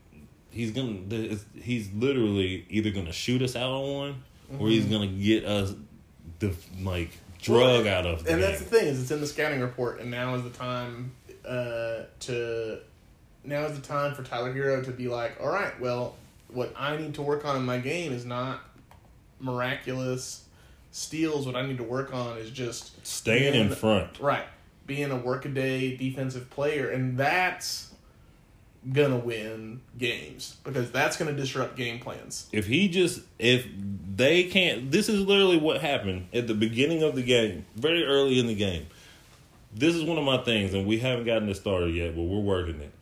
he's 0.51 0.71
gonna. 0.71 1.01
He's 1.55 1.93
literally 1.93 2.65
either 2.71 2.91
gonna 2.91 3.13
shoot 3.13 3.43
us 3.43 3.55
out 3.55 3.71
on 3.71 3.95
one, 3.95 4.23
or 4.59 4.69
he's 4.69 4.87
gonna 4.87 5.09
get 5.09 5.45
us 5.45 5.75
the 6.39 6.55
like 6.81 7.11
drug 7.41 7.85
Well, 7.85 7.95
out 7.95 8.07
of. 8.07 8.27
And 8.27 8.43
that's 8.43 8.61
the 8.61 8.65
thing 8.65 8.87
is 8.87 9.03
it's 9.03 9.11
in 9.11 9.21
the 9.21 9.27
scouting 9.27 9.61
report, 9.61 10.01
and 10.01 10.11
now 10.11 10.35
is 10.37 10.43
the 10.43 10.51
time 10.51 11.13
uh, 11.47 12.05
to 12.21 12.79
now 13.45 13.65
is 13.65 13.79
the 13.79 13.87
time 13.87 14.15
for 14.15 14.23
Tyler 14.23 14.53
Herro 14.53 14.85
to 14.85 14.91
be 14.91 15.09
like, 15.09 15.37
all 15.41 15.49
right, 15.49 15.79
well, 15.81 16.17
what 16.49 16.73
I 16.77 16.97
need 16.97 17.15
to 17.15 17.23
work 17.23 17.45
on 17.45 17.57
in 17.57 17.65
my 17.65 17.79
game 17.79 18.13
is 18.13 18.25
not 18.25 18.61
miraculous 19.41 20.45
steals. 20.91 21.47
What 21.47 21.57
I 21.57 21.67
need 21.67 21.79
to 21.79 21.85
work 21.85 22.15
on 22.15 22.39
is 22.39 22.51
just 22.51 23.05
Staying 23.07 23.55
in 23.55 23.75
front. 23.75 24.21
right, 24.21 24.47
being 24.87 25.11
a 25.11 25.17
workaday 25.17 25.97
defensive 25.97 26.51
player, 26.51 26.91
and 26.91 27.19
that's 27.19 27.89
gonna 28.93 29.17
win 29.17 29.81
games 29.97 30.57
because 30.65 30.91
that's 30.91 31.17
gonna 31.17 31.33
disrupt 31.33 31.77
game 31.77 32.01
plans. 32.01 32.49
If 32.53 32.67
he 32.67 32.89
just 32.89 33.21
if 33.39 33.67
they 34.15 34.45
can't 34.45 34.91
this 34.91 35.09
is 35.09 35.21
literally 35.21 35.57
what 35.57 35.81
happened 35.81 36.27
at 36.35 36.49
the 36.49 36.55
beginning 36.55 37.03
of 37.03 37.15
the 37.15 37.23
game, 37.23 37.65
very 37.77 38.05
early 38.05 38.39
in 38.39 38.47
the 38.47 38.55
game. 38.55 38.87
This 39.75 39.95
is 39.95 40.05
one 40.05 40.19
of 40.19 40.25
my 40.25 40.37
things, 40.39 40.75
and 40.75 40.87
we 40.87 40.99
haven't 40.99 41.25
gotten 41.25 41.49
it 41.49 41.55
started 41.55 41.95
yet, 41.95 42.15
but 42.15 42.23
we're 42.23 42.41
working 42.41 42.81
it. 42.81 42.93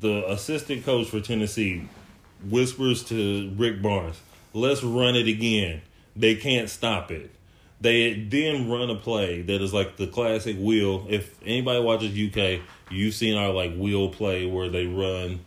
The 0.00 0.30
assistant 0.30 0.84
coach 0.84 1.08
for 1.08 1.20
Tennessee 1.20 1.88
whispers 2.44 3.02
to 3.04 3.52
Rick 3.56 3.80
Barnes, 3.82 4.20
let's 4.52 4.82
run 4.82 5.16
it 5.16 5.26
again. 5.26 5.82
They 6.14 6.34
can't 6.34 6.68
stop 6.68 7.10
it. 7.10 7.30
They 7.80 8.14
then 8.14 8.70
run 8.70 8.90
a 8.90 8.94
play 8.94 9.42
that 9.42 9.60
is 9.60 9.72
like 9.72 9.96
the 9.96 10.06
classic 10.06 10.56
wheel. 10.58 11.06
If 11.08 11.38
anybody 11.44 11.80
watches 11.80 12.10
UK, 12.10 12.60
you've 12.90 13.14
seen 13.14 13.36
our 13.36 13.50
like 13.52 13.74
wheel 13.76 14.08
play 14.08 14.46
where 14.46 14.68
they 14.68 14.86
run 14.86 15.40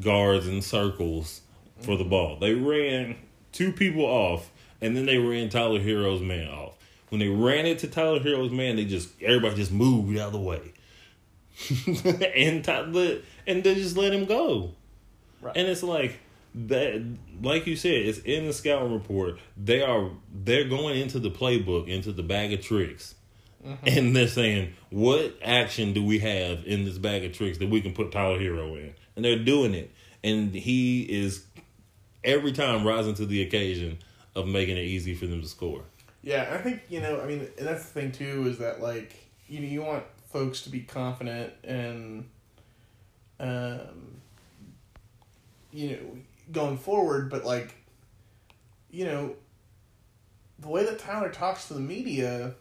guards 0.00 0.46
in 0.46 0.62
circles 0.62 1.42
for 1.80 1.96
the 1.96 2.04
ball. 2.04 2.38
They 2.38 2.54
ran 2.54 3.16
two 3.52 3.72
people 3.72 4.04
off, 4.04 4.50
and 4.80 4.96
then 4.96 5.06
they 5.06 5.18
ran 5.18 5.48
Tyler 5.48 5.80
Herro's 5.80 6.20
man 6.20 6.48
off. 6.48 6.74
When 7.10 7.20
they 7.20 7.28
ran 7.28 7.66
it 7.66 7.78
to 7.80 7.86
Tyler 7.86 8.20
Herro's 8.20 8.50
man, 8.50 8.76
they 8.76 8.84
just 8.84 9.10
everybody 9.22 9.56
just 9.56 9.72
moved 9.72 10.18
out 10.18 10.28
of 10.28 10.32
the 10.32 10.40
way. 10.40 10.72
and 12.34 12.64
t- 12.64 13.22
and 13.46 13.62
they 13.62 13.74
just 13.74 13.96
let 13.96 14.12
him 14.12 14.24
go. 14.24 14.72
Right. 15.40 15.56
And 15.56 15.68
it's 15.68 15.82
like 15.82 16.18
that, 16.54 17.04
like 17.42 17.66
you 17.66 17.76
said, 17.76 17.92
it's 17.92 18.18
in 18.20 18.46
the 18.46 18.52
scouting 18.52 18.92
report. 18.92 19.38
They 19.56 19.82
are 19.82 20.10
they're 20.32 20.68
going 20.68 21.00
into 21.00 21.18
the 21.18 21.30
playbook, 21.30 21.88
into 21.88 22.12
the 22.12 22.22
bag 22.22 22.52
of 22.52 22.60
tricks, 22.60 23.14
mm-hmm. 23.64 23.86
and 23.86 24.16
they're 24.16 24.28
saying, 24.28 24.74
"What 24.90 25.36
action 25.42 25.92
do 25.92 26.04
we 26.04 26.20
have 26.20 26.64
in 26.66 26.84
this 26.84 26.98
bag 26.98 27.24
of 27.24 27.32
tricks 27.32 27.58
that 27.58 27.68
we 27.68 27.80
can 27.80 27.92
put 27.92 28.12
Tyler 28.12 28.38
Herro 28.38 28.78
in?" 28.78 28.94
And 29.16 29.24
they're 29.24 29.38
doing 29.38 29.74
it, 29.74 29.90
and 30.22 30.54
he 30.54 31.02
is 31.02 31.44
every 32.22 32.52
time 32.52 32.86
rising 32.86 33.14
to 33.14 33.26
the 33.26 33.42
occasion 33.42 33.98
of 34.34 34.46
making 34.46 34.76
it 34.76 34.84
easy 34.84 35.14
for 35.14 35.26
them 35.26 35.42
to 35.42 35.48
score. 35.48 35.82
Yeah, 36.22 36.48
I 36.52 36.58
think 36.58 36.82
you 36.88 37.00
know. 37.00 37.20
I 37.20 37.26
mean, 37.26 37.46
and 37.58 37.66
that's 37.66 37.84
the 37.84 38.00
thing 38.00 38.12
too 38.12 38.46
is 38.48 38.58
that 38.58 38.80
like 38.80 39.14
you 39.46 39.60
know 39.60 39.66
you 39.66 39.82
want 39.82 40.04
folks 40.32 40.62
to 40.62 40.70
be 40.70 40.80
confident 40.80 41.52
and, 41.62 42.28
um, 43.40 44.18
you 45.72 45.90
know, 45.90 46.18
going 46.52 46.78
forward, 46.78 47.30
but 47.30 47.44
like, 47.44 47.74
you 48.90 49.04
know, 49.04 49.34
the 50.58 50.68
way 50.68 50.84
that 50.84 50.98
Tyler 50.98 51.30
talks 51.30 51.68
to 51.68 51.74
the 51.74 51.80
media, 51.80 52.54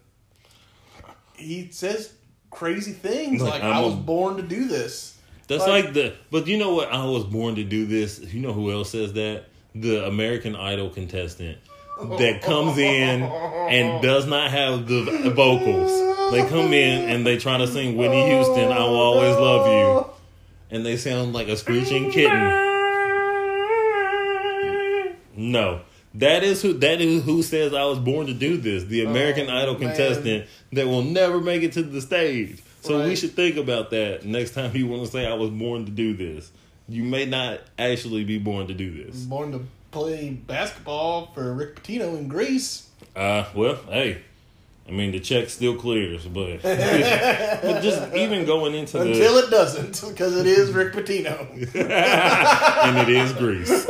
he 1.36 1.70
says 1.72 2.14
crazy 2.50 2.92
things 2.94 3.42
Like, 3.42 3.62
like, 3.62 3.64
a- 3.64 3.82
was 3.86 3.96
born 3.96 4.38
to 4.38 4.44
do 4.44 4.68
this." 4.68 5.18
That's 5.48 5.68
Like- 5.68 5.86
like, 5.86 5.94
the. 5.94 6.14
But 6.32 6.48
you 6.48 6.58
know 6.58 6.74
what? 6.74 6.92
I 6.92 7.06
was 7.06 7.24
born 7.26 7.56
to 7.56 7.64
do 7.64 7.86
this. 7.86 8.20
You 8.34 8.40
know 8.42 8.54
who 8.54 8.72
else 8.72 8.90
says 8.92 9.14
that? 9.14 9.46
The 9.76 10.06
American 10.08 10.56
Idol 10.56 10.90
contestant 10.90 11.58
that 12.18 12.42
comes 12.44 12.78
in 12.78 13.22
and 13.24 14.02
does 14.02 14.26
not 14.26 14.52
have 14.52 14.88
the 14.88 15.32
vocals. 15.36 15.92
They 16.32 16.48
come 16.48 16.74
in 16.74 17.10
and 17.10 17.26
they 17.26 17.38
try 17.38 17.58
to 17.58 17.68
sing 17.68 17.98
Whitney 17.98 18.30
Houston, 18.30 18.72
"I 18.72 18.80
Will 18.86 18.96
Always 19.00 19.36
Love 19.36 19.68
You," 19.68 20.03
and 20.74 20.86
they 20.86 20.98
sound 20.98 21.32
like 21.34 21.48
a 21.48 21.56
screeching 21.56 22.12
kitten. 22.12 22.42
No. 25.36 25.82
That 26.16 26.44
is 26.44 26.62
who 26.62 26.74
that 26.74 27.02
is 27.02 27.24
who 27.24 27.42
says 27.42 27.74
I 27.74 27.86
was 27.86 27.98
born 28.00 28.28
to 28.28 28.34
do 28.34 28.58
this. 28.58 28.84
The 28.84 29.04
American 29.04 29.50
Oh, 29.50 29.56
Idol 29.58 29.80
man. 29.80 29.90
contestant 29.90 30.46
that 30.74 30.88
will 30.88 31.02
never 31.02 31.42
make 31.42 31.64
it 31.64 31.74
to 31.74 31.82
the 31.84 32.02
stage. 32.02 32.62
So 32.82 33.04
we 33.06 33.16
should 33.16 33.32
think 33.32 33.56
about 33.58 33.90
that 33.92 34.26
next 34.26 34.52
time 34.52 34.76
you 34.76 34.88
want 34.88 35.06
to 35.06 35.12
say 35.12 35.26
I 35.26 35.34
was 35.34 35.50
born 35.50 35.86
to 35.86 35.92
do 35.92 36.14
this. 36.16 36.52
You 36.88 37.04
may 37.04 37.26
not 37.26 37.62
actually 37.80 38.26
be 38.26 38.38
born 38.38 38.68
to 38.68 38.74
do 38.74 38.92
this. 39.06 39.24
Born 39.24 39.54
to 39.54 39.62
play 39.92 40.32
basketball 40.32 41.32
for 41.34 41.54
Rick 41.54 41.82
Pitino 41.82 42.18
in 42.18 42.28
Greece. 42.28 42.90
Uh 43.16 43.46
well, 43.56 43.76
hey. 43.90 44.22
I 44.88 44.92
mean 44.92 45.12
the 45.14 45.20
check 45.20 45.50
still 45.50 45.76
clears, 45.76 46.26
but 46.26 46.62
but 46.62 47.82
just 47.82 48.14
even 48.14 48.46
going 48.46 48.76
into 48.76 48.98
the 48.98 49.12
Until 49.12 49.38
it 49.38 49.50
doesn't, 49.50 50.10
because 50.10 50.36
it 50.36 50.46
is 50.46 50.72
Rick 50.72 50.92
Pitino. 50.94 51.40
and 51.76 52.98
it 52.98 53.10
is 53.10 53.32
Greece. 53.34 53.70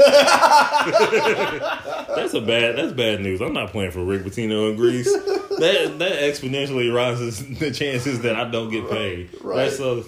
that's 2.15 2.35
a 2.35 2.41
bad. 2.41 2.77
That's 2.77 2.93
bad 2.93 3.21
news. 3.21 3.41
I'm 3.41 3.53
not 3.53 3.71
playing 3.71 3.89
for 3.89 4.03
Rick 4.03 4.23
Pitino 4.23 4.69
in 4.69 4.75
Greece. 4.75 5.11
That 5.11 5.95
that 5.97 6.13
exponentially 6.19 6.93
rises 6.93 7.57
the 7.57 7.71
chances 7.71 8.21
that 8.21 8.35
I 8.35 8.47
don't 8.49 8.69
get 8.69 8.87
paid. 8.89 9.29
Right. 9.41 9.71
That's 9.71 9.77
so. 9.77 10.05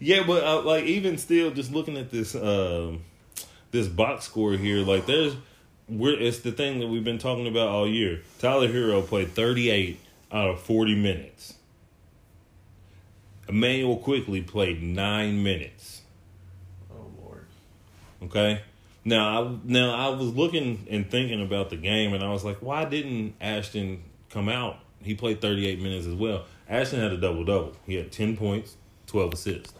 yeah, 0.00 0.24
but 0.26 0.42
uh, 0.42 0.62
like 0.62 0.84
even 0.84 1.16
still, 1.16 1.52
just 1.52 1.70
looking 1.72 1.96
at 1.96 2.10
this 2.10 2.34
um, 2.34 3.04
this 3.70 3.86
box 3.86 4.24
score 4.24 4.54
here, 4.54 4.78
like 4.78 5.06
there's 5.06 5.36
we're 5.88 6.18
it's 6.18 6.40
the 6.40 6.52
thing 6.52 6.80
that 6.80 6.86
we've 6.86 7.04
been 7.04 7.18
talking 7.18 7.46
about 7.46 7.68
all 7.68 7.86
year. 7.86 8.20
Tyler 8.38 8.68
Herro 8.68 9.06
played 9.06 9.32
38 9.32 10.00
out 10.32 10.50
of 10.50 10.60
40 10.60 10.94
minutes. 10.94 11.54
Immanuel 13.48 13.96
Quickley 13.98 14.40
played 14.40 14.82
nine 14.82 15.42
minutes. 15.42 16.02
Oh 16.90 17.10
Lord. 17.22 17.46
Okay. 18.22 18.62
Now 19.04 19.42
I 19.42 19.56
now 19.64 19.94
I 19.94 20.16
was 20.16 20.34
looking 20.34 20.86
and 20.90 21.10
thinking 21.10 21.42
about 21.42 21.70
the 21.70 21.76
game, 21.76 22.14
and 22.14 22.24
I 22.24 22.30
was 22.30 22.44
like, 22.44 22.58
why 22.58 22.86
didn't 22.86 23.34
Ashton 23.40 24.02
come 24.30 24.48
out? 24.48 24.78
He 25.02 25.14
played 25.14 25.42
38 25.42 25.80
minutes 25.82 26.06
as 26.06 26.14
well. 26.14 26.46
Ashton 26.68 27.00
had 27.00 27.12
a 27.12 27.18
double 27.18 27.44
double. 27.44 27.76
He 27.84 27.96
had 27.96 28.10
10 28.10 28.38
points, 28.38 28.76
12 29.06 29.34
assists. 29.34 29.74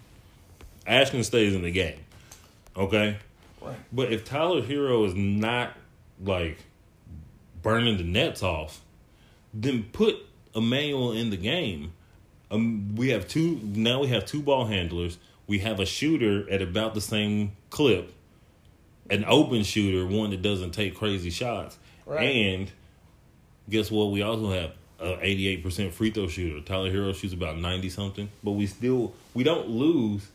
Ashton 0.87 1.25
stays 1.25 1.55
in 1.55 1.63
the 1.63 1.71
game. 1.71 1.99
Okay. 2.77 3.17
Right. 3.63 3.77
But 3.91 4.13
if 4.13 4.27
Tyler 4.27 4.61
Herro 4.61 5.07
is 5.07 5.15
not 5.15 5.75
like 6.23 6.59
burning 7.63 7.97
the 7.97 8.05
nets 8.05 8.43
off, 8.43 8.83
then 9.53 9.85
put 9.93 10.17
Immanuel 10.55 11.13
in 11.13 11.31
the 11.31 11.37
game. 11.37 11.93
Um, 12.51 12.95
we 12.95 13.09
have 13.11 13.27
two 13.27 13.59
now. 13.63 14.01
We 14.01 14.09
have 14.09 14.27
two 14.27 14.43
ball 14.43 14.67
handlers. 14.67 15.19
We 15.47 15.59
have 15.61 15.81
a 15.81 15.87
shooter 15.87 16.49
at 16.51 16.63
about 16.63 16.95
the 16.95 17.01
same 17.01 17.53
clip, 17.71 18.13
an 19.11 19.25
open 19.27 19.63
shooter, 19.65 20.07
one 20.07 20.31
that 20.31 20.43
doesn't 20.43 20.71
take 20.73 20.95
crazy 20.95 21.31
shots, 21.31 21.77
Right. 22.07 22.23
and 22.25 22.71
guess 23.69 23.91
what? 23.91 24.11
We 24.11 24.23
also 24.23 24.51
have 24.53 24.73
a 25.01 25.19
eighty-eight 25.25 25.63
percent 25.63 25.93
free 25.93 26.11
throw 26.11 26.29
shooter. 26.29 26.61
Tyler 26.61 26.91
Herro 26.93 27.15
shoots 27.15 27.35
about 27.35 27.59
ninety 27.59 27.89
something, 27.91 28.29
but 28.43 28.53
we 28.53 28.67
still 28.67 29.13
we 29.35 29.43
don't 29.43 29.69
lose 29.69 30.29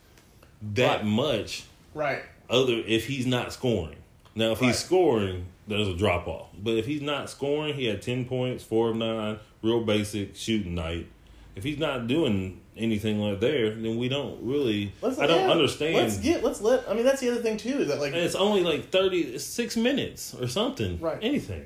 that 0.74 0.98
Right. 0.98 1.06
much 1.06 1.64
Right. 1.94 2.22
other 2.50 2.84
if 2.86 3.08
he's 3.08 3.26
not 3.26 3.54
scoring. 3.54 3.96
Now, 4.36 4.52
if 4.52 4.62
Right. 4.62 4.68
he's 4.68 4.80
scoring, 4.80 5.46
there's 5.70 5.88
a 5.88 5.96
drop 5.96 6.28
off. 6.28 6.48
But 6.58 6.76
if 6.78 6.86
he's 6.86 7.02
not 7.02 7.30
scoring, 7.30 7.76
he 7.76 7.86
had 7.86 8.02
ten 8.02 8.26
points, 8.26 8.64
four 8.64 8.90
of 8.90 8.96
nine, 8.98 9.40
real 9.62 9.84
basic 9.84 10.36
shooting 10.36 10.76
night. 10.76 11.08
If 11.56 11.64
he's 11.64 11.78
not 11.80 12.08
doing 12.08 12.62
anything 12.76 13.20
like 13.20 13.40
there, 13.40 13.70
then 13.72 13.98
we 13.98 14.10
don't 14.10 14.42
really. 14.42 14.94
I 15.04 15.28
don't 15.28 15.46
yeah, 15.46 15.52
understand. 15.52 15.96
Let's 15.96 16.18
get. 16.18 16.44
Let's 16.44 16.62
let. 16.62 16.90
I 16.90 16.94
mean, 16.94 17.06
that's 17.06 17.22
the 17.22 17.30
other 17.32 17.42
thing 17.42 17.58
too. 17.58 17.80
Is 17.80 17.88
that 17.90 18.00
like 18.00 18.14
and 18.14 18.22
it's 18.22 18.36
only 18.36 18.64
like 18.64 18.90
thirty 18.90 19.38
six 19.38 19.78
minutes 19.78 20.34
or 20.34 20.48
something. 20.48 21.00
Right. 21.00 21.20
Anything. 21.22 21.66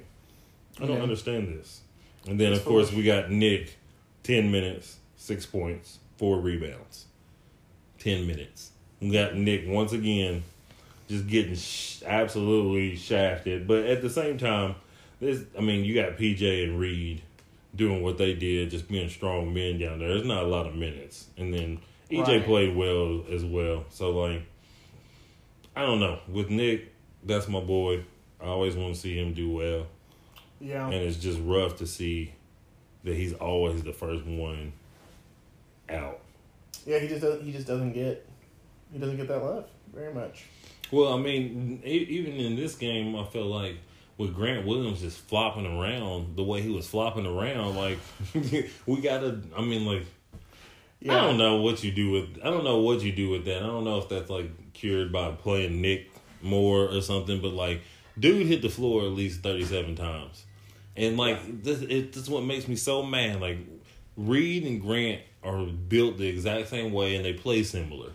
I 0.79 0.85
don't 0.85 0.97
Yeah. 0.97 1.03
understand 1.03 1.47
this. 1.47 1.81
And 2.27 2.39
then 2.39 2.51
It's 2.51 2.61
of 2.61 2.65
course 2.65 2.91
we 2.91 3.03
got 3.03 3.29
Nick, 3.31 3.77
ten 4.23 4.51
minutes, 4.51 4.97
six 5.15 5.45
points, 5.45 5.99
four 6.17 6.39
rebounds. 6.39 7.05
Ten 7.99 8.25
minutes. 8.27 8.71
We 8.99 9.11
got 9.11 9.35
Nick 9.35 9.65
once 9.67 9.91
again, 9.91 10.43
just 11.13 11.28
getting 11.28 11.56
sh- 11.56 12.02
absolutely 12.06 12.95
shafted. 12.95 13.67
But 13.67 13.86
at 13.86 14.02
the 14.02 14.10
same 14.10 14.38
time, 14.38 14.76
this 15.19 15.43
I 15.58 15.62
mean 15.62 15.86
you 15.86 15.93
got 15.95 16.17
PJ 16.17 16.63
and 16.63 16.80
Reid 16.80 17.21
doing 17.76 18.02
what 18.04 18.17
they 18.17 18.34
did, 18.34 18.69
just 18.69 18.88
being 18.88 19.10
strong 19.10 19.54
men 19.54 19.80
down 19.80 19.99
there. 19.99 20.10
There's 20.10 20.26
not 20.26 20.43
a 20.43 20.47
lot 20.47 20.67
of 20.67 20.76
minutes, 20.76 21.28
and 21.38 21.54
then 21.54 21.80
EJ 22.12 22.28
Right. 22.28 22.45
played 22.45 22.76
well 22.76 23.23
as 23.32 23.43
well. 23.45 23.86
So 23.89 24.12
like, 24.12 24.43
I 25.76 25.82
don't 25.82 25.99
know. 25.99 26.19
With 26.28 26.49
Nick, 26.49 26.91
that's 27.23 27.47
my 27.47 27.60
boy. 27.60 28.04
I 28.41 28.45
always 28.45 28.76
want 28.76 28.93
to 28.95 28.99
see 28.99 29.17
him 29.17 29.34
do 29.34 29.49
well, 29.52 29.88
yeah. 30.60 30.86
and 30.86 30.95
it's 30.95 31.17
just 31.17 31.39
rough 31.43 31.78
to 31.78 31.88
see 31.88 32.34
that 33.06 33.15
he's 33.15 33.34
always 33.34 33.82
the 33.84 33.93
first 33.93 34.26
one 34.26 34.73
out. 35.89 36.19
Yeah. 36.86 36.99
He 36.99 37.08
just 37.08 37.21
doesn't. 37.21 37.43
He 37.43 37.52
just 37.52 37.67
doesn't 37.67 37.93
get. 37.93 38.26
He 38.91 38.99
doesn't 38.99 39.17
get 39.17 39.28
that 39.30 39.41
love 39.43 39.65
very 39.93 40.13
much. 40.13 40.45
Well, 40.91 41.13
I 41.13 41.17
mean, 41.17 41.82
even 41.84 42.34
in 42.34 42.56
this 42.56 42.76
game, 42.76 43.15
I 43.15 43.26
felt 43.26 43.48
like 43.48 43.78
with 44.17 44.36
Grant 44.36 44.65
Williams 44.65 45.02
just 45.02 45.17
flopping 45.19 45.65
around 45.65 46.36
the 46.36 46.43
way 46.43 46.62
he 46.62 46.69
was 46.69 46.88
flopping 46.88 47.26
around, 47.26 47.76
like 47.76 48.00
we 48.86 49.02
gotta. 49.02 49.41
I 49.58 49.62
mean, 49.62 49.86
like 49.86 50.06
Yeah. 51.00 51.17
I 51.17 51.22
don't 51.22 51.38
know 51.38 51.58
what 51.62 51.84
you 51.84 51.91
do 51.91 52.12
with. 52.12 52.39
I 52.43 52.50
don't 52.50 52.63
know 52.63 52.80
what 52.80 53.02
you 53.02 53.12
do 53.12 53.30
with 53.30 53.46
that. 53.46 53.58
I 53.63 53.65
don't 53.65 53.84
know 53.84 53.98
if 53.98 54.10
that's 54.10 54.30
like 54.30 54.74
cured 54.74 55.12
by 55.12 55.32
playing 55.32 55.82
Nick 55.82 56.12
more 56.41 56.88
or 56.89 57.02
something. 57.02 57.41
But 57.41 57.54
like, 57.54 57.82
dude 58.19 58.46
hit 58.48 58.62
the 58.62 58.69
floor 58.69 59.04
at 59.04 59.12
least 59.12 59.41
thirty 59.41 59.65
seven 59.65 59.96
times, 59.96 60.46
and 60.96 61.17
like 61.17 61.63
this, 61.63 61.82
it, 61.82 62.13
this 62.13 62.24
is 62.24 62.30
what 62.30 62.43
makes 62.43 62.67
me 62.67 62.76
so 62.76 63.02
mad. 63.04 63.41
Like 63.41 63.58
Reid 64.15 64.63
and 64.65 64.80
Grant 64.80 65.22
are 65.41 65.65
built 65.65 66.17
the 66.17 66.28
exact 66.28 66.69
same 66.69 66.93
way, 66.93 67.15
and 67.15 67.26
they 67.26 67.34
play 67.34 67.63
similar. 67.63 68.12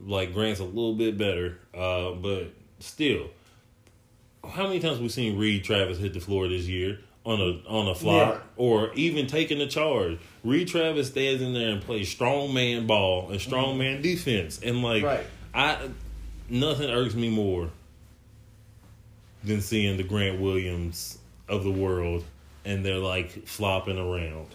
Like 0.00 0.34
Grant's 0.34 0.60
a 0.60 0.64
little 0.64 0.94
bit 0.94 1.16
better, 1.16 1.58
uh, 1.72 2.12
but 2.12 2.48
still, 2.78 3.30
how 4.46 4.64
many 4.66 4.80
times 4.80 4.98
we 4.98 5.08
seen 5.08 5.38
Reid 5.38 5.64
Travis 5.64 5.98
hit 5.98 6.12
the 6.14 6.20
floor 6.20 6.48
this 6.48 6.66
year 6.66 6.98
on 7.24 7.40
a 7.40 7.68
on 7.68 7.88
a 7.88 7.94
flop 7.94 8.28
Never. 8.28 8.42
or 8.56 8.92
even 8.94 9.26
taking 9.26 9.60
a 9.60 9.66
charge? 9.66 10.18
Reid 10.42 10.68
Travis 10.68 11.08
stands 11.08 11.40
in 11.40 11.54
there 11.54 11.70
and 11.70 11.80
plays 11.80 12.08
strong 12.10 12.52
man 12.52 12.86
ball 12.86 13.30
and 13.30 13.40
strong 13.40 13.78
man 13.78 14.02
defense, 14.02 14.60
and 14.62 14.82
like 14.82 15.02
Right. 15.04 15.26
I, 15.54 15.88
nothing 16.50 16.90
irks 16.90 17.14
me 17.14 17.30
more 17.30 17.70
than 19.44 19.60
seeing 19.60 19.96
the 19.96 20.02
Grant 20.02 20.40
Williams 20.40 21.18
of 21.48 21.64
the 21.64 21.70
world, 21.70 22.24
and 22.64 22.84
they're 22.84 22.98
like 22.98 23.46
flopping 23.46 23.98
around. 23.98 24.48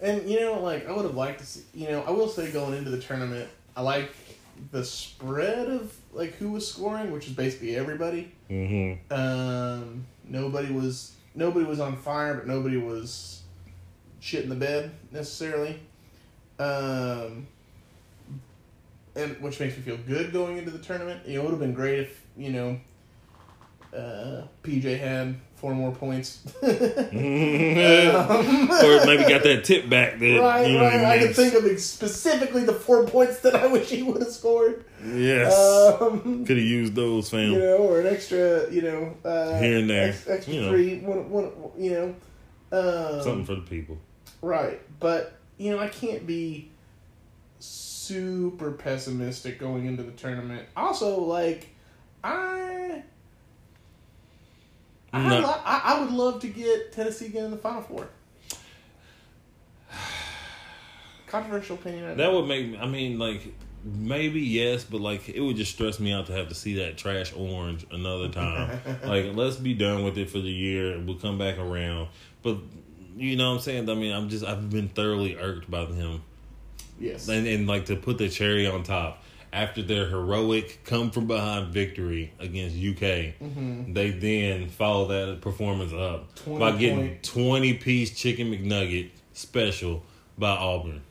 And 0.00 0.28
you 0.28 0.40
know, 0.40 0.60
like 0.60 0.86
I 0.88 0.92
would 0.92 1.04
have 1.04 1.14
liked 1.16 1.40
to 1.40 1.46
see. 1.46 1.62
You 1.74 1.88
know, 1.88 2.02
I 2.02 2.10
will 2.10 2.28
say 2.28 2.50
going 2.50 2.74
into 2.74 2.90
the 2.90 3.00
tournament, 3.00 3.48
I 3.76 3.80
like 3.80 4.12
the 4.70 4.84
spread 4.84 5.68
of 5.68 5.94
like 6.12 6.34
who 6.34 6.50
was 6.50 6.66
scoring, 6.66 7.10
which 7.10 7.26
is 7.26 7.32
basically 7.32 7.76
everybody. 7.76 8.32
Mm-hmm. 8.50 9.12
Um, 9.12 10.06
nobody 10.24 10.72
was 10.72 11.14
nobody 11.34 11.64
was 11.64 11.80
on 11.80 11.96
fire, 11.96 12.34
but 12.34 12.46
nobody 12.46 12.76
was 12.76 13.42
shit 14.20 14.44
in 14.44 14.48
the 14.48 14.56
bed 14.56 14.92
necessarily. 15.12 15.80
Um, 16.58 17.46
and 19.16 19.36
which 19.40 19.60
makes 19.60 19.76
me 19.76 19.82
feel 19.82 19.96
good 19.96 20.32
going 20.32 20.56
into 20.58 20.70
the 20.70 20.78
tournament. 20.78 21.26
You 21.26 21.34
know, 21.34 21.40
it 21.40 21.44
would 21.44 21.50
have 21.52 21.60
been 21.60 21.74
great 21.74 22.00
if 22.00 22.22
you 22.36 22.50
know 22.50 22.80
uh, 23.94 24.42
PJ 24.62 24.98
had 24.98 25.36
four 25.56 25.74
more 25.74 25.92
points. 25.92 26.40
Um, 26.62 26.68
or 26.70 26.76
maybe 29.06 29.22
got 29.28 29.42
that 29.44 29.62
tip 29.64 29.88
back 29.88 30.18
that 30.18 30.40
right, 30.40 30.66
you 30.66 30.76
know, 30.78 30.84
right. 30.84 31.04
I 31.04 31.18
can 31.18 31.32
think 31.32 31.54
of 31.54 31.80
specifically 31.80 32.64
the 32.64 32.72
four 32.72 33.06
points 33.06 33.40
that 33.40 33.54
I 33.54 33.66
wish 33.66 33.88
he 33.90 34.02
would 34.02 34.20
have 34.20 34.30
scored. 34.32 34.84
Yes, 35.04 35.52
Um, 36.00 36.44
could 36.46 36.56
have 36.56 36.66
used 36.66 36.94
those, 36.94 37.28
fam. 37.30 37.52
you 37.52 37.58
know, 37.58 37.76
or 37.76 38.00
an 38.00 38.06
extra, 38.06 38.70
you 38.70 38.82
know, 38.82 39.14
uh, 39.24 39.58
Here 39.58 39.78
and 39.78 39.88
there, 39.88 40.08
ex- 40.08 40.28
extra 40.28 40.54
you 40.54 40.60
know. 40.62 40.70
three, 40.70 40.98
one, 41.00 41.30
one, 41.30 41.50
you 41.78 41.90
know, 41.90 42.14
um, 42.72 43.22
Something 43.22 43.44
for 43.44 43.54
the 43.54 43.60
people. 43.62 43.98
Right, 44.42 44.80
but 45.00 45.34
you 45.58 45.70
know, 45.70 45.78
I 45.78 45.88
can't 45.88 46.26
be 46.26 46.70
super 47.58 48.72
pessimistic 48.72 49.58
going 49.58 49.86
into 49.86 50.02
the 50.02 50.12
tournament. 50.12 50.66
Also, 50.76 51.20
like 51.20 51.68
I, 52.22 52.83
I, 55.14 55.28
No. 55.28 55.40
lo- 55.40 55.60
I, 55.64 55.80
I 55.84 56.00
would 56.00 56.10
love 56.12 56.40
to 56.40 56.48
get 56.48 56.92
Tennessee 56.92 57.26
again 57.26 57.44
in 57.46 57.50
the 57.52 57.56
Final 57.56 57.82
Four. 57.82 58.08
Controversial 61.26 61.76
opinion. 61.76 62.16
That 62.16 62.32
would 62.32 62.46
make 62.46 62.68
me. 62.68 62.78
I 62.78 62.86
mean, 62.86 63.18
like 63.18 63.54
maybe 63.84 64.40
yes, 64.40 64.84
but 64.84 65.00
like 65.00 65.28
it 65.28 65.40
would 65.40 65.56
just 65.56 65.72
stress 65.72 65.98
me 66.00 66.12
out 66.12 66.26
to 66.26 66.32
have 66.32 66.48
to 66.48 66.54
see 66.54 66.76
that 66.76 66.96
trash 66.96 67.32
orange 67.36 67.86
another 67.90 68.28
time. 68.28 68.80
like 69.04 69.34
let's 69.34 69.56
be 69.56 69.74
done 69.74 70.04
with 70.04 70.16
it 70.18 70.30
for 70.30 70.38
the 70.38 70.50
year, 70.50 70.98
we'll 71.00 71.16
come 71.16 71.38
back 71.38 71.58
around. 71.58 72.08
But 72.42 72.58
you 73.16 73.36
know 73.36 73.50
what 73.50 73.56
I'm 73.56 73.60
saying? 73.62 73.88
I 73.88 73.94
mean, 73.94 74.12
I'm 74.12 74.28
just 74.28 74.44
I've 74.44 74.70
been 74.70 74.88
thoroughly 74.88 75.36
irked 75.36 75.70
by 75.70 75.86
him, 75.86 76.22
yes. 77.00 77.28
and 77.28 77.46
and 77.46 77.66
like 77.66 77.86
to 77.86 77.96
put 77.96 78.18
the 78.18 78.28
cherry 78.28 78.66
on 78.66 78.82
top. 78.82 79.22
After 79.54 79.82
their 79.82 80.06
heroic 80.08 80.80
come 80.84 81.12
from 81.12 81.28
behind 81.28 81.68
victory 81.72 82.32
against 82.40 82.76
UK, 82.76 83.34
Mm-hmm. 83.40 83.92
they 83.92 84.10
then 84.10 84.68
follow 84.68 85.06
that 85.08 85.40
performance 85.42 85.92
up 85.92 86.28
by 86.58 86.72
getting 86.72 87.10
point- 87.10 87.22
20 87.22 87.74
piece 87.74 88.10
chicken 88.18 88.50
McNugget 88.50 89.10
special 89.32 90.02
by 90.36 90.50
Auburn. 90.50 91.02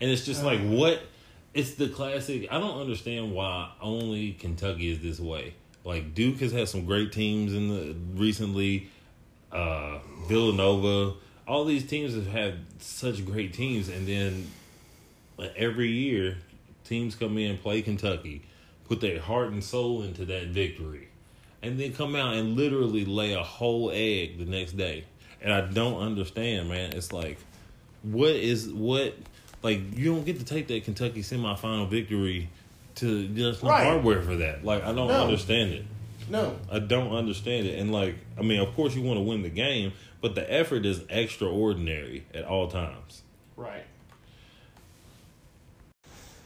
And 0.00 0.10
it's 0.10 0.24
just 0.24 0.42
like, 0.42 0.60
what? 0.62 1.02
It's 1.52 1.74
the 1.74 1.88
classic. 1.88 2.48
I 2.50 2.58
don't 2.58 2.80
understand 2.80 3.32
why 3.34 3.70
only 3.82 4.32
Kentucky 4.32 4.90
is 4.90 5.00
this 5.00 5.20
way. 5.20 5.52
Like, 5.84 6.14
Duke 6.14 6.38
has 6.40 6.52
had 6.52 6.68
some 6.68 6.86
great 6.86 7.12
teams 7.12 7.52
in 7.52 7.68
the 7.68 7.94
recently, 8.14 8.88
uh, 9.52 9.98
Villanova. 10.28 11.14
All 11.46 11.64
these 11.66 11.86
teams 11.86 12.14
have 12.14 12.26
had 12.28 12.54
such 12.78 13.26
great 13.26 13.52
teams. 13.52 13.88
And 13.90 14.06
then 14.06 14.46
every 15.56 15.88
year, 15.90 16.38
teams 16.90 17.14
come 17.14 17.38
in, 17.38 17.56
play 17.56 17.80
Kentucky, 17.80 18.42
put 18.88 19.00
their 19.00 19.20
heart 19.20 19.50
and 19.52 19.62
soul 19.62 20.02
into 20.02 20.24
that 20.26 20.48
victory 20.48 21.06
and 21.62 21.78
then 21.78 21.92
come 21.92 22.16
out 22.16 22.34
and 22.34 22.56
literally 22.56 23.04
lay 23.04 23.32
a 23.32 23.42
whole 23.42 23.90
egg 23.94 24.38
the 24.38 24.44
next 24.44 24.72
day. 24.76 25.04
And 25.40 25.52
I 25.52 25.60
don't 25.62 26.00
understand, 26.02 26.68
man. 26.68 26.92
It's 26.92 27.12
like, 27.12 27.38
what 28.02 28.30
is 28.32 28.68
what? 28.68 29.14
Like, 29.62 29.96
you 29.96 30.12
don't 30.12 30.24
get 30.24 30.38
to 30.40 30.44
take 30.44 30.66
that 30.68 30.84
Kentucky 30.84 31.22
semifinal 31.22 31.88
victory 31.88 32.48
to 32.96 33.28
just 33.28 33.62
no 33.62 33.70
Right. 33.70 33.84
hardware 33.84 34.20
for 34.22 34.36
that. 34.36 34.64
Like, 34.64 34.82
I 34.82 34.86
don't 34.92 35.06
No. 35.08 35.22
understand 35.22 35.72
it. 35.72 35.84
no. 36.28 36.56
I 36.70 36.78
don't 36.80 37.12
understand 37.14 37.66
it. 37.66 37.78
And 37.78 37.92
like, 37.92 38.16
I 38.38 38.42
mean, 38.42 38.58
of 38.60 38.74
course 38.74 38.94
you 38.96 39.02
want 39.02 39.18
to 39.18 39.22
win 39.22 39.42
the 39.42 39.48
game, 39.48 39.92
but 40.20 40.34
the 40.34 40.52
effort 40.52 40.84
is 40.86 41.02
extraordinary 41.08 42.24
at 42.34 42.44
all 42.44 42.68
times. 42.68 43.22
Right. 43.56 43.84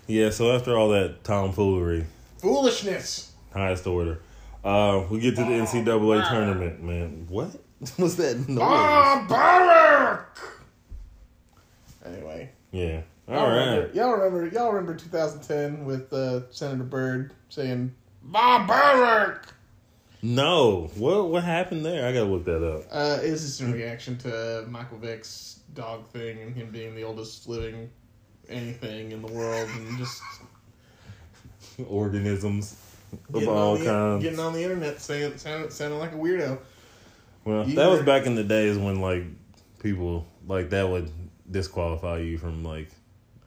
Yeah. 0.07 0.31
So 0.31 0.53
after 0.53 0.77
all 0.77 0.91
that 0.91 1.25
tomfoolery, 1.25 2.07
Foolishness. 2.39 3.33
highest 3.53 3.87
order, 3.87 4.21
uh, 4.65 5.05
we 5.11 5.21
get 5.21 5.37
to 5.37 5.43
the 5.43 5.51
NCAA 5.51 6.21
wow. 6.21 6.31
tournament. 6.31 6.83
Man, 6.83 7.27
what 7.29 7.55
was 7.99 8.17
that 8.17 8.49
noise? 8.49 8.59
Barbaric. 9.29 10.27
Anyway. 12.05 12.51
Yeah. 12.71 13.03
Y'all 13.27 13.49
remember, 13.49 13.91
y'all 13.95 14.13
remember 14.13 14.47
y'all 14.49 14.73
remember 14.73 14.95
2010 14.95 15.87
with 15.87 16.13
uh, 16.13 16.51
Senator 16.51 16.85
Byrd 16.85 17.33
saying 17.49 17.95
barbaric. 18.23 19.41
No. 20.21 20.91
What 20.97 21.31
what 21.31 21.43
happened 21.43 21.87
there? 21.87 22.07
I 22.07 22.13
gotta 22.13 22.27
look 22.27 22.45
that 22.45 22.63
up. 22.63 22.85
Uh, 22.91 23.23
it 23.23 23.31
was 23.31 23.43
just 23.43 23.61
in 23.63 23.73
reaction 23.73 24.19
to 24.19 24.67
Michael 24.69 24.99
Vick's 24.99 25.61
dog 25.73 26.07
thing 26.09 26.39
and 26.41 26.55
him 26.55 26.71
being 26.71 26.95
the 26.95 27.03
oldest 27.05 27.49
living 27.49 27.91
anything 28.49 29.13
in 29.13 29.23
the 29.23 29.33
world 29.33 29.69
and 29.77 29.99
just 29.99 30.23
Organisms 31.89 32.77
of 33.33 33.49
all 33.49 33.77
the, 33.77 33.85
kinds. 33.85 34.23
getting 34.23 34.39
on 34.41 34.53
the 34.53 34.63
internet 34.63 35.01
saying 35.01 35.37
sounding, 35.39 35.71
sounding 35.71 35.99
like 35.99 36.13
a 36.13 36.17
weirdo. 36.17 36.59
well, 37.45 37.69
You 37.69 37.75
that 37.77 37.89
was 37.89 38.03
back 38.03 38.27
in 38.27 38.35
the 38.35 38.45
days 38.45 38.77
when 38.79 39.01
like 39.01 39.25
people 39.81 40.27
like 40.47 40.71
that 40.71 40.89
would 40.89 41.11
disqualify 41.51 42.19
you 42.19 42.39
from 42.39 42.63
like 42.65 42.91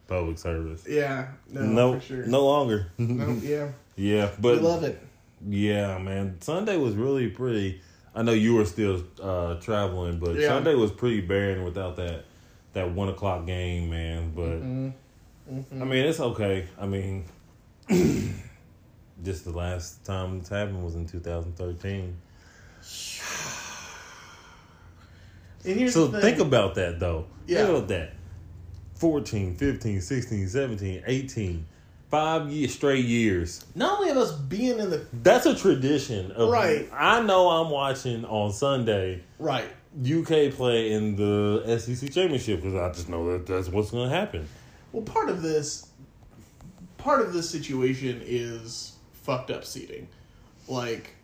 public 0.08 0.38
service. 0.38 0.86
Yeah, 0.88 1.28
no, 1.50 1.62
no, 1.62 1.94
for 2.00 2.06
sure. 2.06 2.26
no 2.26 2.46
longer. 2.46 2.92
No, 2.98 3.30
yeah, 3.42 3.70
yeah, 3.96 4.30
but 4.40 4.56
we 4.58 4.62
love 4.62 4.84
it. 4.84 5.02
yeah, 5.48 5.98
man, 5.98 6.38
Sunday 6.42 6.78
was 6.78 6.96
really 6.96 7.30
pretty. 7.30 7.82
I 8.16 8.24
know 8.24 8.32
you 8.34 8.56
were 8.56 8.66
still 8.66 9.04
uh, 9.22 9.56
traveling, 9.56 10.20
but 10.20 10.36
Yeah. 10.36 10.48
Sunday 10.48 10.76
was 10.76 10.92
pretty 10.92 11.22
barren 11.22 11.64
without 11.64 11.96
that 11.98 12.26
that 12.74 12.92
one 12.92 13.10
o'clock 13.10 13.46
game, 13.46 13.90
man. 13.90 14.32
But 14.36 14.62
Mm-hmm. 14.62 15.82
I 15.82 15.86
mean, 15.86 16.06
it's 16.06 16.20
okay. 16.20 16.68
I 16.78 16.86
mean, 16.86 17.24
just 19.24 19.46
the 19.46 19.52
last 19.52 20.04
time 20.04 20.40
it's 20.40 20.50
happened 20.50 20.84
was 20.84 20.96
in 20.96 21.06
2013. 21.08 22.18
And 25.66 25.80
here's 25.80 25.94
So 25.94 26.08
the 26.08 26.20
thing. 26.22 26.36
think 26.36 26.46
about 26.48 26.76
that, 26.76 27.00
though. 27.00 27.26
Yeah. 27.46 27.60
Think 27.66 27.70
about 27.78 27.88
that. 27.90 28.14
14, 28.96 29.56
15, 29.56 30.02
16, 30.02 30.48
17, 30.50 31.04
18. 31.06 31.66
Five 32.10 32.50
year, 32.50 32.70
straight 32.70 33.04
years. 33.04 33.66
not 33.76 34.00
only 34.00 34.12
of 34.12 34.18
us 34.18 34.32
being 34.32 34.80
in 34.80 34.90
the 34.90 35.06
That's 35.12 35.46
a 35.46 35.54
tradition. 35.54 36.32
Of, 36.32 36.50
Right. 36.50 36.88
I 36.94 37.22
know 37.22 37.50
I'm 37.50 37.70
watching 37.70 38.24
on 38.24 38.54
Sunday 38.54 39.24
right, 39.40 39.68
UK 39.95 40.54
play 40.54 40.91
in 40.91 41.15
the 41.15 41.78
SEC 41.80 42.12
championship 42.12 42.62
because 42.62 42.76
I 42.76 42.91
just 42.91 43.10
know 43.10 43.32
that 43.32 43.45
that's 43.45 43.69
what's 43.69 43.91
going 43.91 44.10
to 44.10 44.15
happen. 44.15 44.47
Well, 44.91 45.04
part 45.04 45.30
of 45.30 45.41
this, 45.41 45.89
part 46.97 47.21
of 47.21 47.34
this 47.34 47.50
situation 47.50 48.21
is 48.26 48.93
fucked 49.13 49.52
up 49.52 49.65
seating, 49.65 50.08
like, 50.67 51.17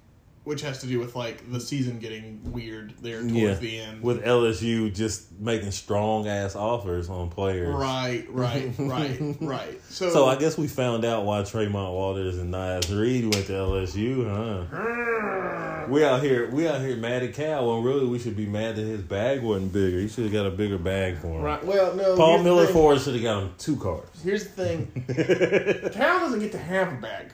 which 0.43 0.61
has 0.61 0.79
to 0.81 0.87
do 0.87 0.99
with 0.99 1.15
like 1.15 1.49
the 1.51 1.59
season 1.59 1.99
getting 1.99 2.51
weird 2.51 2.93
there 3.01 3.19
towards 3.19 3.33
Yeah. 3.33 3.53
the 3.55 3.79
end. 3.79 4.01
With 4.03 4.23
LSU 4.25 4.93
just 4.93 5.31
making 5.39 5.71
strong 5.71 6.27
ass 6.27 6.53
offers 6.55 7.07
on 7.09 7.29
players. 7.29 7.73
right, 7.73 8.25
right, 8.29 8.73
right, 8.77 9.35
right. 9.39 9.81
So, 9.89 10.09
So 10.09 10.25
I 10.25 10.35
guess 10.35 10.57
we 10.57 10.67
found 10.67 11.05
out 11.05 11.23
why 11.25 11.43
Tremont 11.43 11.93
Waters 11.93 12.37
and 12.37 12.51
Naz 12.51 12.91
Reid 12.93 13.33
went 13.33 13.45
to 13.47 13.53
LSU, 13.53 14.27
huh? 14.29 15.85
We 15.89 16.03
out 16.05 16.21
here, 16.23 16.49
we 16.49 16.67
out 16.67 16.79
here 16.81 16.95
mad 16.97 17.23
at 17.23 17.33
Cal 17.33 17.69
when 17.75 17.83
really 17.83 18.05
we 18.05 18.17
should 18.19 18.35
be 18.37 18.45
mad 18.45 18.75
that 18.77 18.83
his 18.85 19.01
bag 19.01 19.41
wasn't 19.43 19.71
bigger. 19.73 19.99
He 19.99 20.07
should 20.07 20.23
have 20.25 20.33
got 20.33 20.45
a 20.45 20.51
bigger 20.51 20.77
bag 20.77 21.17
for 21.17 21.27
him. 21.27 21.41
right. 21.41 21.63
Well, 21.63 21.93
no. 21.95 22.15
Paul 22.15 22.41
Miller 22.43 22.65
thing. 22.65 22.73
Ford 22.73 22.99
should 23.01 23.13
have 23.15 23.23
got 23.23 23.43
him 23.43 23.53
two 23.57 23.75
cars. 23.77 24.07
Here's 24.23 24.45
the 24.45 24.49
thing. 24.49 25.89
Cal 25.93 26.19
doesn't 26.19 26.39
get 26.39 26.51
to 26.53 26.57
have 26.57 26.93
a 26.93 26.95
bag. 26.97 27.31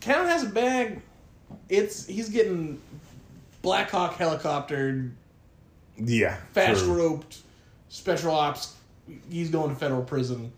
Cal 0.00 0.24
has 0.26 0.42
a 0.44 0.48
bag. 0.48 1.02
It's 1.68 2.06
he's 2.06 2.28
getting 2.28 2.80
Black 3.62 3.90
Blackhawk 3.90 4.16
helicoptered, 4.18 5.12
Yeah, 5.98 6.36
fast 6.52 6.84
true. 6.84 6.94
roped, 6.94 7.38
special 7.88 8.32
ops. 8.32 8.74
He's 9.30 9.50
going 9.50 9.70
to 9.70 9.76
federal 9.76 10.02
prison. 10.02 10.52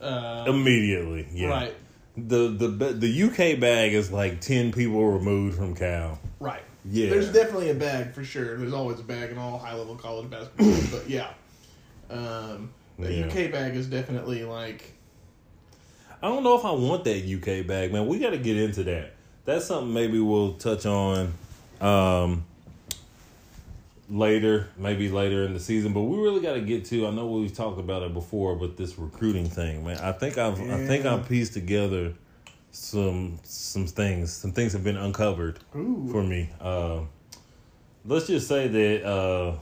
Uh, 0.00 0.44
immediately. 0.46 1.26
Yeah, 1.32 1.48
Right, 1.48 1.74
The 2.16 2.48
the 2.48 2.68
the 2.92 3.22
UK 3.24 3.58
bag 3.60 3.92
is 3.94 4.12
like 4.12 4.40
ten 4.40 4.70
people 4.72 5.04
removed 5.10 5.56
from 5.56 5.74
Cal. 5.74 6.18
right. 6.40 6.62
Yeah. 6.90 7.10
There's 7.10 7.30
definitely 7.32 7.70
a 7.70 7.74
bag 7.74 8.12
for 8.14 8.24
sure. 8.24 8.56
There's 8.56 8.72
always 8.72 8.98
a 9.00 9.02
bag 9.02 9.30
in 9.30 9.36
all 9.36 9.58
high 9.58 9.74
level 9.74 9.94
college 9.96 10.30
basketball, 10.30 10.74
but 10.90 11.10
yeah. 11.10 11.28
Um, 12.08 12.70
the 12.98 13.12
Yeah. 13.12 13.26
UK 13.26 13.50
bag 13.52 13.74
is 13.76 13.86
definitely 13.88 14.44
like 14.44 14.92
I 16.22 16.28
don't 16.28 16.42
know 16.42 16.56
if 16.58 16.64
I 16.64 16.72
want 16.72 17.04
that 17.04 17.24
UK 17.24 17.66
bag, 17.66 17.92
man. 17.92 18.06
We 18.06 18.18
got 18.18 18.30
to 18.30 18.38
get 18.38 18.56
into 18.56 18.84
that. 18.84 19.12
That's 19.48 19.64
something 19.64 19.94
maybe 19.94 20.20
we'll 20.20 20.52
touch 20.52 20.84
on 20.84 21.32
um, 21.80 22.44
later, 24.10 24.68
maybe 24.76 25.08
later 25.08 25.44
in 25.44 25.54
the 25.54 25.58
season. 25.58 25.94
But 25.94 26.02
we 26.02 26.18
really 26.18 26.42
got 26.42 26.52
to 26.52 26.60
get 26.60 26.84
to. 26.86 27.06
I 27.06 27.10
know 27.12 27.26
we've 27.28 27.54
talked 27.54 27.80
about 27.80 28.02
it 28.02 28.12
before, 28.12 28.56
but 28.56 28.76
this 28.76 28.98
recruiting 28.98 29.48
thing, 29.48 29.86
man. 29.86 29.96
I 30.00 30.12
think 30.12 30.36
I've 30.36 30.60
I 30.60 30.86
think 30.86 31.06
I've 31.06 31.26
pieced 31.26 31.54
together 31.54 32.12
some 32.72 33.38
some 33.42 33.86
things. 33.86 34.34
Some 34.34 34.52
things 34.52 34.74
have 34.74 34.84
been 34.84 34.98
uncovered 34.98 35.60
ooh 35.74 36.10
for 36.12 36.22
me. 36.22 36.50
Uh, 36.60 37.00
let's 38.04 38.26
just 38.26 38.48
say 38.48 38.68
that 38.68 39.02
uh, 39.02 39.54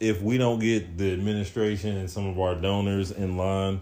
if 0.00 0.20
we 0.20 0.36
don't 0.36 0.58
get 0.58 0.98
the 0.98 1.14
administration 1.14 1.96
and 1.96 2.10
some 2.10 2.26
of 2.26 2.38
our 2.38 2.54
donors 2.56 3.10
in 3.10 3.38
line, 3.38 3.80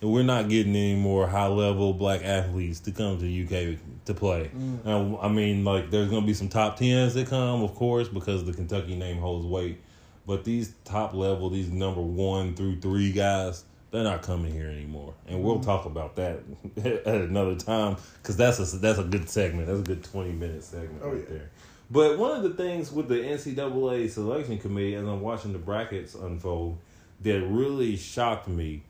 we're 0.00 0.22
not 0.22 0.48
getting 0.48 0.76
any 0.76 0.94
more 0.94 1.26
high 1.26 1.48
level 1.48 1.92
black 1.92 2.24
athletes 2.24 2.80
to 2.80 2.92
come 2.92 3.18
to 3.18 3.44
UK 3.44 3.78
to 4.04 4.14
play. 4.14 4.50
Now, 4.84 5.18
I 5.20 5.28
mean, 5.28 5.64
like 5.64 5.90
there's 5.90 6.08
gonna 6.08 6.26
be 6.26 6.34
some 6.34 6.48
top 6.48 6.76
tens 6.76 7.14
that 7.14 7.28
come, 7.28 7.62
of 7.62 7.74
course, 7.74 8.08
because 8.08 8.44
the 8.44 8.52
Kentucky 8.52 8.94
name 8.96 9.18
holds 9.18 9.46
weight. 9.46 9.80
But 10.26 10.44
these 10.44 10.74
top 10.84 11.14
level, 11.14 11.50
these 11.50 11.70
number 11.70 12.02
one 12.02 12.54
through 12.54 12.80
three 12.80 13.12
guys, 13.12 13.64
they're 13.90 14.04
not 14.04 14.22
coming 14.22 14.52
here 14.52 14.68
anymore, 14.68 15.14
and 15.26 15.42
we'll 15.42 15.58
mm. 15.58 15.64
talk 15.64 15.86
about 15.86 16.16
that 16.16 16.40
at 16.76 17.06
another 17.06 17.56
time 17.56 17.96
because 18.22 18.36
that's 18.36 18.58
a 18.58 18.76
that's 18.76 18.98
a 18.98 19.04
good 19.04 19.28
segment. 19.28 19.66
That's 19.66 19.80
a 19.80 19.82
good 19.82 20.04
twenty 20.04 20.32
minute 20.32 20.62
segment 20.62 21.00
Oh, 21.02 21.10
right 21.10 21.20
yeah. 21.20 21.38
there. 21.38 21.50
But 21.90 22.18
one 22.18 22.36
of 22.36 22.42
the 22.42 22.50
things 22.50 22.92
with 22.92 23.08
the 23.08 23.14
NCAA 23.14 24.10
selection 24.10 24.58
committee, 24.58 24.94
as 24.94 25.06
I'm 25.06 25.22
watching 25.22 25.54
the 25.54 25.58
brackets 25.58 26.14
unfold, 26.14 26.76
that 27.22 27.40
really 27.40 27.96
shocked 27.96 28.46
me 28.46 28.82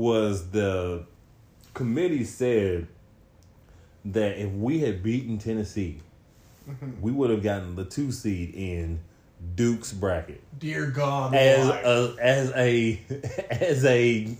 was 0.00 0.50
the 0.50 1.04
committee 1.74 2.24
said 2.24 2.86
that 4.06 4.38
if 4.38 4.50
we 4.52 4.80
had 4.80 5.02
beaten 5.02 5.38
Tennessee, 5.38 6.00
mm-hmm. 6.68 7.00
we 7.02 7.12
would 7.12 7.28
have 7.28 7.42
gotten 7.42 7.76
the 7.76 7.84
two 7.84 8.10
seed 8.10 8.54
in 8.54 9.00
Duke's 9.54 9.92
bracket 9.92 10.42
Dear 10.58 10.86
God, 10.86 11.34
as 11.34 11.68
why? 11.68 11.82
a 11.84 12.16
as 12.18 12.52
a 12.52 13.00
as 13.50 13.84
a 13.84 14.36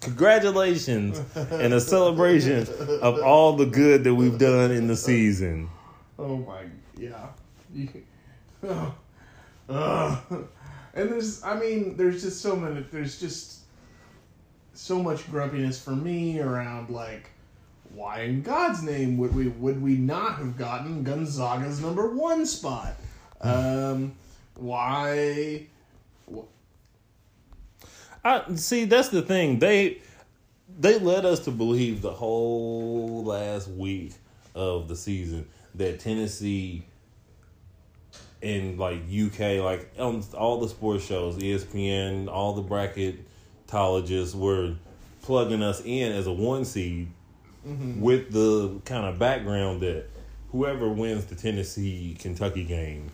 congratulations 0.00 1.20
and 1.34 1.72
a 1.72 1.80
celebration 1.80 2.66
of 3.00 3.20
all 3.20 3.54
the 3.54 3.66
good 3.66 4.04
that 4.04 4.14
we've 4.14 4.38
done 4.38 4.70
in 4.70 4.86
the 4.86 4.96
season. 4.96 5.68
Oh 6.18 6.36
my, 6.38 6.64
yeah. 6.98 7.28
Oh, 9.72 10.20
and 10.94 11.08
there's, 11.08 11.44
I 11.44 11.56
mean, 11.56 11.96
there's 11.96 12.22
just 12.22 12.40
so 12.40 12.56
many, 12.56 12.80
there's 12.90 13.20
just 13.20 13.59
so 14.74 15.02
much 15.02 15.30
grumpiness 15.30 15.82
for 15.82 15.90
me 15.90 16.40
around 16.40 16.90
like, 16.90 17.30
why 17.92 18.20
in 18.20 18.42
God's 18.42 18.82
name 18.82 19.18
would 19.18 19.34
we 19.34 19.48
would 19.48 19.82
we 19.82 19.96
not 19.96 20.36
have 20.36 20.56
gotten 20.56 21.02
Gonzaga's 21.02 21.80
number 21.80 22.08
one 22.08 22.46
spot? 22.46 22.94
Um, 23.40 24.14
why? 24.54 25.66
I 28.24 28.54
see. 28.54 28.84
That's 28.84 29.08
the 29.08 29.22
thing. 29.22 29.58
They 29.58 29.98
they 30.78 30.98
led 30.98 31.24
us 31.24 31.40
to 31.40 31.50
believe 31.50 32.00
the 32.02 32.12
whole 32.12 33.24
last 33.24 33.68
week 33.68 34.12
of 34.54 34.88
the 34.88 34.96
season 34.96 35.48
that 35.74 36.00
Tennessee 36.00 36.84
in 38.42 38.76
like 38.78 39.00
UK, 39.04 39.62
like 39.62 39.90
on 39.98 40.22
all 40.34 40.60
the 40.60 40.68
sports 40.68 41.04
shows, 41.04 41.36
ESPN, 41.36 42.28
all 42.28 42.54
the 42.54 42.62
bracketologists 43.70 44.34
were 44.34 44.74
plugging 45.22 45.62
us 45.62 45.82
in 45.84 46.12
as 46.12 46.26
a 46.26 46.32
one 46.32 46.64
seed 46.64 47.08
mm-hmm. 47.66 48.00
with 48.00 48.32
the 48.32 48.80
kind 48.84 49.06
of 49.06 49.18
background 49.18 49.80
that 49.80 50.06
whoever 50.52 50.88
wins 50.88 51.26
the 51.26 51.34
Tennessee 51.34 52.16
Kentucky 52.18 52.64
game 52.64 53.10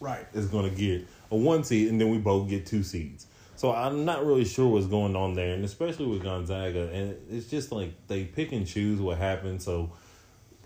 Right. 0.00 0.26
is 0.32 0.46
going 0.46 0.68
to 0.70 0.74
get 0.74 1.06
a 1.30 1.36
one 1.36 1.62
seed, 1.62 1.88
and 1.88 2.00
then 2.00 2.10
we 2.10 2.18
both 2.18 2.48
get 2.48 2.66
two 2.66 2.82
seeds. 2.82 3.26
So 3.56 3.72
I'm 3.72 4.06
not 4.06 4.24
really 4.24 4.46
sure 4.46 4.66
what's 4.68 4.86
going 4.86 5.14
on 5.14 5.34
there, 5.34 5.54
and 5.54 5.64
especially 5.64 6.06
with 6.06 6.22
Gonzaga, 6.22 6.88
and 6.92 7.14
it's 7.30 7.46
just 7.46 7.70
like 7.70 7.92
they 8.08 8.24
pick 8.24 8.52
and 8.52 8.66
choose 8.66 8.98
what 9.00 9.18
happens. 9.18 9.64
So 9.64 9.92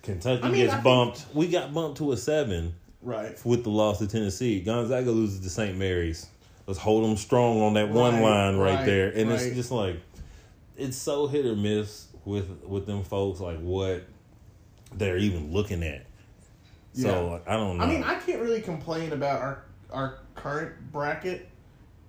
Kentucky 0.02 0.42
I 0.44 0.48
mean, 0.48 0.54
I 0.54 0.64
gets 0.64 0.72
think- 0.74 0.84
bumped. 0.84 1.26
We 1.34 1.48
got 1.48 1.74
bumped 1.74 1.98
to 1.98 2.12
a 2.12 2.16
seven 2.16 2.74
Right. 3.02 3.36
with 3.44 3.64
the 3.64 3.70
loss 3.70 3.98
to 3.98 4.06
Tennessee. 4.06 4.60
Gonzaga 4.60 5.10
loses 5.10 5.40
to 5.40 5.50
St. 5.50 5.76
Mary's. 5.76 6.26
Let's 6.66 6.78
hold 6.78 7.04
them 7.04 7.16
strong 7.16 7.60
on 7.60 7.74
that 7.74 7.90
one 7.90 8.22
line 8.22 8.56
right, 8.56 8.76
right, 8.76 8.86
there, 8.86 9.10
and 9.10 9.28
right. 9.30 9.40
it's 9.40 9.54
just 9.54 9.70
like 9.70 10.00
it's 10.76 10.96
so 10.96 11.26
hit 11.26 11.44
or 11.44 11.56
miss 11.56 12.06
with 12.24 12.62
with 12.64 12.86
them 12.86 13.04
folks, 13.04 13.40
like 13.40 13.58
what 13.60 14.04
they're 14.94 15.18
even 15.18 15.52
looking 15.52 15.82
at. 15.82 16.06
So 16.94 17.28
like, 17.28 17.48
I 17.48 17.56
don't 17.56 17.78
know. 17.78 17.84
I 17.84 17.88
mean, 17.88 18.04
I 18.04 18.14
can't 18.16 18.40
really 18.40 18.60
complain 18.60 19.12
about 19.12 19.40
our 19.40 19.64
our 19.92 20.18
current 20.34 20.92
bracket. 20.92 21.48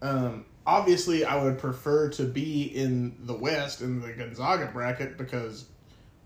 Um, 0.02 0.46
obviously, 0.66 1.26
I 1.26 1.42
would 1.44 1.58
prefer 1.58 2.10
to 2.12 2.24
be 2.24 2.64
in 2.64 3.16
the 3.22 3.34
West 3.34 3.82
in 3.82 4.02
the 4.02 4.14
Gonzaga 4.14 4.70
bracket 4.72 5.18
because 5.18 5.66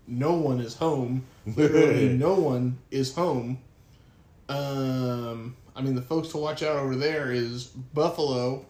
no 0.06 0.32
one 0.32 0.60
is 0.60 0.74
home. 0.74 1.24
Literally, 1.46 2.08
no 2.18 2.34
one 2.34 2.78
is 2.90 3.14
home. 3.14 3.58
Um, 4.48 5.56
I 5.80 5.82
mean, 5.82 5.94
the 5.94 6.02
folks 6.02 6.28
to 6.28 6.36
watch 6.36 6.62
out 6.62 6.76
over 6.76 6.94
there 6.94 7.32
is 7.32 7.64
Buffalo. 7.64 8.66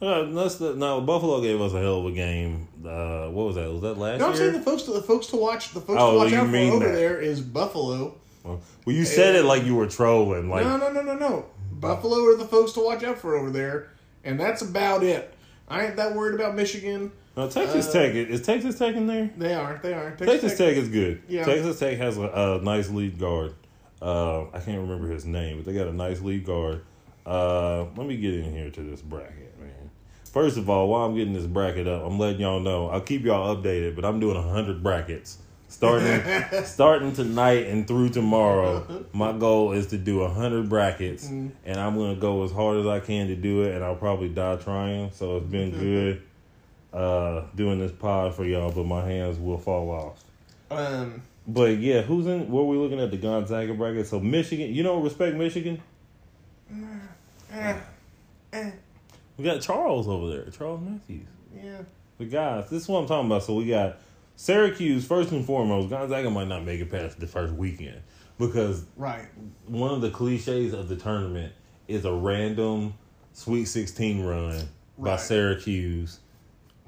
Uh, 0.00 0.22
no. 0.30 1.00
Buffalo 1.02 1.42
gave 1.42 1.60
us 1.60 1.74
a 1.74 1.80
hell 1.80 1.98
of 1.98 2.06
a 2.06 2.12
game. 2.12 2.68
Uh, 2.82 3.28
what 3.28 3.48
was 3.48 3.56
that? 3.56 3.70
Was 3.70 3.82
that 3.82 3.98
last 3.98 4.18
No, 4.20 4.26
I'm 4.28 4.32
year? 4.32 4.40
saying 4.40 4.52
the 4.54 4.60
folks 4.62 4.84
to 4.84 4.92
the 4.92 5.02
folks 5.02 5.26
to 5.26 5.36
watch 5.36 5.74
the 5.74 5.80
folks 5.80 6.00
Oh, 6.00 6.12
to 6.12 6.16
watch 6.18 6.32
out 6.32 6.48
for 6.48 6.56
over 6.56 6.86
that. 6.86 6.94
there 6.94 7.20
is 7.20 7.42
Buffalo. 7.42 8.14
well, 8.44 8.60
you 8.86 9.04
said 9.04 9.34
it 9.34 9.44
like 9.44 9.64
you 9.64 9.74
were 9.74 9.86
trolling. 9.88 10.48
Like 10.48 10.64
no, 10.64 10.78
no, 10.78 10.90
no, 10.90 11.02
no, 11.02 11.14
no. 11.14 11.44
Buffalo 11.72 12.24
are 12.26 12.36
the 12.36 12.46
folks 12.46 12.72
to 12.72 12.80
watch 12.80 13.04
out 13.04 13.18
for 13.18 13.36
over 13.36 13.50
there, 13.50 13.90
and 14.24 14.40
that's 14.40 14.62
about 14.62 15.02
it. 15.02 15.34
I 15.68 15.84
ain't 15.84 15.96
that 15.96 16.14
worried 16.14 16.34
about 16.34 16.54
Michigan. 16.54 17.12
no, 17.36 17.50
Texas 17.50 17.88
uh, 17.88 17.92
Tech. 17.92 18.14
Is 18.14 18.40
Texas 18.40 18.78
Tech 18.78 18.94
in 18.94 19.06
there? 19.06 19.28
They 19.36 19.52
are. 19.52 19.78
They 19.82 19.92
are. 19.92 20.12
Texas 20.12 20.56
Tech 20.56 20.76
is 20.76 20.88
good. 20.88 21.22
Yeah. 21.28 21.44
Texas 21.44 21.78
Tech 21.78 21.98
has 21.98 22.16
a, 22.16 22.22
a 22.22 22.60
nice 22.64 22.88
lead 22.88 23.18
guard. 23.18 23.52
Uh, 24.00 24.44
I 24.52 24.60
can't 24.60 24.80
remember 24.80 25.08
his 25.08 25.24
name, 25.24 25.58
but 25.58 25.66
they 25.66 25.78
got 25.78 25.88
a 25.88 25.92
nice 25.92 26.20
lead 26.20 26.44
guard. 26.44 26.84
Uh, 27.26 27.86
let 27.96 28.06
me 28.06 28.16
get 28.16 28.34
in 28.34 28.52
here 28.52 28.70
to 28.70 28.82
this 28.82 29.02
bracket, 29.02 29.58
man. 29.60 29.90
First 30.32 30.56
of 30.56 30.70
all, 30.70 30.88
while 30.88 31.06
I'm 31.06 31.16
getting 31.16 31.32
this 31.32 31.46
bracket 31.46 31.86
up, 31.86 32.04
I'm 32.04 32.18
letting 32.18 32.40
y'all 32.40 32.60
know. 32.60 32.88
I'll 32.88 33.00
keep 33.00 33.24
y'all 33.24 33.54
updated, 33.54 33.96
but 33.96 34.04
I'm 34.04 34.20
doing 34.20 34.40
hundred 34.42 34.82
brackets 34.82 35.38
starting 35.68 36.22
starting 36.64 37.12
tonight 37.12 37.66
and 37.66 37.86
through 37.86 38.10
tomorrow. 38.10 39.04
My 39.12 39.32
goal 39.32 39.72
is 39.72 39.88
to 39.88 39.98
do 39.98 40.26
hundred 40.26 40.68
brackets, 40.68 41.28
and 41.28 41.52
I'm 41.66 41.96
gonna 41.96 42.16
go 42.16 42.44
as 42.44 42.52
hard 42.52 42.78
as 42.78 42.86
I 42.86 43.00
can 43.00 43.28
to 43.28 43.36
do 43.36 43.62
it. 43.62 43.74
And 43.74 43.84
I'll 43.84 43.96
probably 43.96 44.28
die 44.28 44.56
trying. 44.56 45.10
So 45.12 45.38
it's 45.38 45.46
been 45.46 45.70
good 45.70 46.22
uh, 46.92 47.42
doing 47.54 47.78
this 47.78 47.92
pod 47.92 48.34
for 48.34 48.44
y'all, 48.44 48.72
but 48.72 48.86
my 48.86 49.04
hands 49.04 49.38
will 49.38 49.58
fall 49.58 49.90
off. 49.90 50.24
Um, 50.70 51.22
But 51.50 51.78
yeah, 51.78 52.02
who's 52.02 52.26
in? 52.26 52.50
What 52.50 52.60
are 52.60 52.64
we 52.64 52.76
looking 52.76 53.00
at 53.00 53.10
the 53.10 53.16
Gonzaga 53.16 53.72
bracket? 53.72 54.06
So 54.06 54.20
Michigan, 54.20 54.72
you 54.74 54.82
don't 54.82 55.02
respect 55.02 55.34
Michigan. 55.34 55.80
eh, 57.50 57.78
eh, 58.52 58.70
We 59.38 59.44
got 59.44 59.62
Charles 59.62 60.06
over 60.08 60.28
there, 60.28 60.50
Charles 60.50 60.80
Matthews. 60.82 61.26
yeah. 61.56 61.78
The 62.18 62.24
guys, 62.26 62.68
this 62.68 62.82
is 62.82 62.88
what 62.88 62.98
I'm 63.00 63.06
talking 63.06 63.26
about. 63.26 63.44
So 63.44 63.54
we 63.54 63.66
got 63.66 63.98
Syracuse 64.36 65.06
first 65.06 65.30
and 65.32 65.44
foremost. 65.44 65.88
Gonzaga 65.88 66.28
might 66.30 66.48
not 66.48 66.64
make 66.64 66.80
it 66.80 66.90
past 66.90 67.18
the 67.18 67.26
first 67.26 67.54
weekend 67.54 68.00
because 68.38 68.84
Right. 68.96 69.24
one 69.66 69.92
of 69.92 70.00
the 70.02 70.10
cliches 70.10 70.74
of 70.74 70.88
the 70.88 70.96
tournament 70.96 71.52
is 71.86 72.04
a 72.04 72.12
random 72.12 72.94
Sweet 73.32 73.66
16 73.66 74.24
run 74.24 74.68
by 74.98 75.16
Syracuse 75.16 76.18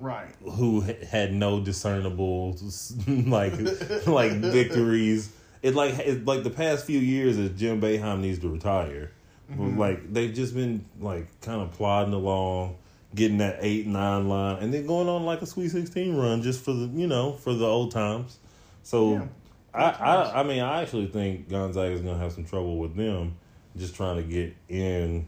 Right. 0.01 0.35
who 0.43 0.81
had 0.81 1.33
no 1.33 1.61
discernible 1.61 2.57
like 3.07 3.53
like 4.07 4.33
victories. 4.33 5.31
It 5.63 5.75
like 5.75 5.99
it, 5.99 6.25
like 6.25 6.43
the 6.43 6.51
past 6.51 6.87
few 6.87 6.99
years 6.99 7.37
as 7.37 7.51
Jim 7.51 7.81
Boeheim 7.81 8.21
needs 8.21 8.39
to 8.41 8.49
retire. 8.49 9.13
Mm-hmm. 9.53 9.79
Like 9.79 10.13
they've 10.13 10.33
just 10.33 10.55
been 10.55 10.85
like 11.01 11.41
kind 11.43 11.61
of 11.61 11.73
plodding 11.73 12.15
along, 12.15 12.77
getting 13.15 13.39
that 13.39 13.59
eight 13.61 13.87
nine 13.87 14.29
line, 14.29 14.63
and 14.63 14.73
then 14.73 14.87
going 14.87 15.09
on 15.09 15.25
like 15.25 15.43
a 15.43 15.47
Sweet 15.47 15.71
Sixteen 15.71 16.17
run 16.17 16.43
just 16.43 16.65
for 16.65 16.73
the 16.73 16.87
you 16.87 17.07
know 17.07 17.35
for 17.35 17.53
the 17.53 17.67
old 17.67 17.91
times. 17.91 18.39
So 18.83 19.13
Yeah, 19.13 19.27
I, 19.75 19.91
I 19.91 20.41
I 20.41 20.43
mean 20.45 20.61
I 20.61 20.83
actually 20.83 21.09
think 21.09 21.51
Gonzaga 21.51 21.93
is 21.93 22.01
gonna 22.01 22.19
have 22.19 22.33
some 22.33 22.45
trouble 22.45 22.79
with 22.79 22.97
them 22.97 23.37
just 23.77 23.95
trying 23.95 24.17
to 24.17 24.23
get 24.23 24.57
in 24.69 25.27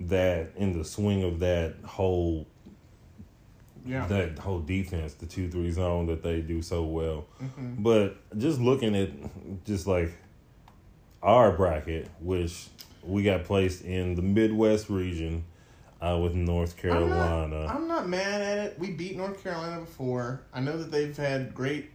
that 0.00 0.52
in 0.56 0.78
the 0.78 0.84
swing 0.84 1.24
of 1.24 1.40
that 1.40 1.74
whole 1.84 2.46
Yeah. 3.84 4.06
that 4.06 4.38
whole 4.38 4.60
defense, 4.60 5.14
the 5.14 5.26
two 5.26 5.50
three 5.50 5.70
zone 5.70 6.06
that 6.06 6.22
they 6.22 6.40
do 6.40 6.62
so 6.62 6.84
well. 6.84 7.26
Mm-hmm. 7.42 7.82
But 7.82 8.38
just 8.38 8.60
looking 8.60 8.94
at 8.96 9.10
just 9.64 9.86
like 9.86 10.12
our 11.22 11.52
bracket, 11.52 12.08
which 12.20 12.66
we 13.02 13.22
got 13.22 13.44
placed 13.44 13.84
in 13.84 14.14
the 14.14 14.22
Midwest 14.22 14.88
region 14.90 15.44
uh, 16.00 16.18
with 16.22 16.34
North 16.34 16.74
I'm 16.76 16.82
Carolina. 16.90 17.64
not, 17.64 17.74
I'm 17.74 17.88
not 17.88 18.08
mad 18.08 18.40
at 18.40 18.58
it. 18.58 18.78
We 18.78 18.90
beat 18.92 19.16
North 19.16 19.42
Carolina 19.42 19.80
before. 19.80 20.42
I 20.52 20.60
know 20.60 20.76
that 20.76 20.90
they've 20.90 21.16
had 21.16 21.54
great. 21.54 21.90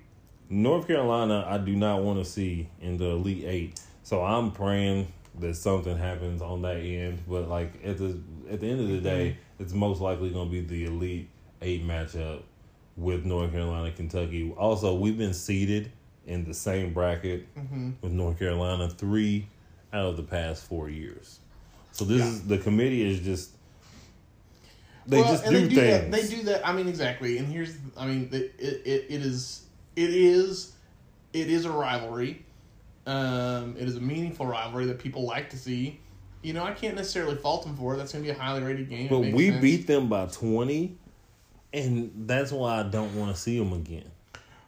North 0.50 0.88
Carolina, 0.88 1.46
I 1.48 1.58
do 1.58 1.76
not 1.76 2.04
want 2.04 2.24
to 2.24 2.30
see 2.30 2.70
in 2.82 2.98
the 2.98 3.06
Elite 3.12 3.46
Eight. 3.46 3.82
So 4.04 4.24
I'm 4.24 4.52
praying 4.52 5.12
that 5.40 5.56
something 5.56 5.98
happens 5.98 6.42
on 6.42 6.62
that 6.64 6.78
end. 6.78 7.24
But 7.28 7.48
like 7.48 7.74
at 7.84 7.98
the 7.98 8.20
at 8.50 8.60
the 8.60 8.68
end 8.68 8.82
of 8.82 8.90
the 8.90 9.00
day, 9.00 9.38
it's 9.60 9.74
most 9.74 10.02
likely 10.02 10.30
going 10.30 10.50
to 10.50 10.52
be 10.52 10.62
the 10.62 10.86
Elite 10.86 11.30
Eight 11.64 11.86
matchup 11.88 12.42
with 12.98 13.26
North 13.26 13.52
Carolina, 13.52 13.92
Kentucky. 13.92 14.54
Also, 14.58 14.94
we've 14.96 15.18
been 15.18 15.34
seeded 15.34 15.92
in 16.28 16.46
the 16.46 16.54
same 16.54 16.94
bracket 16.94 17.48
with 18.02 18.12
North 18.12 18.38
Carolina 18.38 18.90
three 18.90 19.48
out 19.92 20.06
of 20.06 20.18
the 20.18 20.24
past 20.24 20.66
four 20.66 20.90
years. 20.90 21.40
So 21.92 22.06
this 22.06 22.20
Yeah. 22.20 22.28
is 22.28 22.48
the 22.48 22.58
committee 22.58 23.10
is 23.10 23.20
just 23.20 23.52
They 25.06 25.20
Well, 25.20 25.32
just 25.34 25.44
do, 25.46 25.52
they 25.52 25.60
things. 25.60 25.76
That, 25.76 26.12
they 26.12 26.28
do 26.28 26.44
that. 26.44 26.66
I 26.68 26.72
mean, 26.72 26.88
exactly. 26.88 27.38
And 27.38 27.48
here's, 27.48 27.76
I 27.98 28.08
mean, 28.08 28.30
it, 28.32 28.54
it, 28.58 29.06
it 29.10 29.22
is, 29.22 29.66
it 29.98 30.10
is, 30.12 30.74
it 31.34 31.50
is 31.50 31.66
a 31.66 31.72
rivalry. 31.72 32.46
Um, 33.06 33.76
it 33.78 33.86
is 33.86 33.98
a 33.98 34.02
meaningful 34.02 34.46
rivalry 34.46 34.86
that 34.86 35.00
people 35.00 35.26
like 35.26 35.50
to 35.50 35.58
see. 35.58 36.00
You 36.42 36.54
know, 36.54 36.64
I 36.64 36.72
can't 36.72 36.96
necessarily 36.96 37.36
fault 37.36 37.64
them 37.66 37.76
for 37.76 37.94
it. 37.94 37.98
That's 37.98 38.14
going 38.14 38.24
to 38.24 38.32
be 38.32 38.38
a 38.38 38.42
highly 38.42 38.64
rated 38.64 38.90
game. 38.90 39.10
But 39.10 39.20
we 39.20 39.50
sense. 39.50 39.62
beat 39.62 39.88
them 39.88 40.08
by 40.08 40.28
twenty, 40.28 40.98
and 41.74 42.28
that's 42.28 42.52
why 42.52 42.80
I 42.80 42.84
don't 42.84 43.16
want 43.16 43.36
to 43.36 43.42
see 43.42 43.58
them 43.58 43.74
again 43.74 44.10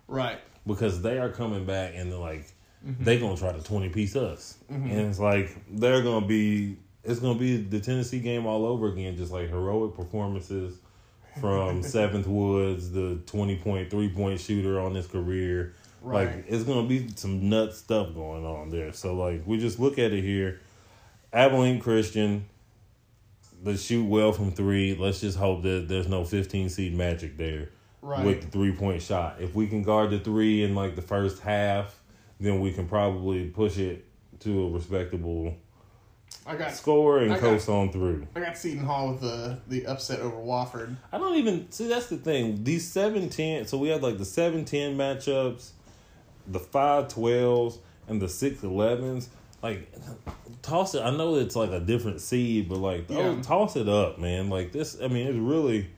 right. 0.07 0.39
because 0.65 1.01
they 1.01 1.17
are 1.19 1.29
coming 1.29 1.65
back 1.65 1.93
and 1.95 2.11
they're 2.11 2.19
like 2.19 2.51
Mm-hmm. 2.85 3.03
they 3.03 3.17
gonna 3.19 3.35
try 3.35 3.51
to 3.51 3.63
twenty 3.63 3.89
piece 3.89 4.15
us, 4.15 4.59
and 4.69 4.91
it's 4.91 5.17
like 5.17 5.57
they're 5.71 6.03
gonna 6.03 6.27
be 6.27 6.77
it's 7.03 7.19
gonna 7.19 7.39
be 7.39 7.57
the 7.57 7.79
Tennessee 7.79 8.19
game 8.19 8.45
all 8.45 8.63
over 8.63 8.87
again, 8.89 9.17
just 9.17 9.31
like 9.31 9.49
heroic 9.49 9.95
performances 9.95 10.77
from 11.41 11.81
Seventh 11.83 12.27
Woods, 12.27 12.91
the 12.91 13.19
twenty 13.25 13.55
point 13.55 13.89
three 13.89 14.09
point 14.09 14.39
shooter 14.39 14.79
on 14.79 14.93
his 14.93 15.07
career. 15.07 15.73
Right. 16.03 16.27
Like 16.27 16.45
it's 16.47 16.63
gonna 16.63 16.87
be 16.87 17.09
some 17.15 17.49
nut 17.49 17.73
stuff 17.73 18.13
going 18.13 18.45
on 18.45 18.69
there. 18.69 18.93
So 18.93 19.15
like 19.15 19.41
we 19.47 19.57
just 19.57 19.79
look 19.79 19.97
at 19.97 20.13
it 20.13 20.21
here. 20.21 20.59
Abilene 21.33 21.79
Christian, 21.79 22.45
they 23.65 23.75
shoot 23.77 24.05
well 24.05 24.31
from 24.31 24.51
three. 24.51 24.95
Let's 24.95 25.19
just 25.21 25.37
hope 25.37 25.63
that 25.63 25.87
there's 25.87 26.07
no 26.07 26.23
15 26.23 26.69
seed 26.69 26.95
magic 26.95 27.37
there 27.37 27.69
Right. 28.01 28.23
with 28.25 28.41
the 28.41 28.47
three 28.47 28.71
point 28.71 29.01
shot. 29.01 29.37
If 29.39 29.55
we 29.55 29.67
can 29.67 29.81
guard 29.83 30.11
the 30.11 30.19
three 30.19 30.63
in 30.63 30.75
like 30.75 30.95
the 30.95 31.01
first 31.01 31.41
half, 31.41 31.99
then 32.39 32.61
we 32.61 32.71
can 32.71 32.87
probably 32.87 33.45
push 33.45 33.77
it 33.77 34.05
to 34.41 34.65
a 34.67 34.69
respectable 34.69 35.55
I 36.45 36.55
got, 36.55 36.73
score 36.73 37.19
and 37.19 37.31
I 37.31 37.35
got- 37.35 37.41
coast 37.41 37.67
on 37.69 37.91
through. 37.91 38.27
I 38.35 38.41
got 38.41 38.55
Seton 38.57 38.85
Hall 38.85 39.11
with 39.11 39.21
the 39.21 39.57
the 39.67 39.87
upset 39.87 40.19
over 40.19 40.35
Wofford. 40.37 40.95
I 41.11 41.17
don't 41.17 41.35
even 41.37 41.71
see 41.71 41.87
that's 41.87 42.07
the 42.07 42.17
thing. 42.17 42.63
These 42.63 42.87
seven 42.87 43.29
ten 43.29 43.65
so 43.65 43.77
we 43.79 43.87
had 43.89 44.03
like 44.03 44.19
the 44.19 44.25
seven 44.25 44.63
ten 44.65 44.95
matchups, 44.95 45.71
the 46.47 46.59
five 46.59 47.07
twelves, 47.07 47.79
and 48.07 48.21
the 48.21 48.29
six 48.29 48.61
elevens. 48.63 49.29
Like 49.65 49.91
toss 50.61 50.93
it 50.93 51.01
I 51.01 51.09
know 51.09 51.35
it's 51.35 51.55
like 51.55 51.71
a 51.71 51.79
different 51.79 52.21
seed, 52.21 52.69
but 52.69 52.77
like 52.77 53.05
oh, 53.09 53.35
Yeah. 53.35 53.41
toss 53.41 53.75
it 53.75 53.89
up, 53.89 54.19
man. 54.19 54.49
Like 54.49 54.71
this 54.71 54.95
I 55.01 55.07
mean 55.07 55.25
it's 55.25 55.37
really 55.39 55.89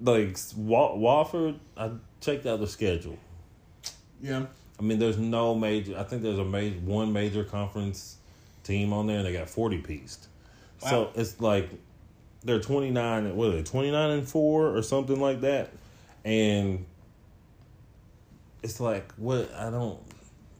like 0.00 0.36
Wa- 0.56 0.96
Wofford, 0.96 1.58
I 1.76 1.92
checked 2.20 2.46
out 2.46 2.58
the 2.58 2.66
schedule. 2.66 3.16
Yeah. 4.20 4.46
I 4.78 4.82
mean, 4.82 4.98
there's 4.98 5.18
no 5.18 5.54
major. 5.54 5.96
I 5.96 6.02
think 6.02 6.22
there's 6.22 6.38
a 6.38 6.44
major 6.44 6.80
one 6.80 7.12
major 7.12 7.44
conference 7.44 8.16
team 8.64 8.92
on 8.92 9.06
there, 9.06 9.18
and 9.18 9.26
they 9.26 9.32
got 9.32 9.48
forty 9.48 9.78
pieced. 9.78 10.26
So 10.78 11.10
it's 11.14 11.40
like 11.40 11.70
they're 12.44 12.60
twenty 12.60 12.90
nine. 12.90 13.36
What 13.36 13.48
are 13.48 13.52
they? 13.52 13.62
Twenty 13.62 13.90
nine 13.90 14.10
and 14.10 14.28
four 14.28 14.76
or 14.76 14.82
something 14.82 15.20
like 15.20 15.40
that. 15.42 15.70
And 16.24 16.84
it's 18.62 18.80
like 18.80 19.12
what 19.14 19.54
I 19.54 19.70
don't. 19.70 19.98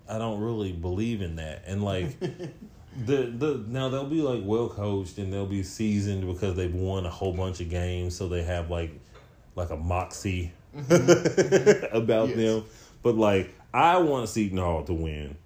I 0.09 0.19
don't 0.19 0.41
really 0.41 0.73
believe 0.73 1.21
in 1.23 1.37
that. 1.37 1.65
And 1.67 1.83
like 1.83 2.19
the 2.21 3.17
the 3.37 3.65
now 3.69 3.89
they'll 3.89 4.05
be 4.07 4.23
like 4.23 4.43
well 4.45 4.69
coached 4.69 5.19
and 5.19 5.33
they'll 5.33 5.47
be 5.47 5.63
seasoned 5.63 6.27
because 6.27 6.55
they've 6.57 6.75
won 6.75 7.07
a 7.07 7.11
whole 7.11 7.33
bunch 7.33 7.61
of 7.61 7.69
games, 7.71 8.17
so 8.17 8.29
they 8.29 8.43
have 8.43 8.71
like 8.71 8.93
like 9.55 9.71
a 9.71 9.77
moxie 9.77 10.53
about 11.93 12.29
Yes. 12.29 12.37
them. 12.37 12.65
But 13.03 13.17
like 13.17 13.55
I 13.73 13.99
want 13.99 14.29
Seton 14.29 14.59
Hall 14.59 14.85
to 14.85 14.93
win. 14.95 15.37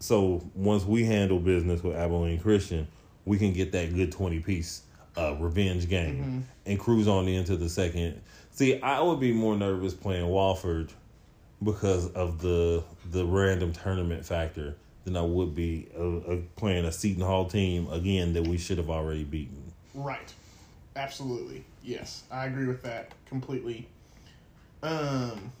So 0.00 0.42
once 0.54 0.84
we 0.84 1.04
handle 1.04 1.38
business 1.40 1.82
with 1.82 1.96
Abilene 1.96 2.38
Christian, 2.40 2.86
we 3.24 3.36
can 3.38 3.52
get 3.52 3.72
that 3.72 3.94
good 3.94 4.12
twenty 4.12 4.40
piece 4.40 4.82
uh, 5.16 5.34
revenge 5.40 5.88
game 5.88 6.46
and 6.66 6.78
cruise 6.78 7.08
on 7.08 7.26
into 7.26 7.56
the 7.56 7.68
second. 7.68 8.20
See, 8.52 8.80
I 8.80 9.00
would 9.00 9.18
be 9.20 9.32
more 9.32 9.56
nervous 9.56 9.94
playing 9.94 10.26
Wofford 10.26 10.90
because 11.62 12.10
of 12.12 12.40
the 12.40 12.84
the 13.10 13.24
random 13.24 13.72
tournament 13.72 14.24
factor 14.24 14.76
than 15.04 15.16
I 15.16 15.22
would 15.22 15.54
be 15.54 15.88
uh, 15.98 16.18
uh, 16.18 16.36
playing 16.56 16.84
a 16.84 16.92
Seton 16.92 17.22
Hall 17.22 17.46
team 17.46 17.88
again 17.90 18.34
that 18.34 18.46
we 18.46 18.58
should 18.58 18.78
have 18.78 18.90
already 18.90 19.24
beaten. 19.24 19.72
Right. 19.94 20.32
Absolutely. 20.96 21.64
Yes, 21.82 22.24
I 22.30 22.46
agree 22.46 22.66
with 22.66 22.82
that 22.82 23.12
completely. 23.26 23.86
Um. 24.82 25.52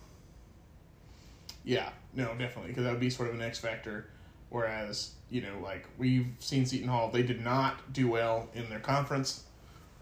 Yeah. 1.64 1.90
No, 2.14 2.34
definitely, 2.34 2.68
because 2.68 2.84
that 2.84 2.90
would 2.90 3.00
be 3.00 3.10
sort 3.10 3.28
of 3.28 3.34
an 3.34 3.42
X 3.42 3.58
factor. 3.58 4.06
Whereas, 4.50 5.12
you 5.30 5.42
know, 5.42 5.58
like 5.62 5.86
we've 5.98 6.26
seen 6.38 6.64
Seton 6.64 6.88
Hall, 6.88 7.10
they 7.10 7.22
did 7.22 7.44
not 7.44 7.92
do 7.92 8.08
well 8.08 8.48
in 8.54 8.68
their 8.70 8.80
conference. 8.80 9.44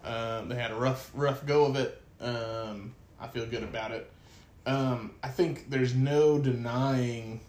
Um, 0.05 0.49
they 0.49 0.55
had 0.55 0.70
a 0.70 0.76
rough, 0.76 1.11
rough 1.14 1.44
go 1.44 1.64
of 1.64 1.76
it. 1.76 2.01
Um, 2.20 2.94
I 3.20 3.26
feel 3.26 3.44
good 3.47 3.64
about 3.64 3.90
it. 3.90 4.09
Um, 4.67 5.12
I 5.23 5.29
think 5.29 5.71
there's 5.71 5.95
no 5.95 6.39
denying 6.39 7.41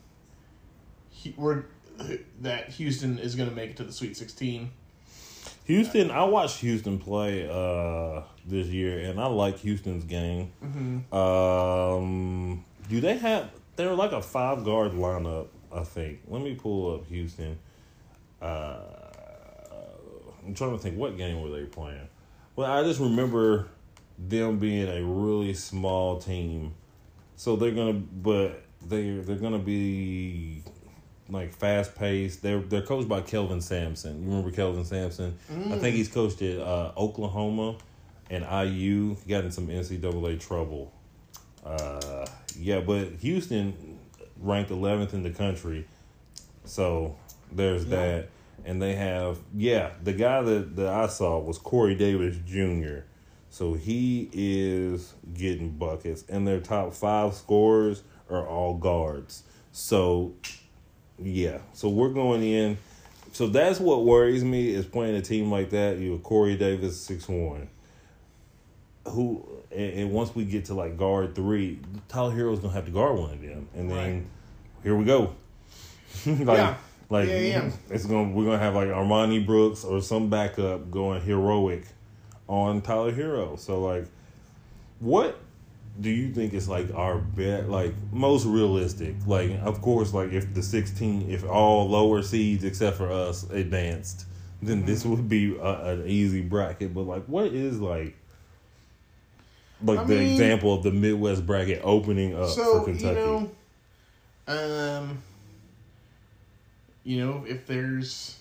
he, 1.09 1.34
we're, 1.36 1.63
that 2.41 2.70
Houston 2.70 3.18
is 3.18 3.36
going 3.36 3.49
to 3.49 3.55
make 3.55 3.72
it 3.72 3.78
to 3.78 3.84
the 3.84 3.91
Sweet 3.91 4.15
16. 4.15 4.70
Houston, 5.65 6.11
I 6.11 6.24
watched 6.24 6.59
Houston 6.59 6.97
play 6.99 7.49
uh, 7.49 8.22
this 8.45 8.68
year, 8.68 9.09
and 9.09 9.20
I 9.20 9.26
like 9.28 9.57
Houston's 9.59 10.05
game. 10.05 10.53
Um, 11.11 12.63
do 12.88 13.01
they 13.01 13.18
have? 13.18 13.49
They're 13.76 13.93
like 13.93 14.13
a 14.13 14.22
five 14.22 14.63
guard 14.63 14.93
lineup, 14.93 15.47
I 15.74 15.84
think. 15.84 16.20
Let 16.28 16.41
me 16.41 16.55
pull 16.55 16.95
up 16.95 17.07
Houston. 17.07 17.57
Uh, 18.41 18.78
I'm 20.45 20.53
trying 20.53 20.72
to 20.72 20.78
think 20.78 20.97
what 20.97 21.18
game 21.18 21.41
were 21.41 21.49
they 21.49 21.65
playing. 21.65 22.07
Well, 22.55 22.72
I 22.72 22.84
just 22.84 22.99
remember 23.01 23.68
them 24.18 24.59
being 24.59 24.88
a 24.88 25.03
really 25.03 25.53
small 25.53 26.20
team, 26.20 26.74
so 27.38 27.55
they're 27.55 27.71
gonna, 27.71 27.93
but 27.93 28.63
they 28.85 29.11
they're 29.17 29.38
gonna 29.38 29.59
be 29.59 30.63
like 31.29 31.53
fast 31.53 31.95
paced. 31.95 32.41
They're 32.41 32.59
they're 32.59 32.81
coached 32.81 33.07
by 33.07 33.21
Kelvin 33.21 33.61
Sampson. 33.61 34.23
You 34.23 34.29
remember 34.29 34.51
Kelvin 34.51 34.83
Sampson? 34.83 35.38
I 35.71 35.77
think 35.77 35.95
he's 35.95 36.09
coached 36.09 36.41
at 36.41 36.59
uh, 36.59 36.91
Oklahoma 36.97 37.77
and 38.29 38.43
IU. 38.43 39.15
He 39.23 39.29
got 39.29 39.45
in 39.45 39.51
some 39.51 39.67
NCAA 39.67 40.39
trouble. 40.39 40.91
Uh, 41.63 42.25
yeah, 42.57 42.79
but 42.79 43.09
Houston 43.21 43.99
ranked 44.39 44.71
11th 44.71 45.13
in 45.13 45.23
the 45.23 45.31
country, 45.31 45.88
so 46.65 47.15
there's 47.51 47.85
that. 47.88 48.29
And 48.65 48.81
they 48.81 48.95
have 48.95 49.38
yeah, 49.55 49.91
the 50.03 50.13
guy 50.13 50.41
that, 50.41 50.75
that 50.75 50.88
I 50.88 51.07
saw 51.07 51.39
was 51.39 51.57
Corey 51.57 51.95
Davis 51.95 52.35
Jr. 52.45 53.01
So 53.49 53.73
he 53.73 54.29
is 54.33 55.13
getting 55.33 55.69
buckets, 55.71 56.23
and 56.29 56.47
their 56.47 56.59
top 56.59 56.93
five 56.93 57.33
scorers 57.33 58.03
are 58.29 58.45
all 58.45 58.75
guards. 58.75 59.43
So 59.71 60.33
yeah, 61.17 61.59
so 61.73 61.89
we're 61.89 62.09
going 62.09 62.43
in. 62.43 62.77
So 63.31 63.47
that's 63.47 63.79
what 63.79 64.05
worries 64.05 64.43
me 64.43 64.69
is 64.69 64.85
playing 64.85 65.15
a 65.15 65.21
team 65.21 65.51
like 65.51 65.69
that. 65.71 65.97
You 65.97 66.13
have 66.13 66.23
Corey 66.23 66.55
Davis 66.57 66.99
six 66.99 67.27
one, 67.27 67.69
who 69.07 69.47
and, 69.71 69.93
and 69.99 70.11
once 70.11 70.35
we 70.35 70.45
get 70.45 70.65
to 70.65 70.73
like 70.73 70.97
guard 70.97 71.35
three, 71.35 71.79
Tyler 72.07 72.31
Herro's 72.31 72.59
gonna 72.59 72.73
have 72.73 72.85
to 72.85 72.91
guard 72.91 73.17
one 73.17 73.31
of 73.31 73.41
them, 73.41 73.67
and 73.75 73.89
then 73.89 74.13
Right. 74.13 74.23
here 74.83 74.95
we 74.95 75.05
go. 75.05 75.33
like, 76.25 76.37
Yeah. 76.57 76.75
like 77.09 77.27
Yeah, 77.29 77.39
yeah. 77.39 77.71
it's 77.89 78.05
gonna 78.05 78.29
we're 78.31 78.45
gonna 78.45 78.59
have 78.59 78.75
like 78.75 78.89
Armoni 78.89 79.45
Brooks 79.45 79.83
or 79.83 80.01
some 80.01 80.29
backup 80.29 80.91
going 80.91 81.21
heroic 81.21 81.83
on 82.47 82.81
Tyler 82.81 83.11
Herro. 83.11 83.57
So 83.59 83.81
like, 83.81 84.05
what 84.99 85.39
do 85.99 86.09
you 86.09 86.31
think 86.33 86.53
is 86.53 86.69
like 86.69 86.93
our 86.93 87.17
bet 87.17 87.69
like 87.69 87.91
most 88.11 88.45
realistic 88.45 89.15
like 89.25 89.49
of 89.63 89.81
course 89.81 90.13
like 90.13 90.31
if 90.31 90.53
the 90.53 90.61
16 90.61 91.27
if 91.31 91.43
all 91.43 91.89
lower 91.89 92.21
seeds 92.21 92.63
except 92.63 92.97
for 92.97 93.11
us 93.11 93.49
advanced 93.49 94.25
then 94.61 94.85
this 94.85 95.01
Mm-hmm. 95.01 95.09
would 95.09 95.27
be 95.27 95.55
a, 95.57 95.85
an 95.93 96.03
easy 96.07 96.41
bracket 96.41 96.93
but 96.93 97.01
like 97.01 97.23
what 97.25 97.47
is 97.47 97.79
like 97.79 98.15
like 99.83 99.97
I 99.99 100.03
the 100.03 100.15
mean- 100.17 100.31
example 100.33 100.71
of 100.71 100.83
the 100.83 100.91
midwest 100.91 101.47
bracket 101.47 101.81
opening 101.83 102.35
up 102.35 102.49
for 102.49 102.85
kentucky 102.85 103.19
you 103.19 103.51
know, 104.47 104.97
um, 104.99 105.17
you 107.03 107.25
know, 107.25 107.43
if 107.47 107.65
there's, 107.65 108.37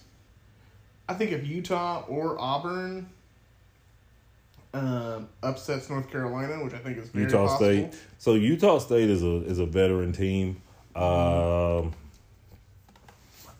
I 1.08 1.14
think 1.14 1.32
if 1.32 1.46
Utah 1.46 2.04
or 2.06 2.38
Auburn, 2.38 3.08
um, 4.76 5.28
upsets 5.42 5.88
North 5.90 6.10
Carolina, 6.10 6.62
which 6.62 6.74
I 6.74 6.78
think 6.78 6.98
is 6.98 7.08
very 7.08 7.24
utah 7.24 7.46
possible. 7.46 7.66
state 7.66 7.94
so 8.18 8.34
utah 8.34 8.78
state 8.78 9.08
is 9.10 9.22
a 9.22 9.36
is 9.44 9.58
a 9.58 9.66
veteran 9.66 10.12
team 10.12 10.60
um 10.94 11.92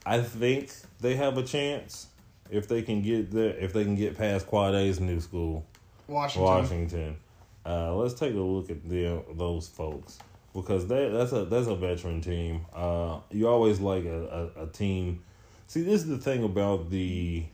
i 0.06 0.18
think 0.20 0.70
they 1.00 1.14
have 1.14 1.36
a 1.36 1.42
chance 1.42 2.06
if 2.50 2.66
they 2.66 2.80
can 2.82 3.02
get 3.02 3.30
the 3.30 3.62
if 3.62 3.72
they 3.72 3.84
can 3.84 3.94
get 3.94 4.16
past 4.16 4.46
quad 4.46 4.74
a's 4.74 5.00
new 5.00 5.20
school 5.20 5.64
Washington. 6.08 6.42
Washington. 6.44 7.16
Uh, 7.64 7.94
let's 7.96 8.14
take 8.14 8.32
a 8.34 8.38
look 8.38 8.70
at 8.70 8.88
the, 8.88 9.22
those 9.34 9.66
folks 9.66 10.18
because 10.54 10.86
they, 10.86 11.08
that's 11.08 11.32
a 11.32 11.44
that's 11.46 11.66
a 11.66 11.74
veteran 11.74 12.20
team. 12.20 12.64
Uh, 12.72 13.18
you 13.30 13.48
always 13.48 13.80
like 13.80 14.04
a, 14.04 14.50
a, 14.56 14.64
a 14.64 14.66
team. 14.68 15.22
See, 15.66 15.82
this 15.82 16.02
is 16.02 16.06
the 16.08 16.18
thing 16.18 16.44
about 16.44 16.90
the 16.90 17.44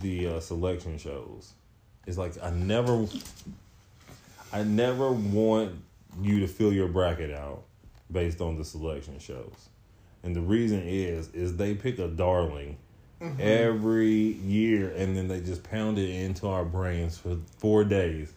the 0.00 0.26
uh, 0.26 0.40
selection 0.40 0.98
shows 0.98 1.52
is 2.08 2.18
like 2.18 2.32
I 2.42 2.50
never, 2.50 3.06
I 4.52 4.64
never 4.64 5.12
want 5.12 5.72
you 6.20 6.40
to 6.40 6.48
fill 6.48 6.72
your 6.72 6.88
bracket 6.88 7.30
out 7.30 7.62
based 8.10 8.40
on 8.40 8.56
the 8.56 8.64
selection 8.64 9.18
shows, 9.18 9.68
and 10.22 10.34
the 10.34 10.40
reason 10.40 10.82
is 10.84 11.28
is 11.34 11.56
they 11.56 11.74
pick 11.74 11.98
a 11.98 12.08
darling 12.08 12.78
mm-hmm. 13.20 13.40
every 13.40 14.08
year, 14.08 14.90
and 14.96 15.16
then 15.16 15.28
they 15.28 15.40
just 15.40 15.62
pound 15.62 15.98
it 15.98 16.08
into 16.08 16.48
our 16.48 16.64
brains 16.64 17.18
for 17.18 17.36
four 17.58 17.84
days. 17.84 18.32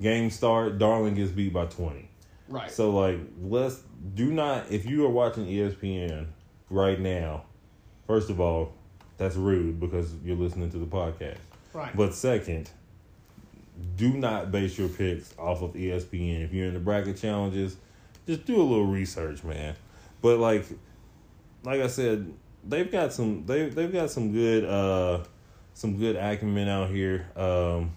Game 0.00 0.30
start, 0.30 0.78
darling 0.78 1.14
gets 1.14 1.32
beat 1.32 1.54
by 1.54 1.64
twenty. 1.66 2.10
Right. 2.48 2.70
So 2.70 2.90
like, 2.90 3.18
let's 3.42 3.80
do 4.14 4.30
not. 4.30 4.70
If 4.70 4.84
you 4.84 5.04
are 5.06 5.10
watching 5.10 5.46
ESPN 5.46 6.26
right 6.68 7.00
now, 7.00 7.44
first 8.06 8.28
of 8.28 8.40
all, 8.40 8.74
that's 9.16 9.36
rude 9.36 9.80
because 9.80 10.12
you're 10.22 10.36
listening 10.36 10.70
to 10.70 10.78
the 10.78 10.86
podcast. 10.86 11.38
right. 11.72 11.96
But 11.96 12.14
second, 12.14 12.70
do 13.96 14.10
not 14.10 14.50
base 14.50 14.78
your 14.78 14.88
picks 14.88 15.34
off 15.38 15.62
of 15.62 15.74
ESPN. 15.74 16.44
If 16.44 16.52
you're 16.52 16.66
in 16.66 16.74
the 16.74 16.80
bracket 16.80 17.16
challenges, 17.16 17.76
just 18.26 18.44
do 18.44 18.56
a 18.56 18.62
little 18.62 18.86
research, 18.86 19.44
man. 19.44 19.74
But 20.22 20.38
like, 20.38 20.64
like 21.62 21.80
I 21.80 21.86
said, 21.86 22.32
they've 22.64 22.90
got 22.90 23.12
some 23.12 23.46
they 23.46 23.68
they've 23.68 23.92
got 23.92 24.10
some 24.10 24.32
good 24.32 24.64
uh 24.64 25.24
some 25.74 25.98
good 25.98 26.16
acumen 26.16 26.68
out 26.68 26.90
here. 26.90 27.28
Um, 27.36 27.92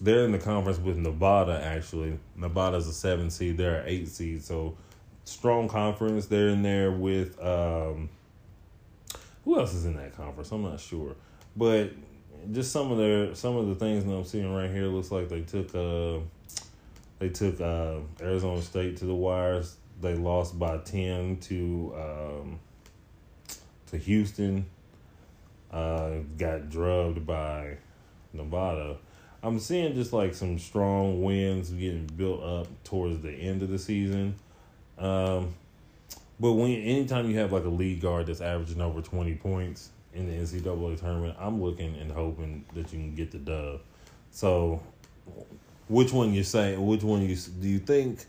they're 0.00 0.24
in 0.24 0.32
the 0.32 0.38
conference 0.38 0.78
with 0.78 0.96
Nevada. 0.96 1.60
Actually, 1.62 2.18
Nevada's 2.36 2.86
a 2.86 2.92
seven 2.92 3.30
seed. 3.30 3.58
They're 3.58 3.80
an 3.80 3.88
eight 3.88 4.08
seed. 4.08 4.44
So 4.44 4.76
strong 5.24 5.68
conference. 5.68 6.26
They're 6.26 6.48
in 6.48 6.62
there 6.62 6.92
with 6.92 7.38
um, 7.42 8.08
who 9.44 9.58
else 9.58 9.74
is 9.74 9.84
in 9.86 9.96
that 9.96 10.16
conference? 10.16 10.52
I'm 10.52 10.62
not 10.62 10.80
sure, 10.80 11.16
but 11.56 11.90
just 12.52 12.72
some 12.72 12.90
of 12.90 12.98
their 12.98 13.34
some 13.34 13.56
of 13.56 13.68
the 13.68 13.74
things 13.74 14.04
that 14.04 14.12
I'm 14.12 14.24
seeing 14.24 14.54
right 14.54 14.70
here 14.70 14.86
looks 14.86 15.10
like 15.10 15.28
they 15.28 15.42
took 15.42 15.74
uh 15.74 16.18
they 17.18 17.28
took 17.28 17.60
uh 17.60 17.98
Arizona 18.20 18.62
State 18.62 18.96
to 18.98 19.06
the 19.06 19.14
wires. 19.14 19.76
They 20.00 20.14
lost 20.14 20.58
by 20.58 20.78
ten 20.78 21.38
to 21.42 21.94
um 21.96 22.60
to 23.88 23.96
Houston. 23.96 24.66
Uh 25.72 26.18
got 26.38 26.70
drubbed 26.70 27.26
by 27.26 27.76
Nevada. 28.32 28.96
I'm 29.42 29.58
seeing 29.58 29.94
just 29.94 30.12
like 30.12 30.34
some 30.34 30.58
strong 30.58 31.22
wins 31.22 31.70
getting 31.70 32.06
built 32.06 32.42
up 32.42 32.66
towards 32.84 33.20
the 33.20 33.30
end 33.30 33.62
of 33.62 33.68
the 33.70 33.78
season. 33.78 34.34
Um 34.98 35.54
but 36.38 36.52
when 36.52 36.70
anytime 36.72 37.28
you 37.30 37.38
have 37.38 37.52
like 37.52 37.64
a 37.64 37.68
lead 37.68 38.00
guard 38.00 38.26
that's 38.26 38.40
averaging 38.40 38.80
over 38.80 39.02
twenty 39.02 39.34
points 39.34 39.90
in 40.14 40.26
the 40.26 40.32
NCAA 40.32 40.98
tournament, 41.00 41.36
I'm 41.38 41.62
looking 41.62 41.96
and 41.96 42.10
hoping 42.10 42.64
that 42.74 42.92
you 42.92 42.98
can 42.98 43.14
get 43.14 43.30
the 43.30 43.38
dub. 43.38 43.80
So, 44.30 44.80
which 45.88 46.12
one 46.12 46.32
you 46.34 46.42
say? 46.42 46.76
Which 46.76 47.02
one 47.02 47.22
you 47.22 47.36
do 47.36 47.68
you 47.68 47.78
think 47.78 48.24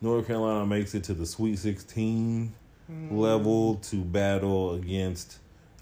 North 0.00 0.26
Carolina 0.26 0.66
makes 0.66 0.94
it 0.94 1.04
to 1.04 1.14
the 1.14 1.26
Sweet 1.26 1.58
Sixteen 1.58 2.52
level 3.10 3.76
to 3.76 3.96
battle 3.96 4.74
against 4.74 5.38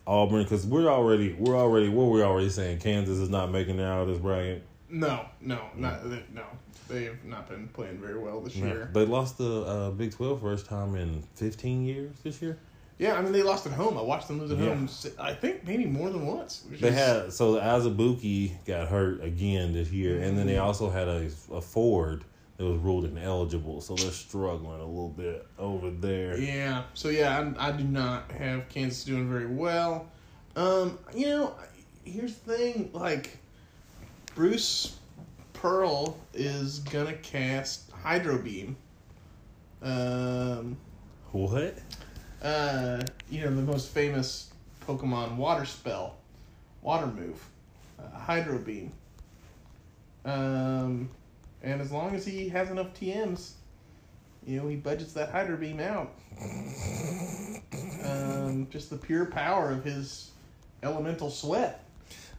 Auburn? 0.06 0.42
Because 0.42 0.66
we're 0.66 0.88
already 0.88 1.34
we're 1.38 1.56
already 1.56 1.88
what 1.88 2.06
we're 2.06 2.24
already 2.24 2.48
saying 2.50 2.78
Kansas 2.78 3.18
is 3.18 3.28
not 3.28 3.50
making 3.50 3.78
it 3.78 3.84
out 3.84 4.02
of 4.02 4.08
this 4.08 4.18
bracket. 4.18 4.62
no, 4.88 5.26
no, 5.40 5.62
not 5.76 6.04
no. 6.06 6.44
They 6.88 7.02
have 7.04 7.24
not 7.24 7.48
been 7.48 7.66
playing 7.68 7.98
very 7.98 8.16
well 8.16 8.40
this 8.40 8.54
year. 8.54 8.88
They 8.92 9.04
lost 9.04 9.38
the 9.38 9.62
uh, 9.62 9.90
Big 9.90 10.12
Twelve 10.12 10.40
first 10.40 10.66
time 10.66 10.94
in 10.94 11.24
15 11.34 11.84
years 11.84 12.12
this 12.22 12.40
year. 12.40 12.58
Yeah, 12.98 13.14
I 13.14 13.20
mean 13.20 13.32
they 13.32 13.42
lost 13.42 13.66
at 13.66 13.72
home. 13.72 13.98
I 13.98 14.02
watched 14.02 14.28
them 14.28 14.40
lose 14.40 14.50
at 14.50 14.58
Yeah. 14.58 14.68
home. 14.74 14.88
I 15.18 15.34
think 15.34 15.66
maybe 15.66 15.84
more 15.84 16.08
than 16.10 16.26
once. 16.26 16.62
They 16.70 16.88
is- 16.88 16.94
had 16.94 17.32
so 17.32 17.54
Azubuike 17.56 18.64
got 18.64 18.88
hurt 18.88 19.22
again 19.22 19.72
this 19.74 19.90
year, 19.90 20.20
and 20.22 20.38
then 20.38 20.46
they 20.46 20.56
also 20.58 20.88
had 20.90 21.06
a, 21.08 21.30
a 21.52 21.60
Ford 21.60 22.24
that 22.56 22.64
was 22.64 22.78
ruled 22.78 23.04
ineligible, 23.04 23.82
so 23.82 23.94
they're 23.96 24.10
struggling 24.10 24.80
a 24.80 24.86
little 24.86 25.10
bit 25.10 25.46
over 25.58 25.90
there. 25.90 26.38
Yeah. 26.38 26.84
So 26.94 27.10
yeah, 27.10 27.52
I, 27.58 27.68
I 27.68 27.72
do 27.72 27.84
not 27.84 28.30
have 28.32 28.68
Kansas 28.70 29.04
doing 29.04 29.28
very 29.30 29.46
well. 29.46 30.06
Um, 30.56 30.98
you 31.14 31.26
know, 31.26 31.54
here's 32.04 32.34
the 32.36 32.56
thing. 32.56 32.90
Like, 32.94 33.36
Bruce 34.34 34.96
Pearl 35.52 36.16
is 36.32 36.78
gonna 36.78 37.12
cast 37.12 37.90
Hydro 37.90 38.38
Beam. 38.38 38.74
Um, 39.82 40.78
What? 41.32 41.76
Uh, 42.46 43.02
you 43.28 43.42
know 43.42 43.54
the 43.54 43.62
most 43.62 43.88
famous 43.88 44.50
Pokemon 44.86 45.36
water 45.36 45.64
spell, 45.64 46.16
water 46.80 47.06
move, 47.06 47.44
uh, 47.98 48.16
Hydro 48.16 48.58
Beam. 48.58 48.92
Um, 50.24 51.08
and 51.62 51.80
as 51.80 51.90
long 51.90 52.14
as 52.14 52.24
he 52.24 52.48
has 52.50 52.70
enough 52.70 52.94
TMs, 52.94 53.52
you 54.46 54.60
know 54.60 54.68
he 54.68 54.76
budgets 54.76 55.12
that 55.14 55.30
Hydro 55.30 55.56
Beam 55.56 55.80
out. 55.80 56.12
Um, 58.04 58.68
just 58.70 58.90
the 58.90 58.96
pure 58.96 59.26
power 59.26 59.72
of 59.72 59.82
his 59.82 60.30
elemental 60.82 61.30
sweat. 61.30 61.84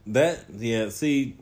That 0.05 0.45
yeah. 0.57 0.87
See, 0.87 1.35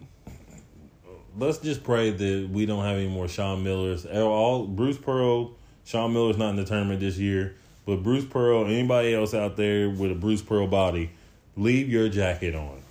let's 1.38 1.60
just 1.60 1.84
pray 1.84 2.10
that 2.10 2.50
we 2.52 2.66
don't 2.66 2.84
have 2.84 2.98
any 2.98 3.10
more 3.10 3.28
Sean 3.28 3.64
Millers. 3.64 4.08
All 4.08 4.66
Bruce 4.66 4.98
Pearl, 4.98 5.54
Sean 5.84 6.14
Miller's 6.14 6.38
not 6.38 6.50
in 6.50 6.56
the 6.56 6.66
tournament 6.66 7.00
this 7.00 7.20
year, 7.20 7.56
but 7.86 8.04
Bruce 8.04 8.26
Pearl, 8.26 8.66
anybody 8.66 9.14
else 9.14 9.34
out 9.34 9.56
there 9.58 9.90
with 9.90 10.12
a 10.12 10.16
Bruce 10.16 10.42
Pearl 10.42 10.68
body, 10.68 11.12
leave 11.56 11.90
your 11.90 12.10
jacket 12.10 12.56
on. 12.56 12.82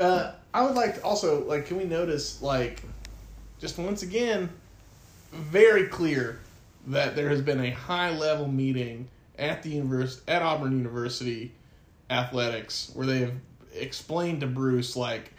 Uh, 0.00 0.32
I 0.54 0.62
would 0.62 0.74
like 0.74 0.96
to 0.96 1.04
also 1.04 1.44
like. 1.44 1.66
Can 1.66 1.76
we 1.76 1.84
notice 1.84 2.42
like, 2.42 2.82
just 3.58 3.78
once 3.78 4.02
again, 4.02 4.50
very 5.32 5.86
clear 5.86 6.40
that 6.88 7.14
there 7.14 7.28
has 7.28 7.40
been 7.40 7.60
a 7.60 7.70
high 7.70 8.10
level 8.10 8.48
meeting 8.48 9.08
at 9.38 9.62
the 9.62 9.70
univers 9.70 10.20
at 10.28 10.42
Auburn 10.42 10.76
University 10.76 11.52
athletics 12.10 12.90
where 12.94 13.06
they 13.06 13.20
have 13.20 13.34
explained 13.74 14.40
to 14.40 14.46
Bruce 14.46 14.96
like, 14.96 15.32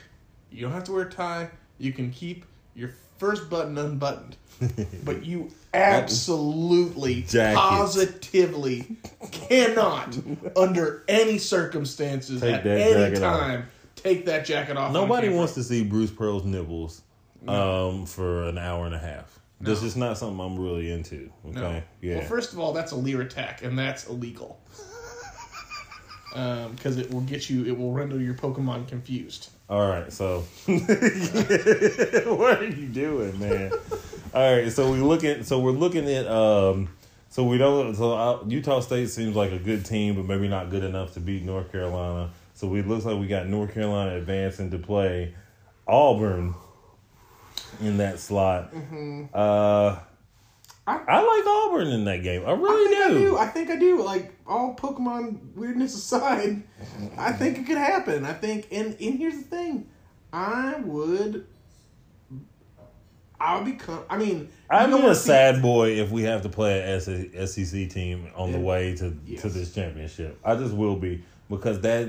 you 0.51 0.61
don't 0.61 0.71
have 0.71 0.83
to 0.85 0.91
wear 0.91 1.07
a 1.07 1.09
tie. 1.09 1.49
You 1.77 1.91
can 1.91 2.11
keep 2.11 2.45
your 2.75 2.91
first 3.17 3.49
button 3.49 3.77
unbuttoned, 3.77 4.37
but 5.03 5.25
you 5.25 5.51
absolutely, 5.73 7.23
positively 7.23 8.97
cannot, 9.31 10.17
under 10.55 11.03
any 11.07 11.37
circumstances, 11.37 12.41
Take 12.41 12.55
at 12.55 12.65
any 12.67 12.93
jacket 12.93 13.23
off. 13.23 13.39
time, 13.39 13.65
take 13.95 14.25
that 14.25 14.45
jacket 14.45 14.77
off. 14.77 14.93
Nobody 14.93 15.29
wants 15.29 15.53
to 15.55 15.63
see 15.63 15.83
Bruce 15.83 16.11
Pearl's 16.11 16.45
nipples 16.45 17.01
um, 17.47 18.05
for 18.05 18.43
an 18.43 18.57
hour 18.57 18.85
and 18.85 18.95
a 18.95 18.99
half. 18.99 19.39
This 19.59 19.81
is 19.81 19.95
not 19.95 20.17
something 20.17 20.39
I'm 20.41 20.59
really 20.59 20.91
into. 20.91 21.31
Okay. 21.47 21.59
No. 21.59 21.81
Yeah. 22.01 22.17
Well, 22.17 22.27
first 22.27 22.51
of 22.51 22.59
all, 22.59 22.73
that's 22.73 22.91
a 22.91 22.97
leer 22.97 23.21
attack, 23.21 23.63
and 23.63 23.77
that's 23.79 24.07
illegal. 24.07 24.59
Because 26.33 26.97
it 26.97 27.13
will 27.13 27.21
get 27.21 27.47
you, 27.47 27.63
it 27.65 27.77
will 27.77 27.91
render 27.91 28.19
your 28.19 28.33
Pokemon 28.33 28.87
confused. 28.87 29.51
All 29.69 29.87
right. 29.87 30.11
So, 30.11 30.39
what 30.65 32.59
are 32.59 32.67
you 32.67 32.87
doing, 32.87 33.39
man? 33.39 33.71
All 34.33 34.55
right. 34.55 34.71
So 34.71 34.91
we 34.91 34.99
look 34.99 35.23
at. 35.23 35.45
So 35.45 35.59
we're 35.59 35.71
looking 35.71 36.09
at. 36.09 36.27
Um. 36.27 36.89
So 37.29 37.43
we 37.43 37.57
don't. 37.57 37.95
So 37.95 38.13
uh, 38.13 38.43
Utah 38.47 38.79
State 38.79 39.09
seems 39.09 39.35
like 39.35 39.51
a 39.51 39.59
good 39.59 39.85
team, 39.85 40.15
but 40.15 40.25
maybe 40.25 40.47
not 40.47 40.69
good 40.69 40.83
enough 40.83 41.13
to 41.15 41.19
beat 41.19 41.43
North 41.43 41.71
Carolina. 41.71 42.31
So 42.53 42.67
we 42.67 42.81
looks 42.81 43.05
like 43.05 43.19
we 43.19 43.27
got 43.27 43.47
North 43.47 43.73
Carolina 43.73 44.15
advancing 44.17 44.69
to 44.71 44.77
play 44.77 45.33
Auburn 45.87 46.53
in 47.81 47.97
that 47.97 48.19
slot. 48.19 48.73
Uh. 49.33 49.99
I- 50.85 51.01
I 51.07 51.21
like 51.21 51.47
Auburn 51.47 51.87
in 51.93 52.03
that 52.05 52.23
game. 52.23 52.43
I 52.45 52.49
I 52.49 52.53
really 52.55 52.97
I 52.97 53.07
do. 53.07 53.19
do. 53.19 53.37
I 53.37 53.47
think 53.47 53.69
I 53.69 53.77
do. 53.77 54.03
Like 54.03 54.33
all 54.45 54.75
Pokemon 54.75 55.55
weirdness 55.55 55.95
aside, 56.03 56.61
I 57.17 57.31
think 57.31 57.57
it 57.57 57.65
could 57.65 57.77
happen. 57.77 58.25
I 58.25 58.33
think, 58.33 58.67
and 58.69 58.87
and 58.99 59.17
here's 59.17 59.37
the 59.37 59.43
thing, 59.43 59.87
I 60.33 60.75
would, 60.81 61.45
I 63.43 63.55
would 63.57 63.65
become. 63.65 63.99
I 64.09 64.17
mean, 64.17 64.49
I'm 64.69 64.89
you 64.91 64.97
don't 64.97 65.09
a 65.11 65.15
sad 65.15 65.61
boy 65.61 65.99
if 65.99 66.11
we 66.11 66.23
have 66.23 66.43
to 66.43 66.49
play 66.49 66.81
an 66.93 67.47
SEC 67.47 67.89
team 67.89 68.29
on 68.35 68.51
the 68.53 68.59
way 68.59 68.95
to 68.95 69.13
Yes. 69.25 69.41
to 69.41 69.49
this 69.49 69.73
championship. 69.75 70.39
I 70.45 70.55
just 70.55 70.73
will 70.73 70.95
be 70.95 71.23
because 71.49 71.81
that 71.81 72.07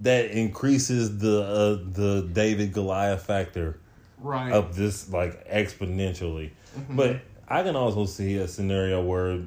that 0.00 0.26
increases 0.30 1.18
the 1.18 1.42
uh, 1.42 1.90
the 1.92 2.28
David 2.32 2.72
Goliath 2.72 3.24
factor 3.26 3.80
right? 4.18 4.52
of 4.52 4.76
this 4.76 5.10
like 5.10 5.48
exponentially. 5.50 6.50
Mm-hmm. 6.78 6.96
But 6.96 7.20
I 7.48 7.62
can 7.64 7.74
also 7.74 8.04
see 8.06 8.36
a 8.36 8.46
scenario 8.46 9.02
where 9.02 9.40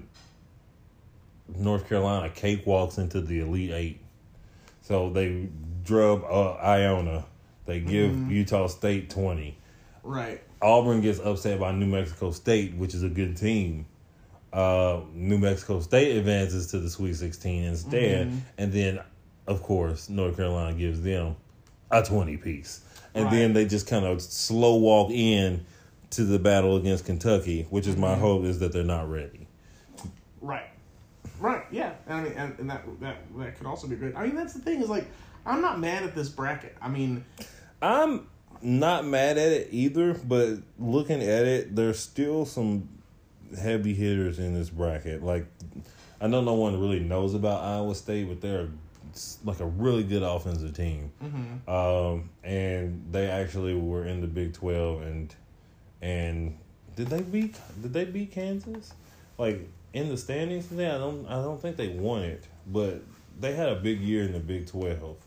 North 1.56 1.88
Carolina 1.88 2.30
cakewalks 2.30 2.98
into 2.98 3.22
the 3.22 3.40
Elite 3.42 3.72
Eight. 3.72 4.00
So 4.82 5.10
they 5.10 5.48
drub 5.84 6.24
uh, 6.26 6.54
Iona. 6.56 7.26
They 7.66 7.80
give 7.80 8.12
Mm-hmm. 8.12 8.32
Utah 8.32 8.68
State 8.68 9.10
twenty. 9.10 9.58
right. 10.04 10.42
Auburn 10.62 11.01
gets 11.01 11.20
upset 11.20 11.60
by 11.60 11.72
New 11.72 11.86
Mexico 11.86 12.32
State, 12.32 12.74
which 12.76 12.93
is 12.93 13.03
a 13.03 13.10
good 13.10 13.38
team. 13.38 13.86
Uh, 14.51 15.01
New 15.14 15.38
Mexico 15.38 15.80
State 15.80 16.18
advances 16.18 16.68
to 16.72 16.80
the 16.80 16.89
Sweet 16.89 17.16
16 17.16 17.64
instead, 17.64 18.28
Mm-hmm. 18.28 18.38
and 18.57 18.74
then, 18.74 18.99
of 19.47 19.62
course, 19.64 20.10
North 20.10 20.36
Carolina 20.38 20.76
gives 20.76 21.01
them 21.01 21.36
a 21.91 22.03
twenty 22.03 22.38
piece, 22.38 22.82
and 23.16 23.26
Right. 23.26 23.32
then 23.32 23.53
they 23.53 23.66
just 23.66 23.88
kind 23.88 24.05
of 24.05 24.22
slow 24.22 24.76
walk 24.76 25.12
in 25.12 25.66
to 26.12 26.24
the 26.24 26.39
battle 26.39 26.76
against 26.78 27.05
Kentucky, 27.05 27.68
which 27.70 27.86
is 27.88 27.93
Mm-hmm. 27.93 28.01
my 28.01 28.16
hope 28.16 28.43
is 28.43 28.60
that 28.60 28.72
they're 28.74 28.84
not 28.84 29.10
ready. 29.10 29.47
Right. 30.41 30.70
Right. 31.39 31.64
Yeah. 31.72 31.93
And 32.07 32.18
I 32.18 32.24
mean, 32.24 32.34
and, 32.34 32.60
and 32.60 32.70
that 32.70 32.84
that 33.01 33.18
that 33.38 33.57
could 33.57 33.68
also 33.68 33.88
be 33.88 33.95
great. 33.95 34.16
I 34.16 34.26
mean, 34.26 34.36
that's 34.36 34.53
the 34.53 34.60
thing 34.60 34.82
is 34.82 34.89
like, 34.89 35.05
I'm 35.45 35.62
not 35.62 35.80
mad 35.80 36.03
at 36.03 36.16
this 36.16 36.28
bracket. 36.30 36.76
I 36.82 36.89
mean, 36.89 37.24
I'm 37.82 38.28
not 38.62 39.05
mad 39.05 39.38
at 39.38 39.51
it 39.51 39.70
either, 39.72 40.14
but 40.14 40.57
looking 40.78 41.22
at 41.22 41.45
it, 41.45 41.76
there's 41.76 41.99
still 41.99 42.45
some 42.45 42.89
heavy 43.60 43.93
hitters 43.93 44.39
in 44.39 44.53
this 44.53 44.70
bracket. 44.70 45.24
Like, 45.24 45.45
I 46.22 46.28
know 46.28 46.41
no 46.41 46.53
one 46.53 46.80
really 46.80 46.99
knows 46.99 47.34
about 47.34 47.64
Iowa 47.64 47.95
State, 47.95 48.28
but 48.28 48.41
they're 48.41 48.68
like 49.43 49.60
a 49.60 49.66
really 49.66 50.03
good 50.03 50.24
offensive 50.24 50.76
team. 50.76 51.12
Um, 51.68 52.30
and 52.43 53.05
they 53.12 53.28
actually 53.28 53.74
were 53.74 54.05
in 54.05 54.22
the 54.22 54.28
Big 54.28 54.53
Twelve, 54.53 55.01
and 55.01 55.34
and 56.01 56.57
did 56.95 57.07
they 57.07 57.22
beat 57.22 57.55
did 57.82 57.93
they 57.93 58.05
beat 58.05 58.32
Kansas? 58.32 58.93
Like 59.38 59.68
in 59.93 60.10
the 60.10 60.18
standings 60.18 60.68
today, 60.68 60.88
I 60.88 60.97
don't 60.97 61.26
I 61.28 61.36
don't 61.41 61.60
think 61.62 61.78
they 61.78 61.88
won 61.88 62.24
it, 62.24 62.43
but 62.68 63.01
they 63.39 63.53
had 63.53 63.70
a 63.70 63.76
big 63.76 64.01
year 64.01 64.24
in 64.24 64.34
the 64.34 64.39
Big 64.39 64.68
Twelve. 64.68 65.18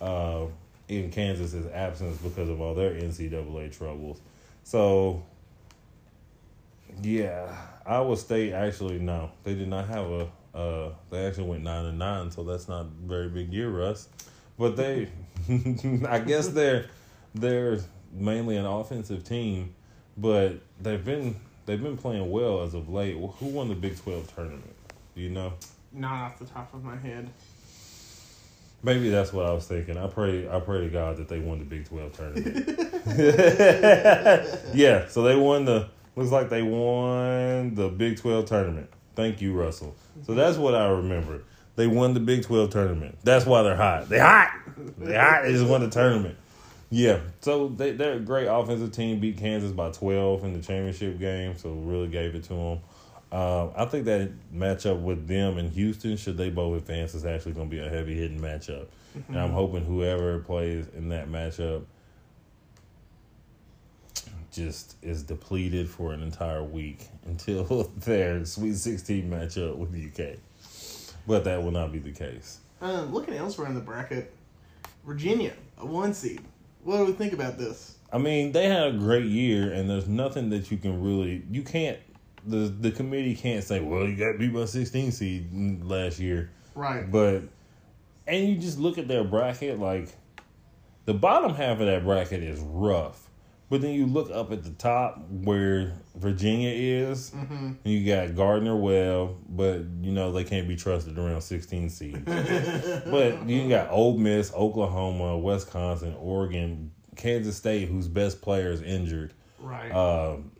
Uh, 0.00 0.46
in 0.88 1.10
Kansas's 1.10 1.66
absence 1.72 2.18
because 2.18 2.48
of 2.48 2.60
all 2.60 2.74
their 2.74 2.92
NCAA 2.92 3.76
troubles. 3.76 4.20
So, 4.64 5.22
yeah, 7.02 7.54
Iowa 7.86 8.16
State 8.16 8.52
actually 8.52 8.98
no, 8.98 9.30
they 9.44 9.54
did 9.54 9.68
not 9.68 9.88
have 9.88 10.06
a. 10.06 10.28
Uh, 10.54 10.90
they 11.10 11.24
actually 11.26 11.44
went 11.44 11.62
nine 11.62 11.84
and 11.84 11.98
nine, 11.98 12.30
so 12.30 12.42
that's 12.42 12.68
not 12.68 12.86
very 13.04 13.28
big 13.28 13.52
year, 13.52 13.68
Russ. 13.68 14.08
But 14.58 14.76
they, 14.76 15.08
I 16.08 16.18
guess 16.18 16.48
they're 16.48 16.86
they're 17.34 17.78
mainly 18.12 18.56
an 18.56 18.64
offensive 18.66 19.24
team, 19.24 19.74
but 20.16 20.54
they've 20.80 21.04
been 21.04 21.36
they've 21.66 21.82
been 21.82 21.96
playing 21.96 22.30
well 22.30 22.62
as 22.62 22.74
of 22.74 22.88
late. 22.88 23.14
Who 23.14 23.46
won 23.46 23.68
the 23.68 23.74
Big 23.74 23.96
Twelve 23.98 24.34
tournament? 24.34 24.74
Do 25.14 25.20
you 25.20 25.30
know? 25.30 25.52
not 25.92 26.32
off 26.32 26.38
the 26.38 26.44
top 26.44 26.72
of 26.74 26.84
my 26.84 26.96
head. 26.96 27.28
Maybe 28.82 29.10
that's 29.10 29.32
what 29.32 29.46
I 29.46 29.52
was 29.52 29.66
thinking. 29.66 29.96
I 29.98 30.06
pray 30.06 30.48
I 30.48 30.60
pray 30.60 30.82
to 30.82 30.88
God 30.88 31.16
that 31.16 31.28
they 31.28 31.40
won 31.40 31.58
the 31.58 31.64
Big 31.64 31.88
Twelve 31.88 32.12
tournament. 32.16 32.68
yeah, 34.74 35.08
so 35.08 35.22
they 35.22 35.34
won 35.34 35.64
the 35.64 35.88
looks 36.14 36.30
like 36.30 36.48
they 36.48 36.62
won 36.62 37.74
the 37.74 37.88
Big 37.88 38.18
Twelve 38.18 38.44
tournament. 38.44 38.88
Thank 39.16 39.40
you, 39.40 39.52
Russell. 39.52 39.96
So 40.24 40.34
that's 40.34 40.56
what 40.58 40.76
I 40.76 40.88
remember. 40.90 41.42
They 41.74 41.88
won 41.88 42.14
the 42.14 42.20
Big 42.20 42.44
Twelve 42.44 42.70
tournament. 42.70 43.18
That's 43.24 43.46
why 43.46 43.62
they're 43.62 43.74
hot. 43.76 44.08
They 44.08 44.20
hot. 44.20 44.52
They 44.96 45.16
hot. 45.16 45.42
They 45.42 45.52
just 45.52 45.66
won 45.66 45.80
the 45.80 45.90
tournament. 45.90 46.36
Yeah. 46.90 47.20
So 47.40 47.68
they 47.68 47.92
they're 47.92 48.14
a 48.14 48.20
great 48.20 48.46
offensive 48.46 48.92
team. 48.92 49.18
Beat 49.18 49.38
Kansas 49.38 49.72
by 49.72 49.90
twelve 49.90 50.44
in 50.44 50.54
the 50.54 50.60
championship 50.60 51.18
game. 51.18 51.56
So 51.58 51.70
really 51.70 52.08
gave 52.08 52.36
it 52.36 52.44
to 52.44 52.54
them. 52.54 52.78
Uh, 53.30 53.68
I 53.76 53.84
think 53.84 54.06
that 54.06 54.30
matchup 54.54 55.00
with 55.00 55.26
them 55.26 55.58
in 55.58 55.70
Houston, 55.70 56.16
should 56.16 56.36
they 56.36 56.48
both 56.48 56.78
advance, 56.78 57.14
is 57.14 57.26
actually 57.26 57.52
going 57.52 57.68
to 57.68 57.76
be 57.76 57.82
a 57.82 57.88
heavy 57.88 58.14
hitting 58.14 58.40
matchup. 58.40 58.86
And 59.28 59.38
I'm 59.38 59.50
hoping 59.50 59.84
whoever 59.84 60.38
plays 60.38 60.86
in 60.96 61.08
that 61.10 61.28
matchup 61.28 61.84
just 64.52 64.96
is 65.02 65.22
depleted 65.22 65.88
for 65.88 66.12
an 66.12 66.22
entire 66.22 66.62
week 66.62 67.08
until 67.26 67.64
their 67.98 68.44
Sweet 68.44 68.74
16 68.74 69.30
matchup 69.30 69.76
with 69.76 69.92
the 69.92 70.06
UK. 70.06 70.38
But 71.26 71.44
that 71.44 71.62
will 71.62 71.70
not 71.70 71.92
be 71.92 71.98
the 71.98 72.12
case. 72.12 72.58
Um, 72.80 73.12
looking 73.12 73.34
elsewhere 73.34 73.66
in 73.66 73.74
the 73.74 73.80
bracket, 73.80 74.32
Virginia, 75.04 75.52
a 75.76 75.84
one 75.84 76.14
seed. 76.14 76.40
What 76.84 76.98
do 76.98 77.04
we 77.04 77.12
think 77.12 77.32
about 77.32 77.58
this? 77.58 77.96
I 78.10 78.18
mean, 78.18 78.52
they 78.52 78.68
had 78.68 78.86
a 78.86 78.92
great 78.92 79.26
year, 79.26 79.72
and 79.72 79.90
there's 79.90 80.08
nothing 80.08 80.48
that 80.50 80.70
you 80.70 80.78
can 80.78 81.02
really 81.02 81.42
you 81.50 81.62
can't 81.62 81.98
the 82.46 82.72
the 82.80 82.90
committee 82.90 83.34
can't 83.34 83.64
say, 83.64 83.80
well, 83.80 84.04
you 84.06 84.16
got 84.16 84.38
beat 84.38 84.52
by 84.52 84.64
16 84.64 85.12
seed 85.12 85.84
last 85.84 86.18
year, 86.18 86.50
Right. 86.74 87.10
but 87.10 87.42
and 88.26 88.48
you 88.48 88.56
just 88.56 88.78
look 88.78 88.98
at 88.98 89.08
their 89.08 89.24
bracket, 89.24 89.78
like 89.78 90.08
the 91.06 91.14
bottom 91.14 91.54
half 91.54 91.80
of 91.80 91.86
that 91.86 92.04
bracket 92.04 92.42
is 92.42 92.60
rough, 92.60 93.28
but 93.70 93.80
then 93.80 93.92
you 93.94 94.06
look 94.06 94.30
up 94.30 94.52
at 94.52 94.62
the 94.64 94.70
top 94.70 95.18
where 95.30 95.92
Virginia 96.16 96.70
is, 96.70 97.30
Mm-hmm. 97.30 97.54
and 97.54 97.76
you 97.84 98.06
got 98.06 98.34
Gardner 98.36 98.76
Webb, 98.76 99.36
but 99.48 99.80
you 100.02 100.12
know 100.12 100.30
they 100.32 100.44
can't 100.44 100.68
be 100.68 100.76
trusted 100.76 101.18
around 101.18 101.40
16 101.40 101.88
seeds. 101.90 102.18
but 103.06 103.48
you 103.48 103.68
got 103.68 103.90
Ole 103.90 104.18
Miss, 104.18 104.52
Oklahoma, 104.54 105.38
Wisconsin, 105.38 106.14
Oregon, 106.18 106.90
Kansas 107.16 107.56
State, 107.56 107.88
whose 107.88 108.06
best 108.08 108.40
player 108.42 108.70
is 108.70 108.82
injured, 108.82 109.32
Right. 109.60 109.90
um, 109.90 110.52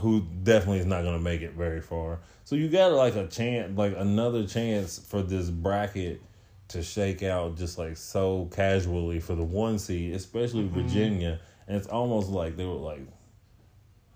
who 0.00 0.26
definitely 0.42 0.78
is 0.78 0.86
not 0.86 1.02
going 1.02 1.16
to 1.16 1.22
make 1.22 1.42
it 1.42 1.52
very 1.52 1.80
far. 1.80 2.20
So 2.44 2.56
you 2.56 2.68
got 2.68 2.92
like 2.92 3.14
a 3.14 3.26
chance, 3.26 3.76
like 3.76 3.94
another 3.96 4.46
chance 4.46 4.98
for 4.98 5.22
this 5.22 5.50
bracket 5.50 6.22
to 6.68 6.82
shake 6.82 7.22
out 7.22 7.56
just 7.56 7.78
like 7.78 7.96
so 7.96 8.48
casually 8.54 9.20
for 9.20 9.34
the 9.34 9.42
one 9.42 9.78
seed, 9.78 10.14
especially 10.14 10.66
Virginia. 10.66 11.40
And 11.68 11.76
it's 11.76 11.86
almost 11.86 12.28
like 12.30 12.56
they 12.56 12.64
were 12.64 12.72
like, 12.72 13.06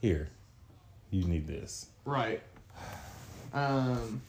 "Here, 0.00 0.28
you 1.10 1.24
need 1.24 1.46
this." 1.46 1.86
Right. 2.04 2.42
Um, 3.52 4.20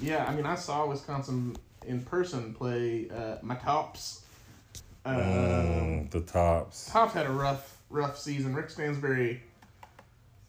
yeah, 0.00 0.24
I 0.28 0.34
mean, 0.34 0.46
I 0.46 0.54
saw 0.54 0.86
Wisconsin 0.86 1.56
in 1.86 2.00
person 2.02 2.54
play 2.54 3.08
uh, 3.10 3.36
my 3.42 3.54
tops. 3.56 4.22
Um, 5.04 5.16
Mm, 5.16 6.10
the 6.10 6.20
tops. 6.20 6.90
Tops 6.90 7.12
had 7.12 7.26
a 7.26 7.30
rough, 7.30 7.76
rough 7.90 8.18
season. 8.18 8.54
Rick 8.54 8.70
Stansbury 8.70 9.42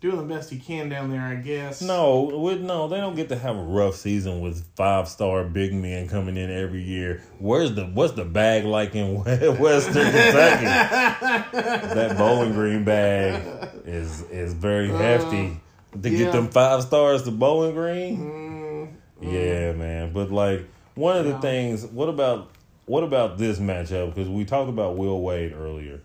doing 0.03 0.17
the 0.17 0.35
best 0.35 0.49
he 0.49 0.59
can 0.59 0.89
down 0.89 1.09
there, 1.09 1.21
I 1.21 1.35
guess. 1.35 1.81
No, 1.81 2.23
with, 2.23 2.59
no, 2.59 2.89
they 2.89 2.97
don't 2.97 3.15
get 3.15 3.29
to 3.29 3.37
have 3.37 3.55
a 3.55 3.63
rough 3.63 3.95
season 3.95 4.41
with 4.41 4.67
five 4.75 5.07
star 5.07 5.45
big 5.45 5.73
men 5.73 6.09
coming 6.09 6.35
in 6.35 6.51
every 6.51 6.83
year. 6.83 7.23
Where's 7.39 7.73
the 7.73 7.85
what's 7.85 8.11
the 8.13 8.25
bag 8.25 8.65
like 8.65 8.95
in 8.95 9.15
Western 9.23 10.11
Kentucky? 10.11 10.65
that 11.95 12.17
Bowling 12.17 12.51
Green 12.51 12.83
bag 12.83 13.69
is 13.85 14.23
is 14.23 14.53
very 14.53 14.89
hefty. 14.89 15.61
To 16.01 16.09
yeah. 16.09 16.17
get 16.17 16.33
them 16.33 16.49
five 16.49 16.83
stars 16.83 17.23
to 17.23 17.31
Bowling 17.31 17.75
Green, 17.75 18.17
Mm, 18.17 18.93
yeah, 19.21 19.71
man. 19.71 20.11
But 20.11 20.31
like 20.31 20.67
one 20.95 21.15
of 21.15 21.25
the 21.25 21.39
things, 21.39 21.85
what 21.85 22.09
about 22.09 22.49
what 22.87 23.05
about 23.05 23.37
this 23.37 23.57
matchup? 23.57 24.13
Because 24.13 24.27
we 24.27 24.43
talked 24.43 24.69
about 24.69 24.97
Will 24.97 25.21
Wade 25.21 25.53
earlier, 25.53 26.01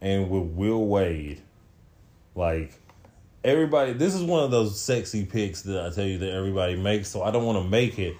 and 0.00 0.30
with 0.30 0.44
Will 0.44 0.86
Wade, 0.86 1.42
like 2.36 2.78
everybody, 3.44 3.92
this 3.92 4.14
is 4.14 4.22
one 4.22 4.44
of 4.44 4.50
those 4.50 4.80
sexy 4.80 5.24
picks 5.24 5.62
that 5.62 5.84
I 5.86 5.90
tell 5.90 6.04
you 6.06 6.18
that 6.18 6.30
everybody 6.32 6.76
makes. 6.76 7.08
So 7.08 7.22
I 7.22 7.30
don't 7.30 7.44
want 7.44 7.62
to 7.62 7.68
make 7.68 7.98
it. 7.98 8.16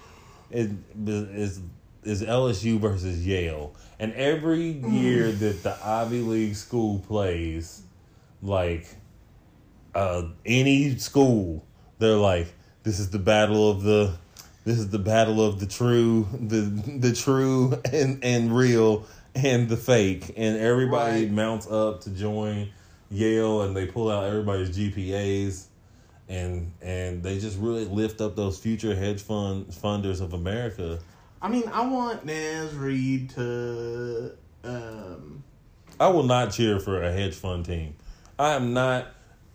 It 0.51 0.69
is 1.05 1.59
is 2.03 2.21
LSU 2.21 2.79
versus 2.79 3.25
Yale, 3.25 3.73
and 3.97 4.13
every 4.13 4.71
year 4.71 5.31
that 5.31 5.63
the 5.63 5.77
Ivy 5.83 6.19
League 6.21 6.55
school 6.55 6.99
plays, 6.99 7.81
like 8.41 8.85
uh, 9.95 10.23
any 10.45 10.97
school, 10.97 11.65
they're 11.99 12.17
like, 12.17 12.53
this 12.83 12.99
is 12.99 13.09
the 13.09 13.19
battle 13.19 13.71
of 13.71 13.83
the, 13.83 14.13
this 14.65 14.77
is 14.77 14.89
the 14.89 14.99
battle 14.99 15.41
of 15.41 15.59
the 15.61 15.65
true, 15.65 16.27
the 16.33 16.59
the 16.99 17.13
true 17.13 17.79
and 17.91 18.23
and 18.23 18.55
real 18.55 19.05
and 19.33 19.69
the 19.69 19.77
fake, 19.77 20.33
and 20.35 20.57
everybody 20.57 21.23
Right. 21.23 21.31
mounts 21.31 21.67
up 21.71 22.01
to 22.01 22.09
join 22.09 22.69
Yale, 23.13 23.61
and 23.63 23.75
they 23.75 23.85
pull 23.85 24.09
out 24.09 24.25
everybody's 24.25 24.75
GPAs. 24.75 25.67
And 26.29 26.71
and 26.81 27.21
they 27.21 27.37
just 27.37 27.59
really 27.59 27.85
lift 27.85 28.21
up 28.21 28.35
those 28.35 28.57
future 28.57 28.95
hedge 28.95 29.21
fund 29.21 29.67
funders 29.67 30.21
of 30.21 30.33
America. 30.33 30.99
I 31.41 31.49
mean, 31.49 31.67
I 31.67 31.85
want 31.85 32.25
Naz 32.25 32.73
Reid 32.73 33.29
to. 33.31 34.31
Um, 34.63 35.43
I 35.99 36.07
will 36.07 36.23
not 36.23 36.51
cheer 36.51 36.79
for 36.79 37.03
a 37.03 37.11
hedge 37.11 37.35
fund 37.35 37.65
team. 37.65 37.95
I 38.39 38.53
am 38.53 38.73
not. 38.73 39.07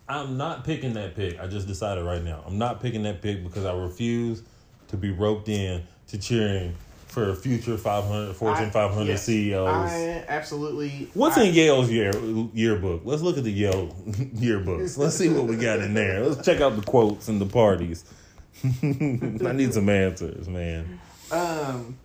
I'm 0.08 0.36
not 0.36 0.64
picking 0.64 0.92
that 0.94 1.16
pick. 1.16 1.40
I 1.40 1.46
just 1.46 1.66
decided 1.66 2.04
right 2.04 2.22
now. 2.22 2.42
I'm 2.46 2.58
not 2.58 2.80
picking 2.80 3.02
that 3.04 3.22
pick 3.22 3.42
because 3.42 3.64
I 3.64 3.74
refuse 3.74 4.42
to 4.88 4.96
be 4.96 5.10
roped 5.10 5.48
in 5.48 5.82
to 6.08 6.18
cheering 6.18 6.74
for 7.18 7.34
future 7.34 7.76
500 7.76 8.34
Fortune 8.34 8.66
I- 8.66 8.70
500 8.70 9.08
yes, 9.08 9.24
CEOs. 9.24 9.68
I 9.68 10.24
absolutely. 10.28 11.08
What's 11.14 11.36
I, 11.36 11.44
in 11.44 11.54
Yale's 11.54 11.90
year 11.90 12.12
yearbook? 12.54 13.02
Let's 13.04 13.22
look 13.22 13.38
at 13.38 13.44
the 13.44 13.52
Yale 13.52 13.88
yearbooks. 14.06 14.96
Let's 14.96 15.16
see 15.16 15.28
what 15.28 15.44
we 15.44 15.56
got 15.56 15.80
in 15.80 15.94
there. 15.94 16.24
Let's 16.24 16.44
check 16.44 16.60
out 16.60 16.76
the 16.76 16.82
quotes 16.82 17.28
and 17.28 17.40
the 17.40 17.46
parties. 17.46 18.04
I 18.64 19.52
need 19.52 19.72
some 19.72 19.88
answers, 19.88 20.48
man. 20.48 21.00
Um, 21.30 21.96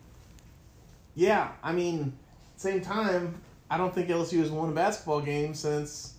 yeah, 1.16 1.52
I 1.64 1.72
mean, 1.72 2.14
same 2.58 2.82
time, 2.82 3.42
I 3.70 3.78
don't 3.78 3.94
think 3.94 4.10
LSU 4.10 4.40
has 4.40 4.52
won 4.52 4.70
a 4.70 4.74
basketball 4.74 5.22
game 5.22 5.54
since, 5.56 6.14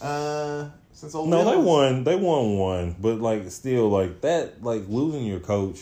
uh, 0.00 0.68
since 0.92 1.14
Ole 1.14 1.26
No, 1.26 1.44
they 1.44 1.56
won. 1.56 2.04
They 2.04 2.16
won 2.16 2.56
one, 2.56 2.96
but 2.98 3.20
like 3.20 3.50
still, 3.50 3.88
like 3.90 4.20
that, 4.22 4.62
like 4.62 4.84
losing 4.88 5.26
your 5.26 5.40
coach, 5.40 5.80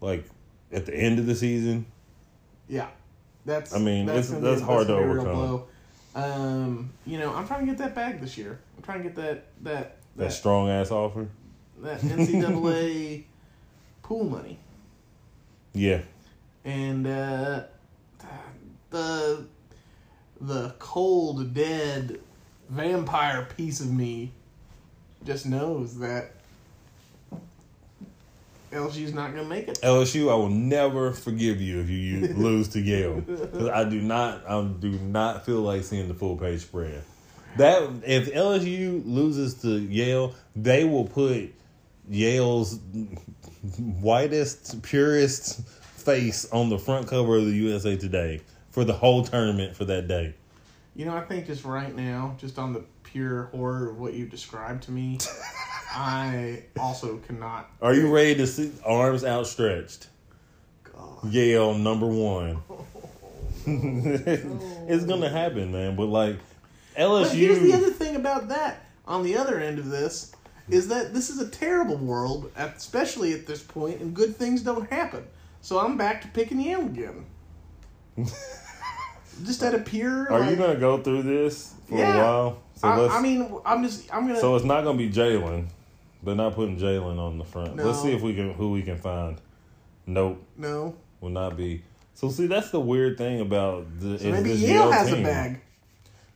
like 0.00 0.26
at 0.74 0.86
the 0.86 0.94
end 0.94 1.18
of 1.18 1.26
the 1.26 1.34
season. 1.34 1.86
Yeah, 2.68 2.88
that's. 3.46 3.74
I 3.74 3.78
mean, 3.78 4.08
it's- 4.08 4.30
gonna 4.30 4.40
that's 4.40 4.60
hard 4.62 4.86
gonna 4.88 5.00
to 5.00 5.04
be 5.06 5.10
overcome. 5.18 5.34
blow. 5.34 5.66
Um, 6.16 6.90
you 7.06 7.18
know, 7.18 7.34
I'm 7.34 7.46
trying 7.46 7.60
to 7.60 7.66
get 7.66 7.78
that 7.78 7.94
bag 7.94 8.20
this 8.20 8.38
year. 8.38 8.60
I'm 8.76 8.82
trying 8.82 8.98
to 8.98 9.04
get 9.04 9.16
that 9.16 9.46
that 9.62 9.96
That 10.16 10.24
that, 10.24 10.32
strong 10.32 10.68
ass 10.68 10.90
offer. 10.90 11.26
that 11.82 12.00
NCAA 12.00 13.24
pool 14.02 14.24
money. 14.24 14.58
Yeah. 15.72 16.02
and 16.64 17.06
uh, 17.06 17.64
the 18.90 19.44
the 20.40 20.74
cold 20.78 21.52
dead 21.52 22.20
vampire 22.68 23.46
piece 23.56 23.80
of 23.80 23.90
me 23.92 24.30
just 25.24 25.46
knows 25.46 25.98
that 25.98 26.32
LSU's 28.74 29.14
not 29.14 29.30
gonna 29.34 29.44
make 29.48 29.68
it. 29.68 29.78
LSU, 29.82 30.30
I 30.30 30.34
will 30.34 30.48
never 30.50 31.12
forgive 31.12 31.60
you 31.60 31.80
if 31.80 31.88
you, 31.88 31.96
you 31.96 32.26
lose 32.34 32.68
to 32.68 32.80
Yale. 32.80 33.22
'Cause 33.22 33.68
I 33.68 33.84
do 33.84 34.00
not, 34.00 34.48
I 34.48 34.62
do 34.62 34.90
not 34.90 35.46
feel 35.46 35.60
like 35.60 35.84
seeing 35.84 36.08
the 36.08 36.14
full 36.14 36.36
page 36.36 36.60
spread. 36.62 37.02
That 37.56 37.88
if 38.04 38.32
LSU 38.34 39.02
loses 39.06 39.54
to 39.62 39.68
Yale, 39.78 40.34
they 40.56 40.84
will 40.84 41.04
put 41.06 41.54
Yale's 42.08 42.78
whitest, 43.78 44.82
purest 44.82 45.62
face 45.68 46.44
on 46.52 46.68
the 46.68 46.78
front 46.78 47.06
cover 47.08 47.36
of 47.36 47.44
the 47.46 47.52
USA 47.52 47.96
Today 47.96 48.40
for 48.70 48.84
the 48.84 48.92
whole 48.92 49.24
tournament 49.24 49.76
for 49.76 49.84
that 49.86 50.08
day. 50.08 50.34
You 50.96 51.06
know, 51.06 51.16
I 51.16 51.22
think 51.22 51.46
just 51.46 51.64
right 51.64 51.94
now, 51.94 52.36
just 52.38 52.58
on 52.58 52.72
the 52.72 52.84
pure 53.04 53.44
horror 53.46 53.90
of 53.90 53.98
what 53.98 54.14
you 54.14 54.26
described 54.26 54.84
to 54.84 54.90
me, 54.90 55.18
I 55.94 56.64
also 56.78 57.18
cannot. 57.18 57.70
Are 57.80 57.94
you 57.94 58.12
ready 58.12 58.34
to 58.36 58.46
see 58.46 58.72
arms 58.84 59.24
outstretched? 59.24 60.08
God. 60.92 61.32
Yale 61.32 61.74
number 61.74 62.06
one. 62.06 62.62
it's 63.66 65.04
gonna 65.04 65.28
happen, 65.28 65.72
man. 65.72 65.96
But 65.96 66.06
like 66.06 66.36
LSU. 66.98 67.22
But 67.22 67.36
here's 67.36 67.60
the 67.60 67.72
other 67.72 67.90
thing 67.90 68.16
about 68.16 68.48
that. 68.48 68.84
On 69.06 69.22
the 69.22 69.36
other 69.36 69.60
end 69.60 69.78
of 69.78 69.90
this, 69.90 70.34
is 70.68 70.88
that 70.88 71.12
this 71.14 71.30
is 71.30 71.40
a 71.40 71.48
terrible 71.48 71.96
world, 71.96 72.50
especially 72.56 73.32
at 73.34 73.46
this 73.46 73.62
point, 73.62 74.00
and 74.00 74.14
good 74.14 74.36
things 74.36 74.62
don't 74.62 74.90
happen. 74.90 75.24
So 75.60 75.78
I'm 75.78 75.96
back 75.96 76.22
to 76.22 76.28
picking 76.28 76.60
Yale 76.60 76.80
again. 76.80 77.26
just 79.44 79.62
at 79.62 79.74
a 79.74 79.78
pure. 79.78 80.30
are 80.30 80.40
like, 80.40 80.50
you 80.50 80.56
gonna 80.56 80.78
go 80.78 80.98
through 80.98 81.22
this 81.22 81.74
for 81.88 81.98
Yeah. 81.98 82.14
a 82.14 82.18
while? 82.18 82.58
So 82.76 82.88
I. 82.88 83.18
I 83.18 83.22
mean, 83.22 83.48
I'm 83.64 83.82
just. 83.82 84.12
I'm 84.12 84.26
gonna. 84.26 84.40
so 84.40 84.56
it's 84.56 84.64
not 84.64 84.84
gonna 84.84 84.98
be 84.98 85.10
Jalen. 85.10 85.68
They're 86.24 86.34
not 86.34 86.54
putting 86.54 86.78
Jalen 86.78 87.18
on 87.18 87.38
the 87.38 87.44
front. 87.44 87.76
Let's 87.76 88.00
see 88.02 88.12
if 88.12 88.22
we 88.22 88.34
can 88.34 88.54
who 88.54 88.72
we 88.72 88.82
can 88.82 88.96
find. 88.98 89.40
Nope, 90.06 90.42
no. 90.56 90.96
will 91.20 91.30
not 91.30 91.56
be. 91.56 91.82
So 92.14 92.28
see, 92.30 92.46
that's 92.46 92.70
the 92.70 92.80
weird 92.80 93.18
thing 93.18 93.40
about 93.40 93.86
the. 93.98 94.18
So 94.18 94.30
maybe 94.30 94.50
this 94.50 94.60
Yale 94.60 94.90
has 94.90 95.08
team. 95.10 95.20
a 95.20 95.28
bag. 95.28 95.60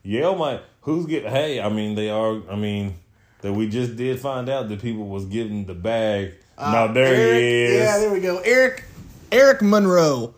Yale 0.03 0.34
might. 0.34 0.61
Who's 0.82 1.07
get? 1.07 1.26
Hey, 1.26 1.61
I 1.61 1.68
mean, 1.68 1.95
they 1.95 2.09
are. 2.11 2.41
I 2.51 2.57
mean, 2.57 2.95
that 3.43 3.53
we 3.53 3.68
just 3.68 3.97
did 3.97 4.18
find 4.20 4.49
out 4.49 4.68
that 4.68 4.80
people 4.80 5.07
was 5.07 5.26
getting 5.26 5.66
the 5.66 5.74
bag. 5.74 6.34
Uh, 6.57 6.72
now 6.72 6.86
there 6.93 7.14
Eric- 7.14 7.34
he 7.43 7.62
is. 7.64 7.80
Yeah, 7.80 7.99
there 7.99 8.12
we 8.12 8.20
go. 8.20 8.39
Eric. 8.39 8.84
Eric 9.30 9.61
Monroe. 9.62 10.34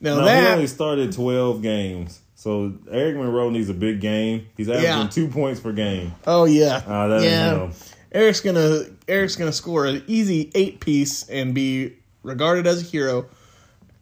Now 0.00 0.18
No, 0.18 0.26
he 0.26 0.46
only 0.48 0.66
started 0.66 1.12
twelve 1.12 1.62
games. 1.62 2.18
So 2.34 2.72
Eric 2.90 3.14
Monroe 3.16 3.50
needs 3.50 3.68
a 3.68 3.74
big 3.74 4.00
game. 4.00 4.48
He's 4.56 4.68
averaging 4.68 4.88
Yeah. 4.90 5.06
two 5.08 5.28
points 5.28 5.60
per 5.60 5.70
game. 5.72 6.12
oh 6.26 6.44
yeah. 6.44 6.82
Ah, 6.88 7.06
that 7.06 7.22
yeah. 7.22 7.70
Eric's 8.12 8.40
gonna 8.40 8.84
Eric's 9.08 9.36
gonna 9.36 9.52
score 9.52 9.86
an 9.86 10.04
easy 10.06 10.50
eight 10.54 10.80
piece 10.80 11.28
and 11.28 11.54
be 11.54 11.96
regarded 12.22 12.66
as 12.66 12.82
a 12.82 12.84
hero. 12.84 13.26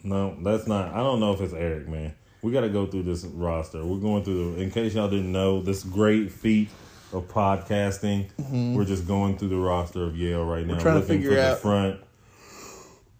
No, 0.02 0.36
that's 0.42 0.66
not. 0.66 0.92
I 0.92 0.98
don't 0.98 1.20
know 1.20 1.32
if 1.32 1.40
it's 1.40 1.52
Eric, 1.54 1.88
man. 1.88 2.14
We 2.42 2.52
got 2.52 2.62
to 2.62 2.70
go 2.70 2.86
through 2.86 3.02
this 3.02 3.22
roster. 3.24 3.84
We're 3.84 3.98
going 4.00 4.24
through. 4.24 4.54
In 4.56 4.70
case 4.70 4.94
y'all 4.94 5.11
didn't 5.11 5.30
know, 5.30 5.61
this 5.61 5.84
great 5.84 6.32
feat 6.32 6.70
of 7.12 7.28
podcasting. 7.28 8.28
We're 8.74 8.84
just 8.86 9.06
going 9.06 9.36
through 9.36 9.48
the 9.48 9.56
roster 9.58 10.04
of 10.04 10.16
Yale 10.16 10.44
right 10.46 10.66
now, 10.66 10.74
Mm-hmm. 10.74 10.82
trying 10.82 10.94
to 10.94 11.00
looking 11.00 11.16
figure 11.22 11.32
for 11.32 11.38
out- 11.38 11.50
the 11.50 11.61
front. 11.61 12.00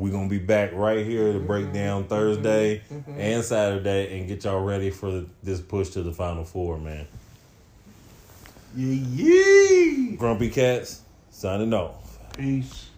we're 0.00 0.10
gonna 0.10 0.28
be 0.28 0.38
back 0.38 0.72
right 0.72 1.04
here 1.04 1.34
to 1.34 1.38
break 1.38 1.66
mm-hmm. 1.66 1.74
down 1.74 2.04
Thursday 2.04 2.78
mm-hmm. 2.78 3.10
Mm-hmm. 3.10 3.20
and 3.20 3.44
Saturday 3.44 4.18
and 4.18 4.26
get 4.26 4.44
y'all 4.44 4.64
ready 4.64 4.90
for 4.90 5.26
this 5.42 5.60
push 5.60 5.90
to 5.90 6.02
the 6.02 6.12
Final 6.12 6.42
Four, 6.42 6.78
man. 6.78 7.06
yee. 8.74 10.16
Grumpy 10.16 10.48
Cats 10.48 11.02
signing 11.30 11.74
off. 11.74 12.18
Peace. 12.34 12.89